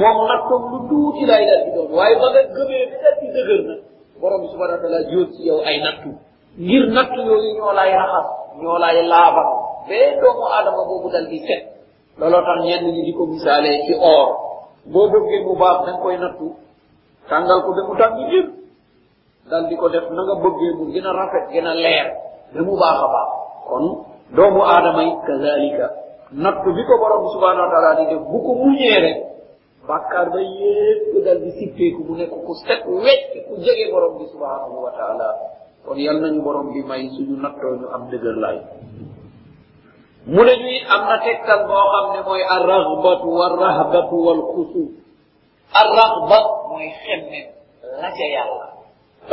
moom 0.00 0.18
nattoom 0.30 0.62
lu 0.72 0.78
tuuti 0.88 1.22
lay 1.30 1.42
dal 1.48 1.60
di 1.66 1.70
doon 1.76 1.90
waaye 1.98 2.14
ba 2.20 2.26
nga 2.32 2.42
gëmee 2.54 2.84
bi 2.90 2.96
dal 3.04 3.14
di 3.20 3.26
dëgër 3.34 3.60
na 3.68 3.74
borom 4.20 4.44
subhanahu 4.52 4.76
wa 4.76 4.82
taala 4.84 5.00
jóot 5.10 5.28
ci 5.34 5.48
yow 5.48 5.64
ay 5.64 5.80
nattu. 5.80 6.10
Ngir 6.60 6.84
nattu 6.92 7.18
yooyu 7.24 7.50
ñoo 7.56 7.72
lay 7.72 7.90
raxas 7.96 8.26
ñoo 8.60 8.78
lay 8.78 8.96
laabal 9.08 9.48
doomu 10.20 10.44
aadama 10.54 10.82
boobu 10.88 11.08
dal 11.10 11.26
di 11.26 11.38
set. 11.46 11.62
Looloo 12.20 12.44
tax 12.44 12.58
ñenn 12.68 12.84
ñi 12.94 13.02
di 13.06 13.12
ko 13.16 13.26
misaalee 13.26 13.80
ci 13.88 13.92
or. 13.96 14.26
Boo 14.92 15.08
bëggee 15.12 15.40
mu 15.46 15.56
baax 15.56 15.78
da 15.86 15.92
koy 16.02 16.16
nattu 16.20 16.46
tàngal 17.28 17.58
ko 17.64 17.70
ba 17.76 17.82
mu 17.88 17.94
tàng 17.96 18.14
jër. 18.30 18.46
Dal 19.50 19.64
di 19.68 19.74
ko 19.80 19.88
def 19.88 20.04
na 20.12 20.20
nga 20.22 20.34
bëggee 20.44 20.72
mu 20.78 20.84
gën 20.92 21.06
a 21.08 21.12
rafet 21.18 21.44
gën 21.52 21.66
a 21.66 21.74
leer 21.74 22.06
ba 22.54 22.60
mu 22.62 22.74
baax 22.76 22.98
a 23.00 23.08
baax. 23.14 23.30
Kon 23.68 23.84
doomu 24.36 24.60
aadama 24.62 25.02
yi 25.02 25.12
kazalika 25.26 25.86
nattu 26.32 26.70
bi 26.70 26.82
ko 26.86 26.94
borom 27.02 27.26
subhanahu 27.34 27.66
wa 27.66 27.70
taala 27.74 27.90
di 27.98 28.04
def 28.14 28.22
bu 28.22 28.38
ko 28.38 28.50
muñee 28.62 28.98
rek 29.02 29.18
bàkkaar 29.88 30.30
ba 30.30 30.38
yépp 30.38 31.10
dal 31.26 31.38
di 31.42 31.50
sippeeku 31.58 32.00
mu 32.06 32.14
nekk 32.14 32.30
ku 32.30 32.52
set 32.62 32.86
wecc 32.86 33.32
ku 33.50 33.58
jege 33.58 33.90
borom 33.90 34.14
bi 34.18 34.26
subhanahu 34.30 34.78
wa 34.86 34.92
taala. 34.94 35.28
Kon 35.82 35.98
yal 35.98 36.22
nañu 36.22 36.40
borom 36.46 36.70
bi 36.70 36.80
may 36.86 37.10
suñu 37.16 37.34
nattoo 37.42 37.74
ñu 37.82 37.86
am 37.94 38.02
dëgër 38.10 38.36
laay. 38.42 38.58
Mu 40.30 40.40
ne 40.46 40.54
ñuy 40.62 40.78
am 40.94 41.02
na 41.10 41.16
tegtal 41.24 41.66
boo 41.66 41.84
xam 41.92 42.06
ne 42.14 42.20
mooy 42.22 42.42
arragbatu 42.46 43.26
warrahbatu 43.38 44.14
walxusu 44.26 44.82
mooy 46.70 46.88
ca 48.16 48.26
yàlla. 48.34 48.66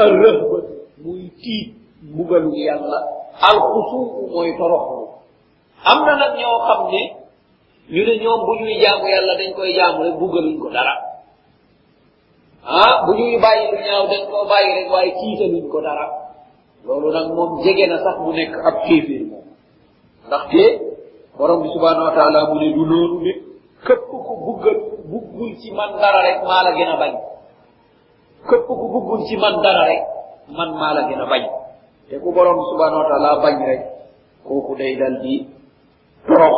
Arrahbatu 0.01 0.73
muy 1.03 1.29
tiit 1.41 1.69
mbugalu 2.09 2.51
yàlla. 2.57 2.99
Alxusuu 3.49 4.33
mooy 4.33 4.49
toroxlu 4.57 4.96
am 5.83 5.99
na 6.05 6.13
nag 6.15 6.33
ñoo 6.39 6.57
xam 6.67 6.81
ne 6.91 7.01
ñu 7.93 8.01
ne 8.07 8.13
ñoom 8.23 8.41
bu 8.45 8.53
ñuy 8.59 8.75
jaamu 8.81 9.05
yàlla 9.07 9.33
dañ 9.39 9.51
koy 9.55 9.73
jaamu 9.77 10.03
rek 10.03 10.15
buggaluñ 10.19 10.57
ko 10.59 10.69
dara. 10.69 10.93
Ah 12.67 13.05
bu 13.05 13.13
ñuy 13.15 13.37
bàyyi 13.39 13.71
lu 13.71 13.77
ñaaw 13.85 14.03
dañ 14.11 14.23
koo 14.31 14.45
bàyyi 14.51 14.69
rek 14.77 14.87
waaye 14.91 15.11
tiitaluñ 15.19 15.65
ko 15.71 15.79
dara. 15.81 16.05
Loolu 16.85 17.11
nag 17.11 17.27
moom 17.35 17.61
jege 17.63 17.85
na 17.87 17.97
sax 18.03 18.15
mu 18.23 18.31
nekk 18.33 18.53
ab 18.67 18.75
kéeféer 18.85 19.23
moom. 19.31 19.45
Ndaxte 20.27 20.63
borom 21.37 21.61
bi 21.63 21.69
subhanahu 21.75 22.05
wa 22.09 22.13
taala 22.17 22.39
mu 22.49 22.55
ne 22.59 22.73
du 22.75 22.83
loolu 22.85 23.17
ne 23.25 23.33
képp 23.87 24.01
ku 24.09 24.33
buggal 24.45 24.77
buggul 25.11 25.51
ci 25.61 25.71
man 25.71 25.91
dara 26.01 26.21
rek 26.27 26.43
maa 26.43 26.63
la 26.63 26.71
gën 26.75 26.89
a 26.91 26.95
bañ. 27.01 27.13
Képp 28.49 28.65
ku 28.67 28.73
buggul 28.93 29.19
ci 29.27 29.35
man 29.37 29.61
dara 29.63 29.83
rek 29.87 30.01
man 30.57 30.69
maa 30.79 30.93
la 30.93 31.01
gën 31.07 31.21
a 31.21 31.25
bañ. 31.25 31.43
Te 32.09 32.19
ku 32.19 32.31
borom 32.35 32.55
bi 32.59 32.63
subhanahu 32.71 33.01
wa 33.03 33.07
taala 33.11 33.29
bañ 33.43 33.55
rek 33.69 33.81
kooku 34.43 34.75
day 34.75 34.95
dal 34.99 35.15
di 35.23 35.47
torox. 36.27 36.55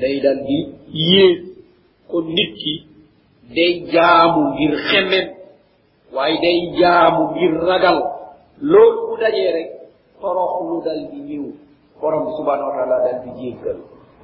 Day 0.00 0.20
dal 0.20 0.38
di 0.46 0.58
yées 0.92 1.38
kon 2.10 2.24
nit 2.36 2.52
ki 2.60 2.74
day 3.54 3.72
jaamu 3.92 4.40
ngir 4.54 4.74
xemem 4.88 5.26
waaye 6.14 6.36
day 6.40 6.58
jaamu 6.80 7.22
ngir 7.34 7.52
ragal. 7.68 7.98
Loolu 8.60 9.00
bu 9.08 9.14
dajee 9.20 9.52
rek 9.56 9.68
torox 10.20 10.52
lu 10.68 10.76
dal 10.84 11.00
di 11.10 11.18
ñëw. 11.28 11.44
Borom 12.00 12.26
bi 12.26 12.32
subhanahu 12.38 12.68
wa 12.70 12.74
taala 12.76 12.96
dal 13.06 13.18
di 13.24 13.30
jéggal. 13.40 13.78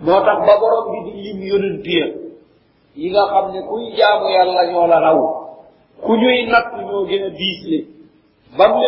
Moo 0.04 0.20
tax 0.26 0.38
ba 0.46 0.54
borom 0.60 0.86
bi 0.92 0.98
di 1.10 1.12
lim 1.24 1.40
yonentia 1.50 2.06
yi 2.96 3.10
nga 3.10 3.22
xam 3.30 3.46
ne 3.52 3.60
kuy 3.68 3.84
jaamu 3.96 4.26
yàlla 4.36 4.62
ñoo 4.72 4.86
la 4.86 4.98
raw. 5.00 5.18
Ku 6.02 6.12
ñuy 6.16 6.46
natt 6.46 6.72
ñoo 6.86 7.06
gën 7.06 7.24
a 7.24 7.30
diisle 7.30 7.78
ba 8.56 8.66
mu 8.74 8.82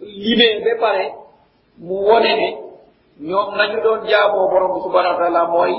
limee 0.00 0.60
ba 0.64 0.72
pare 0.80 1.06
mu 1.78 1.94
wone 2.08 2.32
ne 2.40 2.48
ñoom 3.20 3.48
nañu 3.58 3.78
doon 3.84 4.00
jaamoo 4.10 4.48
borom 4.50 4.74
bi 4.74 4.80
subhanahu 4.82 5.14
wa 5.14 5.20
taala 5.22 5.42
mooy 5.54 5.72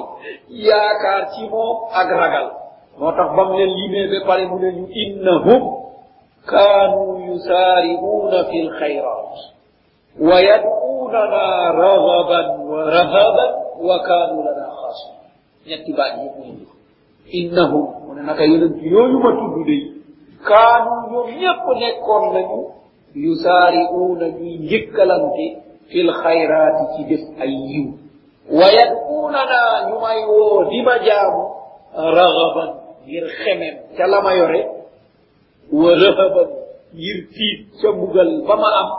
yaakaar 0.68 1.24
ci 1.36 1.42
moom 1.52 1.78
ak 2.00 2.08
ragal. 2.22 2.48
Moo 3.00 3.12
bam 3.12 3.50
leen 3.58 3.72
limee 3.76 4.08
ba 4.12 4.20
pare 4.28 4.44
mu 4.48 4.56
ne 4.60 4.70
ñu 4.78 4.86
innahum 5.04 5.64
kaanu 6.50 7.02
yusaari'uuna 7.28 8.40
fi 8.50 8.58
lxayrat 8.70 9.32
wa 10.28 10.38
yad'uunana 10.50 11.44
ragaban 11.82 12.48
wa 12.72 12.80
rahaban 12.96 13.52
wa 13.88 13.96
kaanu 14.08 14.36
lana 14.48 14.66
xaasiin 14.80 15.16
ñetti 15.68 15.92
baat 15.98 16.14
yëpp 16.24 16.36
muy 16.40 16.48
indi 16.56 16.66
innahum 17.40 17.86
mu 18.08 18.12
ne 18.16 18.22
naka 18.28 18.44
yonent 18.52 18.78
yooyu 18.94 19.18
ma 19.24 19.32
tudd 19.40 19.56
day 19.68 19.82
kaanu 20.48 20.92
ñoom 21.12 21.28
ñëpp 21.42 21.64
nekkoon 21.82 22.24
nañu 22.36 22.60
ñuy 23.20 24.56
njëkkalante 24.64 25.46
في 25.90 26.02
الخيرات 26.02 26.78
كدف 26.98 27.42
أيو 27.42 27.86
ويدعوننا 28.52 29.86
نمايو 29.90 30.64
دمجام 30.64 31.34
رغبا 31.96 32.66
يرخمم 33.08 33.76
كلام 33.98 34.26
يري 34.38 34.66
ورهبا 35.74 36.44
يرتيب. 36.94 37.60
كمغل 37.84 38.42
بما 38.48 38.70
أم. 38.82 38.90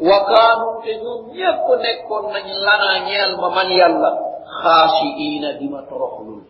وكانوا 0.00 0.82
تنيوم 0.84 1.22
يكو 1.34 1.74
نكو 1.74 2.30
لنا 2.62 2.98
نيال 3.04 3.36
ممن 3.36 3.70
يلا. 3.70 4.18
خاشئين 4.62 5.42
دم 5.60 5.80
ترخلون. 5.90 6.44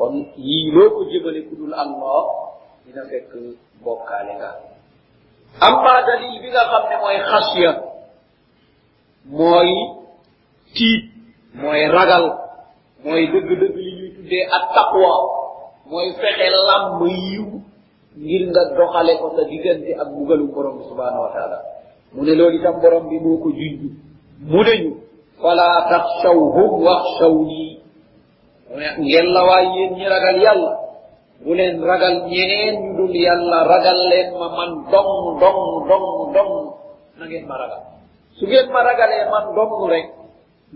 kon 0.00 0.14
yii 0.36 0.70
loo 0.72 0.88
ko 0.96 1.00
jëmale 1.12 1.40
ku 1.48 1.54
dul 1.60 1.74
allah 1.76 2.24
dina 2.86 3.02
fekk 3.10 3.32
bokkaale 3.84 4.32
nga 4.40 4.50
amma 5.60 5.94
dalil 6.08 6.40
bi 6.40 6.48
nga 6.48 6.62
xam 6.70 6.84
ne 6.88 6.96
mooy 7.02 7.18
mooy 9.28 9.70
tiit 10.74 11.04
mooy 11.60 11.82
ragal 11.90 12.24
mooy 13.04 13.22
dëgg-dëgg 13.32 13.76
li 13.76 13.90
ñuy 13.98 14.10
tuddee 14.16 14.44
ak 14.56 14.64
taqwa 14.74 15.12
mooy 15.90 16.08
fexe 16.20 16.46
làmb 16.68 17.00
yiw 17.06 17.46
ngir 18.20 18.42
nga 18.50 18.62
doxale 18.76 19.12
ko 19.20 19.26
sa 19.36 19.42
diggante 19.50 19.90
ak 20.02 20.08
bugalu 20.14 20.46
borom 20.54 20.78
bi 20.78 20.84
subhanahu 20.90 21.24
wa 21.26 21.32
taala. 21.34 21.58
Mu 22.12 22.22
ne 22.26 22.34
loolu 22.34 22.58
itam 22.58 22.76
borom 22.82 23.06
bi 23.08 23.16
moo 23.22 23.38
ko 23.38 23.48
junj. 23.54 23.80
Mu 24.50 24.60
ne 24.66 24.74
ñu 24.82 24.90
fala 25.40 25.86
taxshawhum 25.90 26.70
waxshawni. 26.86 27.80
Ngeen 29.02 29.26
la 29.34 29.40
waay 29.48 29.66
yéen 29.76 29.92
ñi 29.98 30.04
ragal 30.10 30.36
yàlla 30.42 30.72
bu 31.44 31.50
leen 31.54 31.80
ragal 31.82 32.14
ñeneen 32.28 32.74
ñu 32.82 32.90
dul 32.98 33.14
yàlla 33.16 33.58
ragal 33.72 33.98
leen 34.10 34.28
ma 34.38 34.48
man 34.58 34.70
dong 34.92 35.12
dong 35.40 35.60
dong 35.88 36.06
dong 36.34 36.52
na 37.18 37.24
ngeen 37.26 37.46
ma 37.46 37.56
ragal. 37.62 37.82
Su 38.40 38.44
ngeen 38.48 38.66
ma 38.72 38.80
ragalee 38.88 39.24
man 39.32 39.44
dong 39.56 39.74
rek 39.92 40.06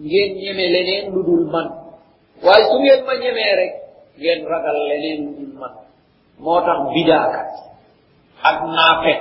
ngeen 0.04 0.30
ñeme 0.42 0.64
leneen 0.74 1.04
lu 1.14 1.20
dul 1.24 1.44
man. 1.52 1.68
Waaye 2.44 2.64
su 2.70 2.76
ngeen 2.82 3.00
ma 3.08 3.14
ñemee 3.22 3.52
rek 3.60 3.72
ngeen 4.20 4.40
ragal 4.52 4.76
leneen 4.88 5.18
lu 5.24 5.30
dul 5.38 5.52
man. 5.60 5.72
Moo 6.44 6.60
tax 6.66 6.78
bidaakat 6.94 7.48
ak 8.48 8.58
naafeq 8.76 9.20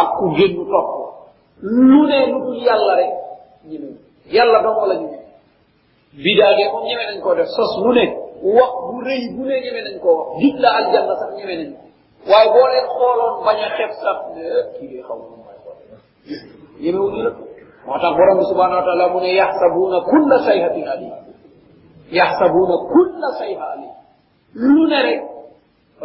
ak 0.00 0.08
ku 0.18 0.24
génn 0.38 0.54
topp 0.70 0.88
lu 1.62 2.06
ne 2.06 2.18
lu 2.30 2.38
dul 2.46 2.58
yàlla 2.62 2.94
rek 3.00 3.12
ñeme 3.68 3.88
yàlla 4.30 4.58
dong 4.62 4.80
la 4.88 4.94
ñu 5.02 5.08
bidaagee 6.24 6.68
moom 6.72 6.84
ñeme 6.88 7.04
nañ 7.08 7.18
koo 7.24 7.34
def 7.34 7.48
sos 7.56 7.72
lu 7.82 7.90
ne 7.98 8.04
wax 8.56 8.72
bu 8.86 8.94
rëy 9.06 9.22
bu 9.34 9.42
ne 9.48 9.56
ñeme 9.64 9.80
nañ 9.86 9.96
koo 10.02 10.14
wax 10.18 10.28
dig 10.40 10.54
la 10.62 10.70
aljanna 10.78 11.14
sax 11.20 11.30
ñeme 11.38 11.54
nañ 11.60 11.70
waaye 12.30 12.48
boo 12.54 12.66
leen 12.72 12.86
xooloon 12.96 13.34
bañ 13.46 13.58
a 13.66 13.68
sax 14.02 14.18
ne 14.34 14.44
kii 14.76 14.88
de 14.92 14.98
xaw 15.06 15.18
ma 15.30 15.36
may 15.46 15.58
xool 15.64 15.78
ñeme 16.82 16.98
wu 17.02 17.08
ñu 17.12 17.20
la 17.26 17.30
borom 18.18 18.36
bi 18.40 18.44
subhanahu 18.50 18.80
wa 18.80 18.86
taala 18.88 19.04
mu 19.12 19.18
ne 19.20 19.30
yaxsabuuna 19.40 19.98
kulla 20.10 20.36
sayhatin 20.46 20.84
alim. 20.94 21.12
Yaxsabuuna 22.18 22.76
kulla 22.92 23.28
sayha 23.40 23.64
lu 24.54 24.86
ne 24.90 24.98
rek 25.06 25.20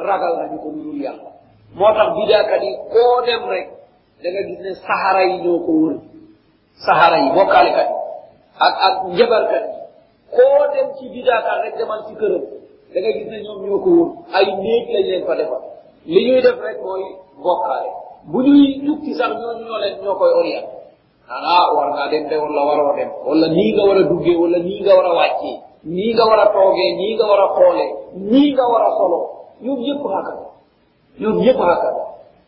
ragal 0.07 0.33
nañu 0.39 0.57
ko 0.63 0.67
lu 0.75 0.91
yàlla 1.05 1.29
moo 1.77 1.91
tax 1.97 2.09
bidaakat 2.17 2.61
yi 2.63 2.71
koo 2.93 3.21
dem 3.27 3.43
rek. 3.53 3.67
Da 4.23 4.27
nga 4.31 4.41
gis 4.47 4.59
ne 4.65 4.71
saxara 4.85 5.21
yi 5.29 5.35
ñoo 5.43 5.59
wër 5.83 5.97
saxara 6.85 7.17
yi 7.23 7.29
bokkaalekat 7.35 7.87
yi 7.91 7.97
ak 8.65 8.75
ak 8.87 8.95
njabarkat 9.15 9.63
yi 9.71 9.77
koo 10.35 10.61
dem 10.73 10.87
ci 10.97 11.03
bidaakat 11.13 11.57
rek 11.63 11.75
demal 11.79 12.01
ci 12.07 12.13
këram 12.19 12.43
da 12.93 12.97
nga 13.01 13.11
gis 13.17 13.27
ne 13.31 13.37
wër 13.97 14.09
ay 14.37 14.45
lañ 14.93 15.05
leen 15.09 15.23
fa 15.27 15.33
defal 15.39 15.61
li 16.11 16.19
ñuy 16.27 16.41
def 16.45 16.57
rek 16.65 16.77
bu 18.31 18.37
ñuy 18.45 18.65
sax 19.19 19.31
ñoo 19.39 19.77
leen 19.83 19.95
koy 20.19 20.31
ஆனா 21.29 21.51
ಅವ್ರನ್ನ 21.67 21.99
ಅದೆಂತೆ 22.07 22.35
ಒಳ್ಳವರ 22.45 22.79
ಒಡೆ 22.89 23.05
ಒಳ್ಳ 23.31 23.43
ನೀಗವರ 23.59 23.99
ದುಗ್ಗೆ 24.09 24.33
ಒಳ್ಳ 24.43 24.55
ನೀಗವರ 24.69 25.07
ವಾಚಿ 25.19 25.51
ನೀಗವರ 25.97 26.41
ಟೋಗೆ 26.55 26.85
ನೀಗವರ 27.01 27.43
ಕೋಲೆ 27.57 27.85
ನೀಗವರ 28.33 28.83
ಸೊಲೋ 28.99 29.19
ಯುಗ್ಯಕ್ಕೂ 29.67 30.07
ಹಾಕದ 30.15 30.39
ಯುಗ್ಯಕ್ಕೂ 31.17 31.65
ಹಾಕದ 31.71 31.97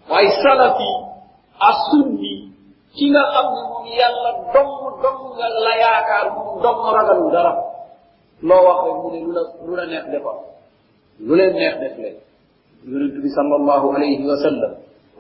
ವಯಸ್ಸಲತಿ 0.08 0.92
ಅಸುನ್ನಿ 1.60 2.34
ki 2.96 3.06
nga 3.12 3.24
xam 3.34 3.48
ne 3.54 3.62
moom 3.70 3.86
yàlla 4.00 4.32
dong 4.54 4.74
dong 5.04 5.22
nga 5.38 5.48
la 5.66 5.74
yaakaar 5.84 6.26
moom 6.36 6.52
dong 6.64 6.80
ragalu 6.96 7.26
dara 7.36 7.54
loo 8.42 8.62
wax 8.68 8.80
rek 8.88 8.98
mu 9.02 9.08
ne 9.14 9.20
lu 9.26 9.32
la 9.38 9.44
lu 9.66 9.74
la 9.76 9.86
neex 9.92 10.06
defal 10.14 10.38
lu 11.20 11.34
leen 11.40 11.52
neex 11.60 11.76
def 11.82 11.96
leen 12.04 12.16
yonent 12.84 13.16
bi 13.24 13.30
sallallahu 13.38 13.88
alayhi 13.96 14.24
wa 14.24 14.38
sallam 14.46 14.72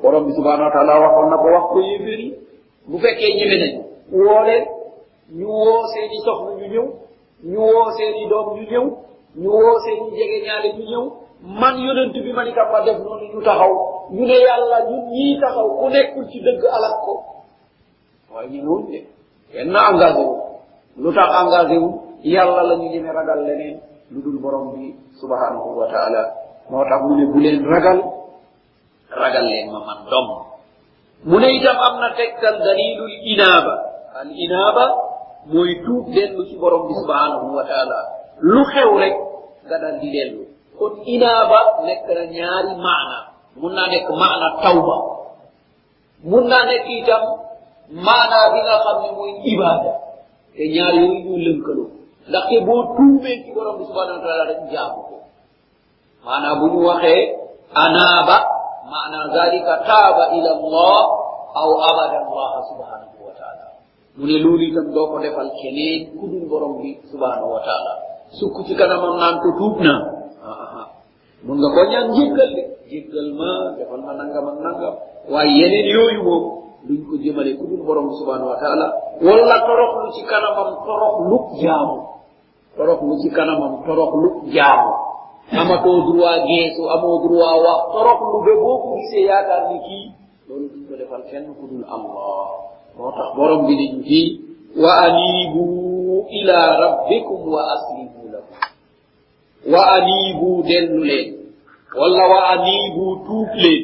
borom 0.01 0.23
bi 0.27 0.31
subhanahu 0.39 0.67
wa 0.69 0.73
taala 0.75 0.93
waxoon 1.03 1.27
na 1.31 1.37
ko 1.43 1.47
wax 1.55 1.65
ko 1.73 1.77
yéeféer 1.89 2.19
yi 2.25 2.29
bu 2.89 2.97
fekkee 3.03 3.31
ñëwe 3.37 3.55
nañ 3.61 3.73
woo 4.11 4.41
leen 4.47 4.63
ñu 5.37 5.47
woo 5.47 5.81
seeni 5.93 6.17
soxna 6.25 6.51
ñu 6.59 6.65
ñëw 6.73 6.87
ñu 7.51 7.59
woo 7.73 7.89
seeni 7.97 8.21
doom 8.31 8.47
ñu 8.57 8.63
ñëw 8.71 8.85
ñu 9.41 9.49
woo 9.51 9.77
seeni 9.83 10.05
jege 10.17 10.37
ñaale 10.45 10.69
ñu 10.77 10.83
ñëw 10.91 11.03
man 11.61 11.75
yonent 11.85 12.13
bi 12.23 12.31
man 12.33 12.47
itam 12.47 12.67
ma 12.71 12.81
def 12.85 12.97
noonu 13.03 13.25
ñu 13.33 13.39
taxaw 13.47 13.73
ñu 14.15 14.23
ne 14.29 14.37
yàlla 14.47 14.77
ñun 14.89 15.03
ñii 15.13 15.39
taxaw 15.41 15.67
ku 15.79 15.85
nekkul 15.89 16.25
ci 16.31 16.37
dëgg 16.45 16.63
alak 16.75 16.95
ko 17.05 17.13
waaye 18.33 18.49
ñu 18.63 18.69
wuñ 18.69 18.83
de 18.91 18.99
kenn 19.51 19.75
engagé 19.75 20.23
wu 20.29 20.35
lu 21.01 21.09
tax 21.13 21.29
engagé 21.41 21.77
wu 21.83 21.89
yàlla 22.23 22.61
la 22.69 22.75
ñu 22.75 22.87
ñeme 22.93 23.09
ragal 23.11 23.39
leneen 23.47 23.75
lu 24.11 24.21
dul 24.21 24.37
borom 24.39 24.73
bi 24.73 24.93
subhanahu 25.19 25.69
wa 25.79 25.87
taala. 25.89 26.21
Moo 26.69 26.83
tax 26.89 27.01
mu 27.07 27.15
ne 27.15 27.25
bu 27.31 27.39
leen 27.39 27.65
ragal? 27.65 27.99
Ragal 29.09 29.45
leen 29.49 29.71
ma 29.71 29.79
man 29.87 29.99
dom 30.09 30.27
mu 31.25 31.37
ne 31.41 31.47
itam 31.57 31.77
am 31.87 31.95
na 32.01 32.09
tegtal 32.17 32.55
dalilul 32.65 33.13
inaaba. 33.33 33.75
Al 34.21 34.29
inaaba 34.45 34.85
mooy 35.51 35.71
tuub 35.85 36.05
dellu 36.15 36.41
ci 36.49 36.55
borom 36.61 36.87
bi 36.87 36.93
subhanahu 37.01 37.53
wa 37.57 37.63
taala. 37.69 37.99
Lu 38.41 38.61
xew 38.71 38.91
rek 39.01 39.15
nga 39.65 39.77
dal 39.83 39.95
di 40.01 40.09
dellu. 40.15 40.41
Kon 40.77 40.93
inaaba 41.05 41.59
nekk 41.87 42.05
na 42.17 42.23
ñaari 42.35 42.73
maana. 42.85 43.17
Mun 43.59 43.73
naa 43.73 43.87
nekk 43.93 44.07
maana 44.21 44.47
tawba. 44.63 44.97
Mun 46.29 46.45
naa 46.51 46.65
nekk 46.69 46.87
itam 46.99 47.23
maana 48.05 48.37
bi 48.53 48.59
nga 48.65 48.75
xam 48.85 48.97
ne 49.03 49.09
mooy 49.17 49.33
ibaada. 49.51 49.91
Te 50.55 50.63
ñaar 50.75 50.93
yooyu 50.99 51.19
ñu 51.25 51.35
lënkaloo 51.45 51.89
ndaxte 52.29 52.57
boo 52.65 52.81
tuubee 52.95 53.37
ci 53.43 53.49
borom 53.55 53.77
bi 53.79 53.83
subhanahu 53.89 54.17
wa 54.17 54.23
taala 54.25 54.43
rek 54.49 54.61
jaamu 54.71 54.99
ko. 55.09 55.15
Maana 56.25 56.49
bu 56.59 56.65
ñu 56.73 56.79
waxee 56.89 57.21
anaaba 57.83 58.37
maana 58.85 59.19
zalika 59.33 59.81
taaba 59.85 60.23
ila 60.37 60.49
allah 60.57 60.99
aw 61.55 61.69
abada 61.89 62.17
allah 62.21 62.51
subhanahu 62.69 63.17
wa 63.25 63.33
taala. 63.33 63.65
Mu 64.15 64.23
ne 64.29 64.37
loolu 64.39 64.63
itam 64.69 64.93
doo 64.93 65.07
ko 65.11 65.17
defal 65.19 65.49
keneen 65.59 66.13
ku 66.19 66.25
dul 66.29 66.45
borom 66.45 66.79
bi 66.81 66.99
subhanahu 67.09 67.49
wa 67.55 67.61
taala. 67.65 67.93
Sukk 68.37 68.61
ci 68.67 68.73
kanamam 68.77 69.17
naan 69.17 69.41
ko 69.41 69.49
tuub 69.57 69.75
na 69.81 69.95
mun 71.45 71.57
nga 71.61 71.69
ko 71.73 71.81
ñaan 71.89 72.07
de 72.13 72.61
jéggal 72.89 73.27
ma 73.37 73.51
defal 73.77 74.01
ma 74.01 74.13
nangam 74.17 74.45
ak 74.49 74.57
nangam 74.65 74.95
waaye 75.29 75.51
yeneen 75.57 75.87
yooyu 75.93 76.21
moom 76.25 76.43
duñ 76.85 76.99
ko 77.09 77.13
jëmale 77.17 77.51
ku 77.57 77.65
dul 77.69 77.81
borom 77.85 78.13
subhanahu 78.21 78.53
wa 78.53 78.57
taala. 78.61 78.87
Wala 79.21 79.57
toroxlu 79.65 80.07
ci 80.13 80.21
kanamam 80.29 80.85
toroxlu 80.85 81.37
jaamu 81.61 81.97
toroxlu 82.77 83.13
ci 83.23 83.29
kanamam 83.33 83.81
toroxlu 83.87 84.51
jaamu 84.53 84.91
amatoɗurwa 85.51 86.31
geeso 86.47 86.89
amoɗurwa 86.89 87.49
wa 87.63 87.73
torokluɓe 87.93 88.51
boo 88.61 88.77
ko 88.81 88.87
gise 88.97 89.19
yakarni 89.29 89.77
ki. 89.85 89.99
Ɗon 90.47 90.61
ɗum 90.69 90.81
ɗo 90.89 90.93
defal 90.97 91.23
fenn 91.29 91.45
ko 91.57 91.63
ɗum 91.69 91.83
allah. 91.85 92.49
Mota 92.97 93.23
borom 93.35 93.63
mbini 93.63 93.85
ɗum 93.91 94.01
fi 94.03 94.19
wa 94.81 94.91
anibu 95.05 95.63
ila 96.39 96.57
rabbikum 96.81 97.39
wa 97.53 97.61
aslimu 97.73 98.21
lahu 98.33 98.51
wa 99.71 99.81
anibu 99.95 100.63
dellulen 100.67 101.27
walla 101.99 102.23
wa 102.27 102.39
anibu 102.53 103.05
tuuflen 103.25 103.81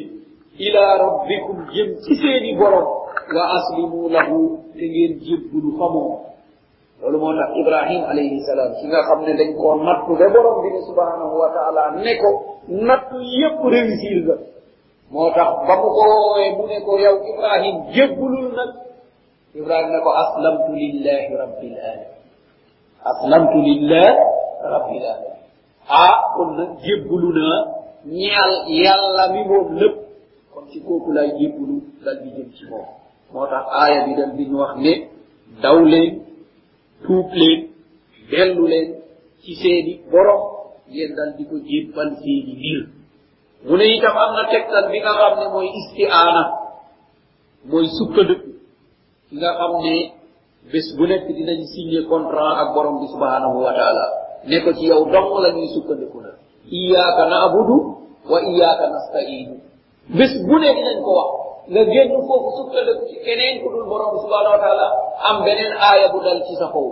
ila 0.58 0.82
rabbikum 0.98 1.56
jem 1.74 1.88
ci 2.02 2.14
seeni 2.16 2.56
borom. 2.58 2.88
Wa 3.34 3.44
aslimu 3.56 4.08
lahu 4.10 4.58
te 4.74 4.84
ngeen 4.88 5.20
jebbulu 5.24 5.78
famoo 5.78 6.31
loolu 7.02 7.18
moo 7.18 7.32
ibrahim 7.58 8.02
alayhi 8.10 8.38
salaam 8.46 8.70
ki 8.78 8.86
nga 8.86 9.00
xam 9.08 9.20
dañ 9.38 9.50
koo 9.58 9.74
nattu 9.82 10.12
ba 10.20 10.26
borom 10.34 10.56
bi 10.62 10.70
subhanahu 10.86 11.34
wa 11.42 11.48
taala 11.56 11.82
ne 12.04 12.12
ko 12.22 12.28
nattu 12.68 13.16
yépp 13.38 13.58
réussir 13.74 14.18
nga 14.26 14.36
moo 15.10 15.30
tax 15.34 15.50
ko 15.82 15.88
woowee 15.98 16.50
mu 16.56 16.64
ne 16.70 16.78
ko 16.86 16.92
yow 17.04 17.16
ibrahim 17.32 17.76
jébbulul 17.94 18.48
nag 18.54 18.70
ibrahim 19.58 19.88
ne 19.90 19.98
ko 20.04 20.10
aslamtu 20.22 20.70
lillahi 20.78 21.30
rabbil 21.42 21.74
alamin 21.90 22.10
aslamtu 23.10 23.58
lillah 23.66 24.14
rabbil 24.74 25.04
alamin 25.14 25.38
ah 25.90 26.14
kon 26.38 26.50
nag 26.54 26.70
jébbulu 26.86 27.28
naa 27.34 27.58
yàlla 28.82 29.24
mi 29.34 29.42
moom 29.50 29.74
lépp 29.80 29.96
kon 30.54 30.64
ci 30.70 30.78
kooku 30.86 31.10
lay 31.12 31.28
jébbulu 31.38 31.82
dal 32.04 32.16
di 32.22 32.30
jëm 32.30 32.48
ci 32.56 32.64
moom 32.70 32.86
moo 33.34 33.46
tax 33.50 33.66
bi 34.06 34.12
dal 34.14 34.30
di 34.38 34.44
ñu 34.46 34.56
wax 34.62 34.72
ne 34.84 34.92
daw 35.62 35.78
tuub 37.04 37.28
leen 37.40 37.60
dellu 38.30 38.64
leen 38.72 38.88
ci 39.42 39.52
seeni 39.60 39.92
borom 40.10 40.42
ngeen 40.90 41.10
dal 41.16 41.30
di 41.36 41.44
ko 41.50 41.56
jébbal 41.68 42.08
seeni 42.22 42.52
mbir. 42.58 42.80
Mu 43.66 43.74
ne 43.78 43.84
itam 43.96 44.16
am 44.24 44.32
na 44.36 44.44
tegtal 44.52 44.84
bi 44.90 44.98
nga 45.02 45.12
xam 45.18 45.34
ne 45.40 45.46
mooy 45.54 45.68
istiaana 45.80 46.42
mooy 47.70 47.86
sukkandiku 47.98 48.50
ki 49.28 49.34
nga 49.40 49.50
xam 49.58 49.72
ne 49.84 49.94
bés 50.72 50.86
bu 50.96 51.04
nekk 51.10 51.26
dinañ 51.36 51.60
signé 51.72 52.00
contrat 52.10 52.54
ak 52.62 52.68
borom 52.74 52.96
bi 53.00 53.06
subhanahu 53.14 53.56
wa 53.66 53.72
taala. 53.78 54.06
Ne 54.48 54.56
ko 54.64 54.70
ci 54.76 54.84
yow 54.90 55.02
dong 55.12 55.30
la 55.42 55.48
ñuy 55.56 55.68
sukkandiku 55.74 56.18
na. 56.24 56.30
Iyaaka 56.78 57.22
naabudu 57.30 57.76
wa 58.30 58.38
iyaaka 58.50 58.84
nastainu 58.94 59.54
bés 60.18 60.32
bu 60.46 60.54
ne 60.62 60.68
dinañ 60.76 60.98
ko 61.06 61.10
wax 61.18 61.30
nga 61.70 61.82
génn 61.86 62.10
foofu 62.26 62.48
sukkandiku 62.58 63.02
ci 63.06 63.16
keneen 63.22 63.62
ku 63.62 63.70
dul 63.70 63.86
borom 63.86 64.18
subhanahu 64.18 64.54
wa 64.58 64.62
taala 64.64 64.86
am 65.30 65.36
beneen 65.46 65.72
aaya 65.78 66.10
bu 66.10 66.18
dal 66.18 66.42
ci 66.42 66.54
sa 66.58 66.66
kaw 66.74 66.86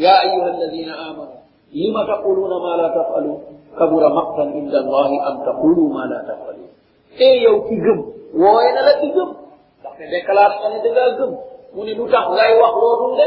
ya 0.00 0.12
ayuha 0.24 0.48
alladina 0.56 0.94
amanu 1.12 1.36
lima 1.72 2.00
taquluna 2.08 2.56
ma 2.64 2.72
la 2.80 2.88
tafalun 2.96 3.36
kabura 3.76 4.08
maqtan 4.08 4.56
inda 4.56 4.78
allahi 4.80 5.16
an 5.20 5.34
taqulu 5.44 5.84
ma 5.92 6.08
la 6.08 6.24
tafalun 6.24 6.68
e 7.20 7.28
yow 7.44 7.60
ki 7.68 7.76
gëm 7.76 7.98
wooye 8.40 8.70
na 8.72 8.80
la 8.88 8.92
ki 9.04 9.08
gëm 9.12 9.30
ndaxte 9.84 10.04
déclaré 10.08 10.54
nga 10.64 10.68
ne 10.72 10.78
dangaa 10.80 11.10
gëm 11.20 11.32
mu 11.76 11.80
ne 11.84 11.92
lu 11.92 12.04
tax 12.08 12.24
ngay 12.32 12.52
wax 12.56 12.74
loodul 12.80 13.12
de 13.20 13.26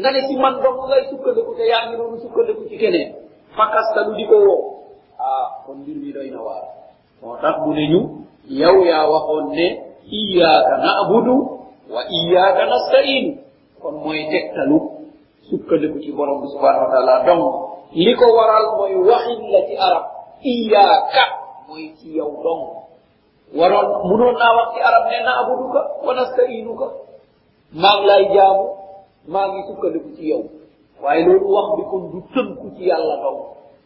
nga 0.00 0.08
ne 0.16 0.20
ci 0.28 0.34
man 0.40 0.54
dong 0.64 0.80
ngay 0.88 1.02
sukkandiku 1.12 1.52
te 1.60 1.64
yaa 1.68 1.84
ngi 1.92 1.96
noonu 2.00 2.16
sukkandiku 2.24 2.62
ci 2.72 2.76
keneen 2.80 3.12
lu 4.06 4.12
di 4.16 4.24
ko 4.24 4.36
woo 4.48 4.60
ah 5.20 5.60
kon 5.68 5.84
mbir 5.84 5.96
mi 6.00 6.08
doy 6.12 6.30
na 6.32 6.40
waar 6.40 6.64
moo 7.20 7.36
tax 7.36 7.56
ne 7.68 7.84
ñu 7.92 8.00
yow 8.48 8.76
yaa 8.84 9.04
waxoon 9.12 9.52
ne 9.52 9.89
iyaaka 10.08 10.72
naabudu 10.84 11.34
wa 11.90 12.02
iyaaka 12.08 12.62
nastainu 12.66 13.30
kon 13.82 13.94
mooy 14.04 14.24
tegtalu 14.30 14.78
sukkandiku 15.50 15.98
ci 15.98 16.10
borom 16.12 16.46
subhanahu 16.46 16.84
wa 16.86 16.90
taala 16.94 17.14
donc 17.26 17.70
li 17.92 18.14
waral 18.14 18.66
mooy 18.78 18.94
waxin 19.02 19.40
la 19.50 19.60
arab. 19.86 20.04
Iyaaka 20.44 21.24
mooy 21.68 21.90
ci 21.98 22.14
yow 22.16 22.30
dong. 22.42 22.62
Waroon 23.58 24.06
munoon 24.08 24.38
naa 24.38 24.54
wax 24.56 24.68
ci 24.74 24.80
arab 24.80 25.04
ne 25.10 25.18
naabuduka 25.26 25.80
wa 26.06 26.12
nastainuka 26.14 26.86
maa 27.74 27.98
lay 28.06 28.24
jaamu 28.34 28.64
maa 29.26 29.48
ngi 29.50 29.60
sukkandiku 29.68 30.08
ci 30.16 30.30
yow. 30.30 30.42
Waaye 31.02 31.24
loolu 31.26 31.48
wax 31.54 31.66
bi 31.76 31.82
kon 31.90 32.02
du 32.14 32.18
tënku 32.34 32.66
ci 32.78 32.86
yàlla 32.88 33.16
dong. 33.18 33.40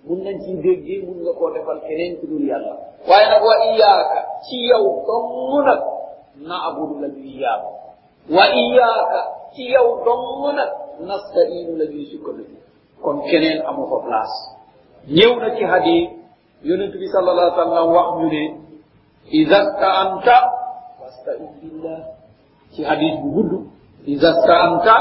Mun 0.04 0.20
nañ 0.20 0.36
ci 0.44 0.52
déggee 0.60 1.00
mun 1.06 1.24
nga 1.24 1.32
koo 1.32 1.50
defal 1.50 1.80
keneen 1.88 2.20
ku 2.20 2.26
dul 2.28 2.44
yàlla. 2.44 2.74
Waaye 3.08 3.26
nag 3.32 3.42
wa 3.42 3.54
iyaaka 3.72 4.18
ci 4.44 4.56
yow 4.68 4.84
dong 5.08 5.64
nag. 5.64 5.80
Na 6.42 6.56
abudu 6.68 7.00
la 7.00 7.08
ñuy 7.08 7.38
yaamu 7.42 7.68
wa 8.36 8.44
iyaaka 8.50 9.20
ci 9.54 9.62
yow 9.72 10.02
dong 10.04 10.54
nag 10.56 10.70
nastainu 11.06 11.76
la 11.78 11.84
ñuy 11.86 12.06
sukkandiku 12.10 12.56
kon 13.02 13.20
keneen 13.30 13.60
amu 13.68 13.86
fa 13.90 13.98
place. 14.06 14.38
Na 15.40 15.48
ci 15.56 15.64
hadis 15.64 16.08
yonent 16.64 16.92
bi 16.96 17.06
sallallahu 17.12 17.52
alayhi 17.52 17.58
wa 17.58 17.64
sallam 17.64 17.88
wax 17.96 18.08
ñu 18.18 18.26
ne 18.32 18.42
ida 19.30 19.58
staanta 19.76 20.36
fastain 21.00 21.42
billah. 21.60 22.00
Ci 22.72 22.80
hadis 22.84 23.14
bu 23.22 23.28
gudd 23.36 23.52
ida 24.06 24.30
staanta 24.42 24.96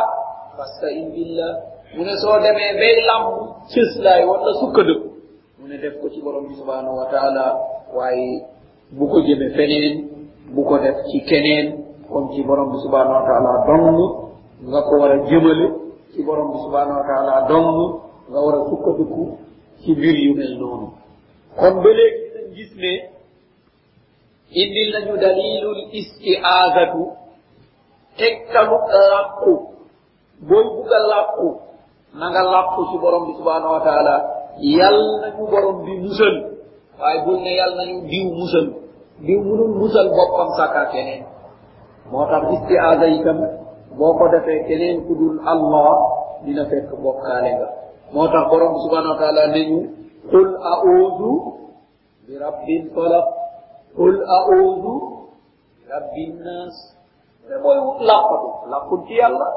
fastain 0.57 1.11
billah. 1.15 1.53
Mu 1.95 2.03
ne 2.03 2.13
soo 2.21 2.37
demee 2.43 2.73
bay 2.79 2.95
lamb 3.07 3.27
cëslaay 3.71 4.21
wala 4.27 4.51
sukkandiku 4.59 5.07
mu 5.63 5.69
ne 5.71 5.77
def 5.79 5.95
ko 6.01 6.09
ci 6.11 6.19
borom 6.21 6.43
bi 6.51 6.55
subhanahu 6.59 6.97
wa 6.99 7.07
taala 7.07 7.45
waaye 7.95 8.43
bu 8.91 9.07
ko 9.07 9.21
jëme 9.23 9.47
feneen 9.55 10.12
bu 10.53 10.61
ko 10.67 10.75
def 10.83 10.97
ci 11.09 11.17
keneen 11.29 11.67
kon 12.11 12.29
ci 12.33 12.43
borom 12.47 12.71
bi 12.71 12.77
subhanahu 12.85 13.17
wa 13.19 13.25
taala 13.29 13.51
dong 13.67 13.87
nga 14.69 14.79
ko 14.87 14.93
war 15.01 15.11
a 15.11 15.17
jëmale 15.29 15.65
ci 16.13 16.19
borom 16.23 16.47
bi 16.53 16.57
subhanahu 16.65 16.97
wa 16.99 17.05
taala 17.09 17.33
dong 17.49 17.69
nga 18.29 18.39
war 18.45 18.55
ci 19.83 19.91
mbir 19.97 20.15
yu 20.25 20.31
mel 20.37 20.53
noonu 20.61 20.87
kon 21.59 21.73
ba 21.83 21.89
léegi 21.97 22.23
dañ 22.33 22.45
gis 22.55 22.71
ne 22.81 22.93
indil 24.61 24.89
nañu 24.93 25.13
dalilul 25.23 25.81
istiaazatu 25.99 27.01
tegtalu 28.17 28.77
làqu 29.11 29.53
booy 30.47 30.65
bugg 30.75 30.91
a 30.97 30.99
làqu 31.11 31.47
na 32.19 32.25
nga 32.31 32.41
làqu 32.53 32.79
ci 32.89 32.95
borom 33.03 33.23
bi 33.27 33.33
subhanahu 33.39 33.73
wa 33.75 33.81
taala 33.87 34.15
yal 34.77 34.97
nañu 35.21 35.43
borom 35.51 35.77
bi 35.85 35.93
musal 36.05 36.35
waaye 36.99 37.19
bul 37.25 37.37
ne 37.45 37.51
yal 37.59 37.71
nañu 37.79 37.97
diw 38.11 38.27
musal 38.39 38.65
diw 39.21 39.39
munul 39.45 39.73
musal 39.79 40.07
boppam 40.15 40.49
sàkka 40.57 40.83
keneen 40.91 41.23
moo 42.11 42.25
tax 42.31 42.43
istiaza 42.55 43.05
itam 43.07 43.37
boo 43.97 44.13
ko 44.17 44.25
defee 44.33 44.65
keneen 44.67 45.05
ku 45.05 45.13
dul 45.19 45.35
allah 45.45 45.93
dina 46.45 46.63
fekk 46.69 46.89
bokkaale 47.03 47.49
nga 47.57 47.67
moo 48.13 48.27
tax 48.33 48.43
borom 48.49 48.73
subhanahu 48.83 49.13
wa 49.15 49.19
taala 49.21 49.43
ne 49.53 49.61
ñu 49.69 49.79
qul 50.31 50.49
a'udhu 50.73 51.31
bi 52.25 52.33
rabbil 52.45 52.83
falaq 52.95 53.27
qul 53.97 54.15
a'udhu 54.37 54.93
bi 55.77 55.83
rabbin 55.93 56.31
nas 56.45 56.75
te 57.47 57.55
mooy 57.63 57.77
làqatu 58.09 58.49
làqul 58.71 58.99
ci 59.07 59.13
yàlla 59.21 59.47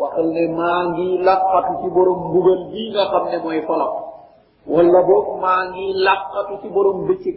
waxal 0.00 0.28
ne 0.36 0.44
maa 0.58 0.80
ngi 0.92 1.08
làqatu 1.26 1.72
ci 1.82 1.88
borom 1.94 2.18
mbugal 2.28 2.60
bii 2.72 2.88
nga 2.94 3.04
xam 3.12 3.24
ne 3.32 3.38
mooy 3.44 3.60
falaq 3.68 3.92
wala 4.72 5.00
boog 5.08 5.26
maa 5.44 5.62
ngi 5.70 5.86
làqatu 6.06 6.52
ci 6.62 6.68
borom 6.74 6.98
bëccëg 7.08 7.36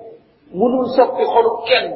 munul 0.53 0.85
soppi 0.95 1.23
xolub 1.33 1.57
kenn. 1.67 1.87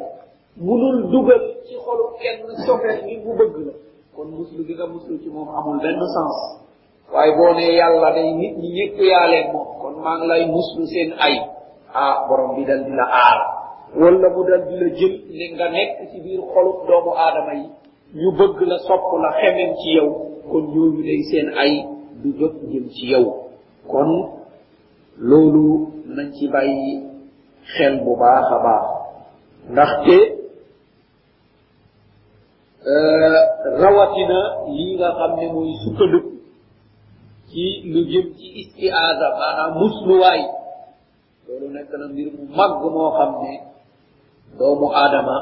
Munul 0.56 1.12
dugal 1.12 1.42
ci 1.68 1.74
xolub 1.84 2.10
kenn 2.20 2.38
soppeet 2.64 3.04
li 3.04 3.14
mu 3.24 3.32
bëgg 3.38 3.54
la. 3.66 3.72
Kon 4.16 4.28
muslu 4.32 4.60
gi 4.66 4.72
nga 4.74 4.86
muslu 4.88 5.14
ci 5.22 5.28
moom 5.28 5.48
amul 5.58 5.78
benn 5.84 6.00
sens. 6.14 6.36
Waaye 7.12 7.32
boo 7.36 7.52
ne 7.54 7.66
yàlla 7.78 8.08
day 8.16 8.30
nit 8.40 8.54
ñi 8.60 8.68
ñëpp 8.76 9.52
moom 9.52 9.68
kon 9.80 9.94
maa 10.02 10.16
ngi 10.18 10.26
lay 10.30 10.44
muslu 10.54 10.82
seen 10.92 11.10
ay. 11.26 11.34
Ah 11.92 12.24
borom 12.28 12.56
bi 12.56 12.64
dal 12.64 12.84
di 12.84 12.92
la 13.00 13.04
aar. 13.04 13.38
Wala 14.00 14.28
mu 14.34 14.42
dal 14.48 14.62
di 14.68 14.74
la 14.80 14.88
jël 14.98 15.14
ne 15.38 15.44
nga 15.54 15.66
nekk 15.68 15.92
ci 16.10 16.16
biir 16.24 16.40
xolub 16.52 16.78
doomu 16.88 17.12
aadama 17.16 17.52
yi. 17.60 17.66
Ñu 18.20 18.28
bëgg 18.38 18.58
la 18.70 18.78
sopp 18.86 19.04
la 19.22 19.30
xemem 19.40 19.70
ci 19.80 19.88
yow. 19.96 20.08
Kon 20.50 20.64
ñooñu 20.72 21.02
day 21.04 21.20
seen 21.30 21.48
ay 21.62 21.72
du 22.22 22.28
jëm 22.38 22.88
ci 22.94 23.04
yow. 23.12 23.24
Kon 23.90 24.08
loolu 25.18 25.88
nañ 26.16 26.32
ci 26.36 26.48
bàyyi 26.48 27.05
xel 27.74 27.94
bu 28.04 28.12
baax 28.20 28.46
a 28.56 28.58
baax. 28.66 28.84
ndaxte 29.72 30.16
euh, 32.92 33.38
rawatina 33.82 34.40
lii 34.76 34.92
nga 34.98 35.08
xam 35.18 35.32
ne 35.38 35.46
mooy 35.54 35.70
sukkandiku 35.84 36.30
ci 37.50 37.64
lu 37.92 38.00
jëm 38.10 38.26
ci 38.38 38.46
istiaada 38.62 39.26
maanaam 39.38 39.70
musluwaay. 39.80 40.42
loolu 41.46 41.66
nekk 41.74 41.90
na 42.00 42.06
mbir 42.12 42.26
mu 42.36 42.42
màgg 42.58 42.82
moo 42.94 43.10
xam 43.18 43.30
ne 43.42 43.52
doomu 44.58 44.86
aadama 45.00 45.36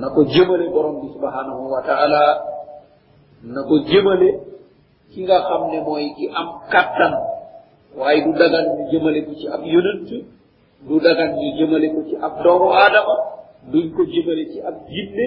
na 0.00 0.06
ko 0.14 0.20
jëmale 0.32 0.66
borom 0.74 0.96
bi 1.04 1.08
subhanahu 1.14 1.62
wa 1.72 1.80
taala 1.88 2.22
na 3.52 3.60
ko 3.68 3.74
jëmale 3.88 4.28
ki 5.12 5.20
nga 5.24 5.38
xam 5.48 5.62
ne 5.70 5.78
mooy 5.86 6.06
ki 6.16 6.24
am 6.38 6.48
kattan 6.72 7.12
waaye 7.98 8.20
du 8.24 8.32
dagan 8.40 8.64
ñu 8.76 8.82
jëmale 8.90 9.20
ko 9.26 9.32
ci 9.40 9.46
ab 9.54 9.62
yonent 9.72 10.08
du 10.88 11.00
dagan 11.00 11.30
ñu 11.38 11.48
jëmale 11.58 11.88
ko 11.94 12.00
ci 12.08 12.14
ab 12.26 12.42
doomu 12.42 12.68
aadama 12.72 13.14
duñ 13.72 13.86
ko 13.96 14.02
jëmale 14.12 14.44
ci 14.52 14.58
ab 14.60 14.76
jinne 14.90 15.26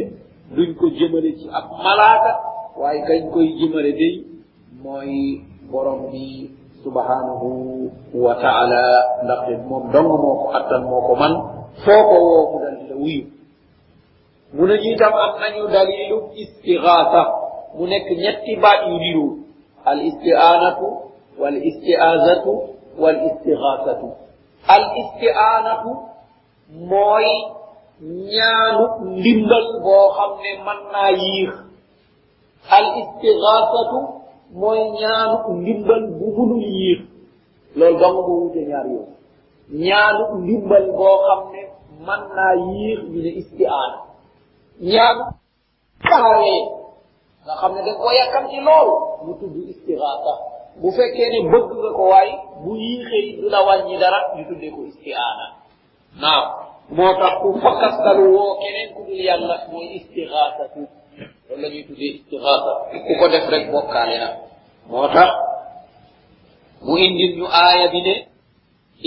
duñ 0.56 0.70
ko 0.80 0.86
jëmale 0.98 1.32
ci 1.40 1.46
ab 1.58 1.66
malaaka 1.84 2.32
waaye 2.80 3.02
kañ 3.08 3.22
koy 3.34 3.48
jëmale 3.60 3.92
day 4.00 4.14
mooy 4.84 5.42
borom 5.72 6.12
bi 6.12 6.50
subhanahu 6.84 7.50
wa 8.14 8.34
taala 8.44 8.82
ndaxte 9.24 9.54
moom 9.70 9.84
dong 9.94 10.08
moo 10.22 10.36
ko 10.42 10.48
attan 10.58 10.82
moo 10.90 11.02
ko 11.08 11.14
man 11.22 11.34
foo 11.84 12.02
ko 12.10 12.16
woo 12.28 12.44
mu 12.52 12.58
dal 12.64 12.76
la 12.90 12.96
wuyu 13.02 13.24
mu 14.56 14.64
ne 14.68 14.76
ñu 14.82 14.90
itam 14.94 15.14
am 15.24 15.34
nañu 15.42 15.64
dalilu 15.74 16.18
istigaasa 16.44 17.22
mu 17.78 17.84
nekk 17.88 18.08
ñetti 18.24 18.56
baat 18.64 18.80
yu 18.90 18.96
niru 19.04 19.26
al 19.86 20.00
isti'anatu 20.10 20.88
wal 21.42 21.58
isti'azatu 21.70 22.52
wal 23.02 23.18
istigaasatu 23.28 24.08
al 24.74 24.84
isti'anatu 25.02 25.92
mooy 26.90 27.28
ñaanu 28.36 28.84
ndimbal 29.18 29.66
boo 29.84 30.08
xam 30.18 30.32
ne 30.44 30.52
mën 30.66 30.80
naa 30.94 31.12
yiix. 31.24 31.54
Al 32.78 32.86
istigasatu 33.02 34.00
mooy 34.60 34.80
ñaanu 35.00 35.36
ndimbal 35.62 36.02
bu 36.18 36.26
munul 36.36 36.64
yiix. 36.78 37.00
Loolu 37.78 37.98
dong 38.02 38.18
moo 38.28 38.40
wute 38.44 38.62
ñaar 38.70 38.86
yoon 38.94 39.10
ñaanu 39.86 40.24
ndimbal 40.42 40.86
boo 40.98 41.18
xam 41.26 41.42
ne 41.54 41.62
mën 42.06 42.22
naa 42.36 42.54
yiix 42.72 43.00
ñu 43.12 43.20
ne 43.26 43.32
isti'ana 43.42 43.98
ñaanu 44.92 45.24
taxawee. 46.04 46.62
Nga 47.46 47.54
xam 47.62 47.72
ne 47.76 47.82
dañ 47.86 47.98
ko 48.02 48.08
yàkkam 48.20 48.46
ci 48.50 48.58
loolu 48.68 48.96
mu 49.26 49.32
tudd 49.40 49.56
istigasa 49.72 50.34
bu 50.82 50.88
fekkee 50.98 51.30
ne 51.34 51.40
bëgg 51.52 51.70
nga 51.80 51.90
ko 51.98 52.04
waaye 52.12 52.34
bu 52.66 52.72
yiixee 52.82 53.38
du 53.42 53.48
la 53.54 53.60
wàññi 53.68 53.96
dara 54.02 54.20
ñu 54.36 54.42
tuddee 54.50 54.72
ko 54.76 54.82
isti'aana. 54.92 55.46
Naam 56.22 56.44
moo 56.96 57.12
tax 57.22 57.34
ku 57.42 57.48
fakkastalu 57.64 58.24
woo 58.36 58.54
keneen 58.62 58.90
ku 58.96 59.02
dul 59.08 59.22
yàlla 59.28 59.56
mooy 59.72 59.88
istigaasatu 59.98 60.82
loolu 61.48 61.62
la 61.62 61.68
ñuy 61.74 61.84
tuddee 61.88 62.12
istigaasa 62.18 62.72
ku 63.06 63.12
ko 63.20 63.26
def 63.34 63.46
rek 63.54 63.64
bokkaale 63.74 64.16
na. 64.24 64.30
Moo 64.90 65.08
tax 65.16 65.30
mu 66.86 66.94
indil 67.06 67.32
ñu 67.40 67.46
aaya 67.62 67.86
bi 67.94 68.00
ne 68.08 68.16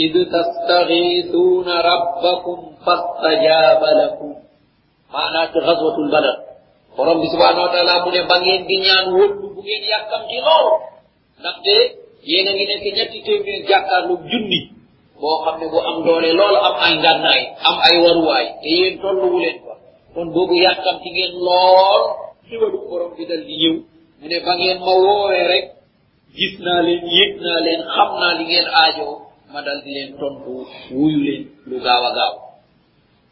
id 0.05 0.15
tastagiisuuna 0.33 1.75
rabbakum 1.91 2.59
fastajaaba 2.85 3.89
lakum. 4.01 4.33
Maanaa 5.13 5.47
ci 5.53 5.59
xaswatul 5.67 6.11
badar. 6.15 6.37
Borom 6.97 7.19
bi 7.23 7.27
subhanahu 7.33 7.65
wa 7.67 7.73
taala 7.75 7.95
mu 8.05 8.11
ne 8.15 8.21
ba 8.31 8.37
ngeen 8.43 8.63
di 8.69 8.77
ñaan 8.85 9.07
wëllu 9.19 9.49
yéen 12.31 12.47
a 12.49 12.53
ngi 12.53 12.65
nekk 12.71 12.85
ñetti 12.97 13.19
téeméer 13.27 13.61
jàkkaarlu 13.69 14.15
junni 14.31 14.61
boo 15.21 15.37
xam 15.45 15.57
ne 15.61 15.67
bu 15.73 15.79
am 15.89 15.97
doole 16.05 16.31
loolu 16.39 16.59
am 16.69 16.75
ay 16.87 16.95
ngànnaay, 17.03 17.43
am 17.69 17.77
ay 17.87 17.97
waruwaay, 18.05 18.47
te 18.63 18.69
yéen 18.79 18.95
tolluwu 19.03 19.39
leen 19.45 19.59
ko 19.65 19.73
kon 20.15 20.27
boobu 20.35 20.55
yàkkam 20.65 20.97
ci 21.03 21.09
ngeen 21.15 21.33
lool. 21.47 22.03
Xiwalu 22.49 22.79
borom 22.89 23.13
bi 23.17 23.25
dal 23.31 23.43
di 23.49 23.55
ñëw, 23.63 23.75
mu 24.21 24.27
ne 24.31 24.39
ba 24.45 24.53
ngeen 24.59 24.79
ma 24.87 24.93
woowee 25.05 25.45
rek, 25.53 25.65
gis 26.37 26.55
naa 26.65 26.81
leen, 26.87 27.03
yëg 27.17 27.33
naa 27.45 27.61
leen, 27.67 27.81
xam 27.95 28.11
naa 28.21 28.33
li 28.39 28.45
ngeen 28.51 28.67
aajoo, 28.81 29.15
ma 29.53 29.59
dal 29.67 29.79
di 29.85 29.91
leen 29.97 30.11
tontu, 30.21 30.53
wuyu 30.97 31.19
leen 31.27 31.43
lu 31.69 31.77
gaaw 31.85 32.03
a 32.09 32.11
gaaw. 32.19 32.35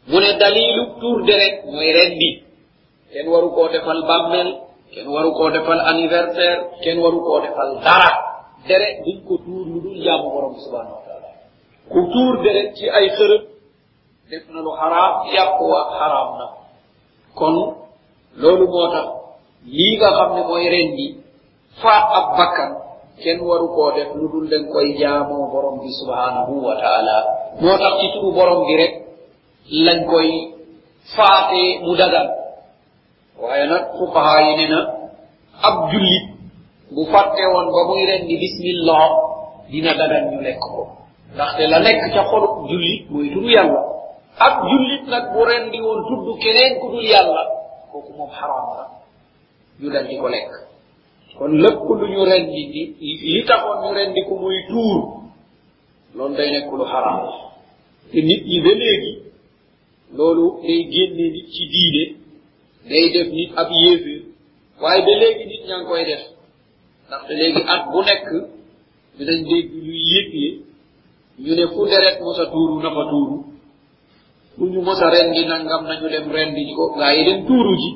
Mu 0.09 0.17
ne 0.23 0.31
dalilu 0.41 0.83
tour 0.99 1.17
de 1.27 1.33
rek 1.41 1.55
mooy 1.73 1.89
ren 1.97 2.11
bi. 2.19 2.29
Kenn 3.11 3.27
waru 3.31 3.49
koo 3.55 3.67
defal 3.73 3.99
bàmmel 4.09 4.49
kenn 4.93 5.07
waru 5.13 5.31
koo 5.37 5.49
defal 5.55 5.79
anniversaire, 5.91 6.61
kenn 6.83 6.97
waru 7.03 7.19
koo 7.25 7.39
defal 7.45 7.69
dara. 7.85 8.11
Deret 8.67 8.95
duñ 9.05 9.17
ko 9.27 9.33
tuur 9.45 9.65
lu 9.71 9.77
dul 9.83 9.97
jaamu 10.05 10.27
borom 10.33 10.55
subhanahu 10.63 10.95
wa 10.97 11.03
taala. 11.07 11.29
Ku 11.91 11.99
tuur 12.13 12.33
deret 12.43 12.69
ci 12.77 12.85
ay 12.97 13.05
xërëb 13.17 13.43
def 14.29 14.43
na 14.53 14.59
lu 14.65 14.71
xaraam 14.79 15.13
yàqu 15.35 15.63
wa 15.73 15.81
xaraam 15.97 16.29
na. 16.39 16.45
Kon 17.37 17.55
loolu 18.41 18.65
moo 18.73 18.87
tax 18.93 19.07
lii 19.75 19.95
nga 19.97 20.09
xam 20.17 20.29
ne 20.35 20.41
mooy 20.49 20.65
rendi 20.73 21.07
faat 21.81 22.03
ab 22.17 22.27
bakkan 22.37 22.71
kenn 23.21 23.39
waru 23.47 23.67
koo 23.75 23.89
def 23.97 24.09
lu 24.19 24.25
dul 24.33 24.45
dañ 24.51 24.63
koy 24.73 24.87
jaamoo 24.99 25.45
borom 25.53 25.75
bi 25.81 25.89
subhanahu 25.99 26.53
wa 26.67 26.75
taala. 26.83 27.17
Moo 27.61 27.77
tax 27.81 27.93
ci 27.99 28.07
turu 28.13 28.29
borom 28.37 28.61
bi 28.67 28.73
rek 28.81 28.93
lañ 29.85 29.99
koy 30.11 30.29
faatee 31.15 31.79
mu 31.83 31.93
dagal 32.01 32.27
waaye 33.41 33.65
nag 33.71 33.83
fuqaha 33.97 34.35
yi 34.45 34.53
ne 34.59 34.65
na 34.73 34.79
ab 35.67 35.75
jullit 35.91 36.25
bu 36.91 37.05
fàtte 37.11 37.43
woon 37.53 37.67
ba 37.75 37.81
muy 37.87 38.05
rendi 38.05 38.35
bismillah 38.37 39.05
dina 39.71 39.93
dagan 39.99 40.23
ñu 40.31 40.39
lekk 40.41 40.59
ko. 40.59 40.81
Ndaxte 41.33 41.63
la 41.71 41.79
nekk 41.79 42.01
ca 42.13 42.21
xolu 42.29 42.47
jullit 42.69 43.03
mooy 43.11 43.29
tudd 43.33 43.45
yàlla. 43.55 43.81
Ak 44.39 44.53
jullit 44.69 45.03
nag 45.11 45.23
bu 45.33 45.41
rendi 45.49 45.79
woon 45.81 46.01
tudd 46.07 46.39
keneen 46.41 46.79
ku 46.79 46.87
dul 46.91 47.03
yàlla 47.13 47.43
kooku 47.91 48.11
moom 48.17 48.29
xaraam 48.37 48.67
la 48.77 48.85
ñu 49.81 49.89
dal 49.93 50.07
di 50.07 50.17
ko 50.17 50.27
lekk. 50.29 50.51
Kon 51.37 51.51
lépp 51.63 51.79
lu 51.99 52.05
ñu 52.13 52.21
rendi 52.25 52.61
di 52.73 52.83
li 53.33 53.43
taxoon 53.45 53.77
ñu 53.83 53.93
rendi 53.97 54.21
ko 54.27 54.33
muy 54.41 54.57
tuur 54.69 54.99
loolu 56.15 56.35
day 56.35 56.49
nekk 56.51 56.71
lu 56.71 56.85
xaraam. 56.85 57.19
Te 58.11 58.19
nit 58.21 58.41
ñi 58.49 58.57
ba 58.63 58.71
léegi 58.81 59.13
loolu 60.17 60.45
day 60.65 60.81
génne 60.91 61.25
nit 61.35 61.47
ci 61.53 61.63
diine 61.71 62.03
day 62.89 63.05
def 63.13 63.27
nit 63.33 63.51
ab 63.57 63.67
yéeféer. 63.71 64.21
Waaye 64.81 65.01
ba 65.05 65.13
léegi 65.21 65.45
nit 65.45 65.61
ñaa 65.67 65.79
ngi 65.81 65.87
koy 65.89 66.05
def. 66.05 66.23
Ndaxte 67.07 67.33
léegi 67.39 67.61
at 67.73 67.81
bu 67.91 67.99
nekk 68.03 68.25
dinañ 69.17 69.39
dégg 69.49 69.69
luy 69.85 70.01
yëgle 70.13 70.49
ñu 71.43 71.51
ne 71.55 71.65
fu 71.73 71.81
deret 71.89 72.17
mosa 72.21 72.45
tuuru 72.51 72.75
na 72.83 72.89
fa 72.95 73.03
tuuru. 73.09 73.37
Fu 74.57 74.63
ñu 74.65 74.81
mosa 74.81 75.09
rendi 75.09 75.45
nangam 75.45 75.83
nañu 75.87 76.07
dem 76.09 76.31
rendi 76.31 76.61
ji 76.67 76.73
ko. 76.73 76.93
Gaa 76.97 77.13
yi 77.13 77.23
dem 77.25 77.45
tuuru 77.47 77.73
ji. 77.81 77.89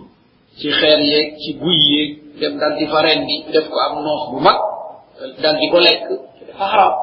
Ci 0.59 0.67
xeer 0.69 0.99
yeeg 0.99 1.37
ci 1.41 1.53
guy 1.61 1.77
yeeg 1.91 2.09
dem 2.39 2.57
dal 2.59 2.73
di 2.77 2.85
fa 2.87 3.01
rendi 3.01 3.35
def 3.51 3.67
ko 3.69 3.77
am 3.79 4.03
noos 4.03 4.23
bu 4.31 4.39
mag 4.39 4.57
dal 5.41 5.55
di 5.59 5.67
ko 5.71 5.79
lekk 5.79 6.07
dafa 6.47 6.65
xaraam. 6.71 6.93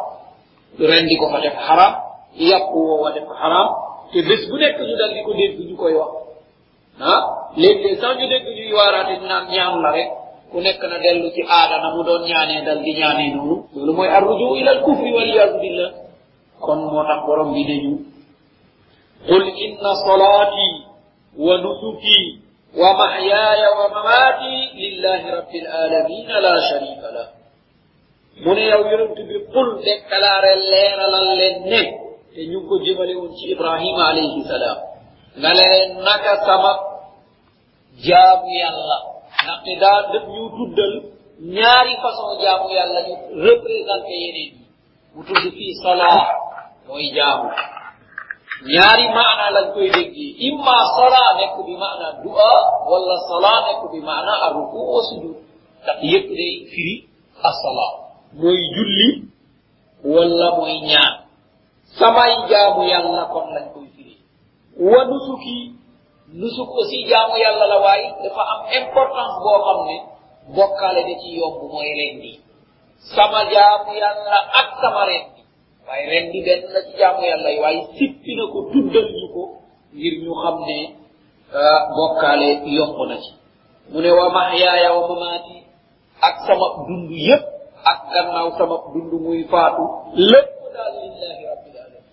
Rendi 0.79 1.17
ko 1.17 1.27
fa 1.33 1.41
def 1.41 1.55
xaraam 1.67 1.95
yàpp 2.39 2.71
woowa 2.75 3.11
def 3.13 3.27
xaraam 3.41 3.69
te 4.13 4.19
bés 4.29 4.43
bu 4.49 4.57
nekk 4.59 4.79
ñu 4.89 4.95
dal 5.01 5.13
di 5.15 5.23
ko 5.27 5.33
dégg 5.35 5.59
ñu 5.69 5.77
koy 5.77 5.95
wax. 5.95 6.11
Ah 7.01 7.23
léeg-léeg 7.57 7.99
sax 8.01 8.13
ñu 8.19 8.27
dégg 8.29 8.47
ñuy 8.57 8.73
waaraate 8.79 9.13
ñu 9.21 9.27
naan 9.27 9.45
ñaan 9.51 9.83
la 9.83 9.91
rek 9.97 10.09
ku 10.51 10.61
nekk 10.61 10.81
na 10.91 10.97
dellu 10.99 11.29
ci 11.35 11.43
aada 11.45 11.77
na 11.83 11.89
mu 11.95 12.03
doon 12.05 12.23
ñaanee 12.31 12.65
dal 12.67 12.81
di 12.85 12.93
ñaanee 12.99 13.31
noonu 13.35 13.57
loolu 13.75 13.93
mooy 13.97 14.09
arruju 14.09 14.57
ila 14.61 14.71
al 14.77 14.81
kufri 14.87 15.11
wal 15.17 15.29
iyadu 15.35 15.57
billah 15.63 15.91
kon 16.65 16.79
moo 16.91 17.05
tax 17.09 17.21
borom 17.27 17.53
bi 17.55 17.63
nañu 17.69 17.93
qul 19.29 19.45
inna 19.65 19.91
salati 20.07 20.69
wa 21.47 21.55
nusuki 21.65 22.19
wa 22.81 22.89
mahyaaya 23.01 23.69
wa 23.79 23.87
mamaati 23.95 24.53
lillahi 24.83 25.27
rabbil 25.37 25.67
alamin 25.85 26.29
la 26.45 26.53
sharika 26.69 27.09
lah 27.17 27.29
mu 28.45 28.51
ne 28.55 28.63
yow 28.73 28.83
yonent 28.91 29.19
bi 29.29 29.37
qul 29.53 29.69
déclaré 29.85 30.53
leeralal 30.71 31.29
leen 31.39 31.57
ne 31.71 31.83
te 32.35 32.41
ñu 32.51 32.59
ko 32.69 32.75
jëmale 32.85 33.15
woon 33.21 33.33
ci 33.37 33.45
ibrahima 33.55 34.03
alayhi 34.11 34.41
salaam 34.49 34.79
nga 35.41 35.51
leen 35.59 35.89
naka 36.07 36.33
sama 36.47 36.73
jaamu 38.07 38.49
yàlla 38.63 38.99
ndaxte 39.49 39.73
daa 39.81 40.01
def 40.13 40.25
ñu 40.35 40.43
tuddal 40.57 40.95
ñaari 41.57 41.95
façon 42.03 42.31
jaamu 42.43 42.69
yàlla 42.77 43.01
ñu 43.09 43.15
représenté 43.47 44.13
yeneen 44.23 44.53
yi 44.57 44.65
mu 45.15 45.21
tudd 45.25 45.45
fii 45.57 45.75
salaa 45.83 46.23
mooy 46.87 47.07
jaamu. 47.17 47.49
Ñaari 48.73 49.07
maana 49.17 49.45
lañ 49.57 49.67
koy 49.75 49.89
déggee. 49.97 50.31
Imma 50.49 50.77
salaa 50.97 51.31
nekk 51.39 51.57
bi 51.67 51.75
maana 51.83 52.07
dua 52.23 52.51
wala 52.91 53.15
salaa 53.31 53.59
nekk 53.67 53.83
bi 53.93 54.01
maana 54.09 54.33
arruku 54.47 54.79
wa 54.95 55.01
sujud 55.09 55.37
ndax 55.83 55.99
yëpp 56.11 56.29
day 56.39 56.55
firi 56.73 56.95
assalaa 57.49 57.93
mooy 58.41 58.61
julli 58.75 59.09
wala 60.15 60.47
mooy 60.57 60.77
ñaan. 60.91 61.15
Samay 61.99 62.33
jaamu 62.51 62.83
yàlla 62.93 63.23
kon 63.33 63.47
lañ 63.55 63.67
koy 63.75 63.87
firi. 63.97 64.15
Wa 64.91 65.01
nusuki 65.09 65.57
nusuk 66.33 66.68
aussi 66.79 67.05
jaamu 67.09 67.37
yàlla 67.37 67.66
la 67.66 67.79
waaye 67.81 68.09
dafa 68.22 68.43
am 68.53 68.61
importance 68.81 69.35
boo 69.45 69.59
xam 69.66 69.79
ne 69.89 69.97
bokkaale 70.57 71.03
ci 71.20 71.29
yomb 71.41 71.59
mooy 71.72 71.91
rendi. 72.01 72.33
Sama 73.14 73.45
jaamu 73.53 73.91
yàlla 74.03 74.37
ak 74.61 74.68
sama 74.81 75.05
rendi. 75.07 75.41
Waaye 75.89 76.05
rendi 76.12 76.39
benn 76.47 76.62
la 76.74 76.81
ci 76.87 76.93
jaamu 76.99 77.22
yàlla 77.31 77.49
yi 77.51 77.59
waaye 77.64 77.81
sippi 77.99 78.35
na 78.37 78.45
ko 78.53 78.59
tuddal 78.72 79.09
ñu 79.18 79.26
ko 79.35 79.43
ngir 79.95 80.14
ñu 80.24 80.33
xam 80.43 80.57
ne 80.68 80.79
bokkaale 81.97 82.49
yomb 82.76 82.99
na 83.09 83.16
ci. 83.24 83.31
Mu 83.91 84.01
ne 84.01 84.11
wa 84.11 84.29
mahyaaya 84.31 84.93
wa 84.97 85.09
mamaati 85.09 85.57
ak 86.20 86.35
sama 86.47 86.66
dund 86.87 87.11
yépp 87.11 87.45
ak 87.85 87.99
gannaaw 88.12 88.49
sama 88.59 88.76
dund 88.93 89.12
muy 89.24 89.45
faatu 89.51 89.83
lépp 90.12 90.51
daal 90.74 90.95
rabbil 91.49 91.76
alamin 91.79 92.05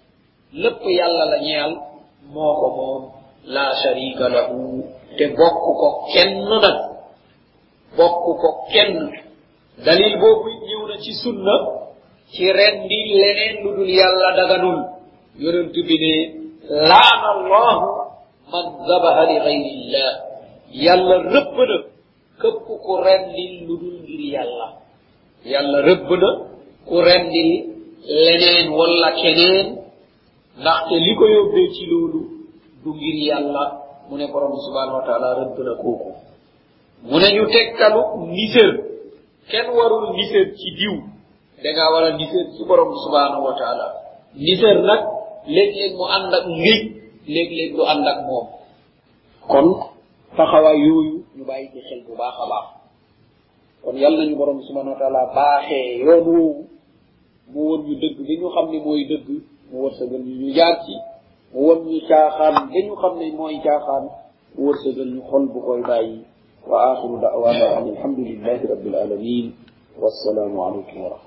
lépp 0.63 0.81
yàlla 0.99 1.25
la 1.31 1.37
ñeel 1.39 1.73
moo 2.33 2.53
ko 2.59 2.67
moom 2.77 3.03
la 3.53 3.65
sharika 3.81 4.29
lahu. 4.29 4.83
Te 5.17 5.25
bokku 5.37 5.71
ko 5.81 5.87
kenn 6.13 6.33
nag 6.63 6.77
bokku 7.97 8.31
ko 8.41 8.49
kenn 8.71 8.93
dalil 9.85 10.13
boobu 10.21 10.49
ñëw 10.67 10.81
na 10.89 10.95
ci 11.03 11.11
sunna, 11.23 11.55
ci 12.33 12.51
rendi 12.51 12.99
leneen 13.21 13.55
lu 13.63 13.69
dul 13.75 13.89
yàlla 13.89 14.29
daganul. 14.37 14.79
Yonent 15.39 15.73
bi 15.87 15.95
ne, 16.03 16.13
laana 16.89 17.27
allahu 17.35 17.87
man 18.51 18.65
zabaha 18.87 19.23
li 19.29 19.37
gayrillah 19.45 20.11
yàlla 20.85 21.15
rëbb 21.33 21.55
na 21.69 21.77
këpp 22.41 22.65
ku 22.85 22.93
rendi 23.05 23.45
lu 23.67 23.73
dul 23.81 23.97
ngir 24.03 24.21
yàlla. 24.35 24.67
Yàlla 25.51 25.79
rëbb 25.89 26.09
na 26.21 26.29
ku 26.87 26.95
rendi 27.07 27.45
leneen 28.23 28.67
wala 28.77 29.09
keneen. 29.21 29.67
Ndaxte 30.59 30.95
li 31.05 31.11
ko 31.19 31.25
yóbbee 31.35 31.67
ci 31.75 31.83
loolu 31.91 32.21
du 32.85 32.93
ngir 32.93 33.15
yàlla 33.33 33.63
mu 34.09 34.15
ne 34.17 34.25
borom 34.29 34.53
subhanahu 34.61 35.01
wa 35.01 35.33
rëbb 35.41 35.57
na 35.65 35.73
kooku. 35.81 36.11
Mu 37.09 37.17
ne 37.17 37.27
ñu 37.35 37.43
tegtalu 37.49 38.01
nisër 38.29 38.69
kenn 39.49 39.67
warul 39.77 40.13
nisër 40.17 40.45
ci 40.57 40.67
diw. 40.77 40.95
Da 41.63 41.69
ngaa 41.73 41.97
a 42.07 42.09
nisér 42.19 42.45
ci 42.53 42.61
borom 42.69 42.91
subhanahu 43.03 43.41
wa 43.47 43.53
taala 43.59 43.87
nisér 44.37 44.77
nag 44.89 45.01
léeg-léeg 45.55 45.93
mu 45.97 46.05
ànd 46.15 46.31
ak 46.37 46.45
ngéj 46.61 46.81
léeg-léeg 47.33 47.71
du 47.75 47.81
ànd 47.91 48.05
ak 48.11 48.19
moom. 48.29 48.47
Kon 49.51 49.67
taxawaay 50.37 50.77
yooyu 50.85 51.15
ñu 51.37 51.43
bàyyi 51.49 51.67
ci 51.73 51.79
xel 51.87 52.01
bu 52.05 52.13
baax 52.21 52.35
a 52.37 52.45
baax. 52.51 52.67
Kon 53.83 53.95
yàlla 53.97 54.17
nañu 54.21 54.35
borom 54.37 54.61
subhanahu 54.61 54.93
wa 54.93 54.99
taala 55.01 55.21
baaxee 55.35 56.05
mu 57.51 57.59
won 57.69 57.81
ñu 57.87 57.93
dëgg 58.01 58.17
bi 58.27 58.33
ñu 58.39 58.47
xam 58.55 58.65
ne 58.71 58.77
mooy 58.85 59.01
dëgg 59.09 59.27
mu 59.71 59.75
wërsëgal 59.83 60.21
ñu 60.27 60.33
ñu 60.41 60.49
jaar 60.57 60.75
ci 60.85 60.93
won 61.55 61.79
ñu 61.89 61.99
caaxaan 62.09 62.55
ba 62.67 62.79
ñu 62.85 62.93
xam 63.01 63.13
ne 63.19 63.25
mooy 63.37 63.55
caaxaan 63.63 64.05
wërsëgal 64.63 65.09
ñu 65.15 65.21
xol 65.29 65.43
bu 65.53 65.59
koy 65.67 65.81
bàyyi 65.87 66.17
wa 66.69 66.77
axiru 66.91 67.17
da'wana 67.23 67.65
an 67.77 67.85
alhamdulillahi 67.95 68.63
rabbil 68.71 68.95
alamin 68.95 69.45
wassalaamu 70.01 70.57
alaykum 70.67 70.97
wa 71.03 71.09
rahmatullah 71.15 71.23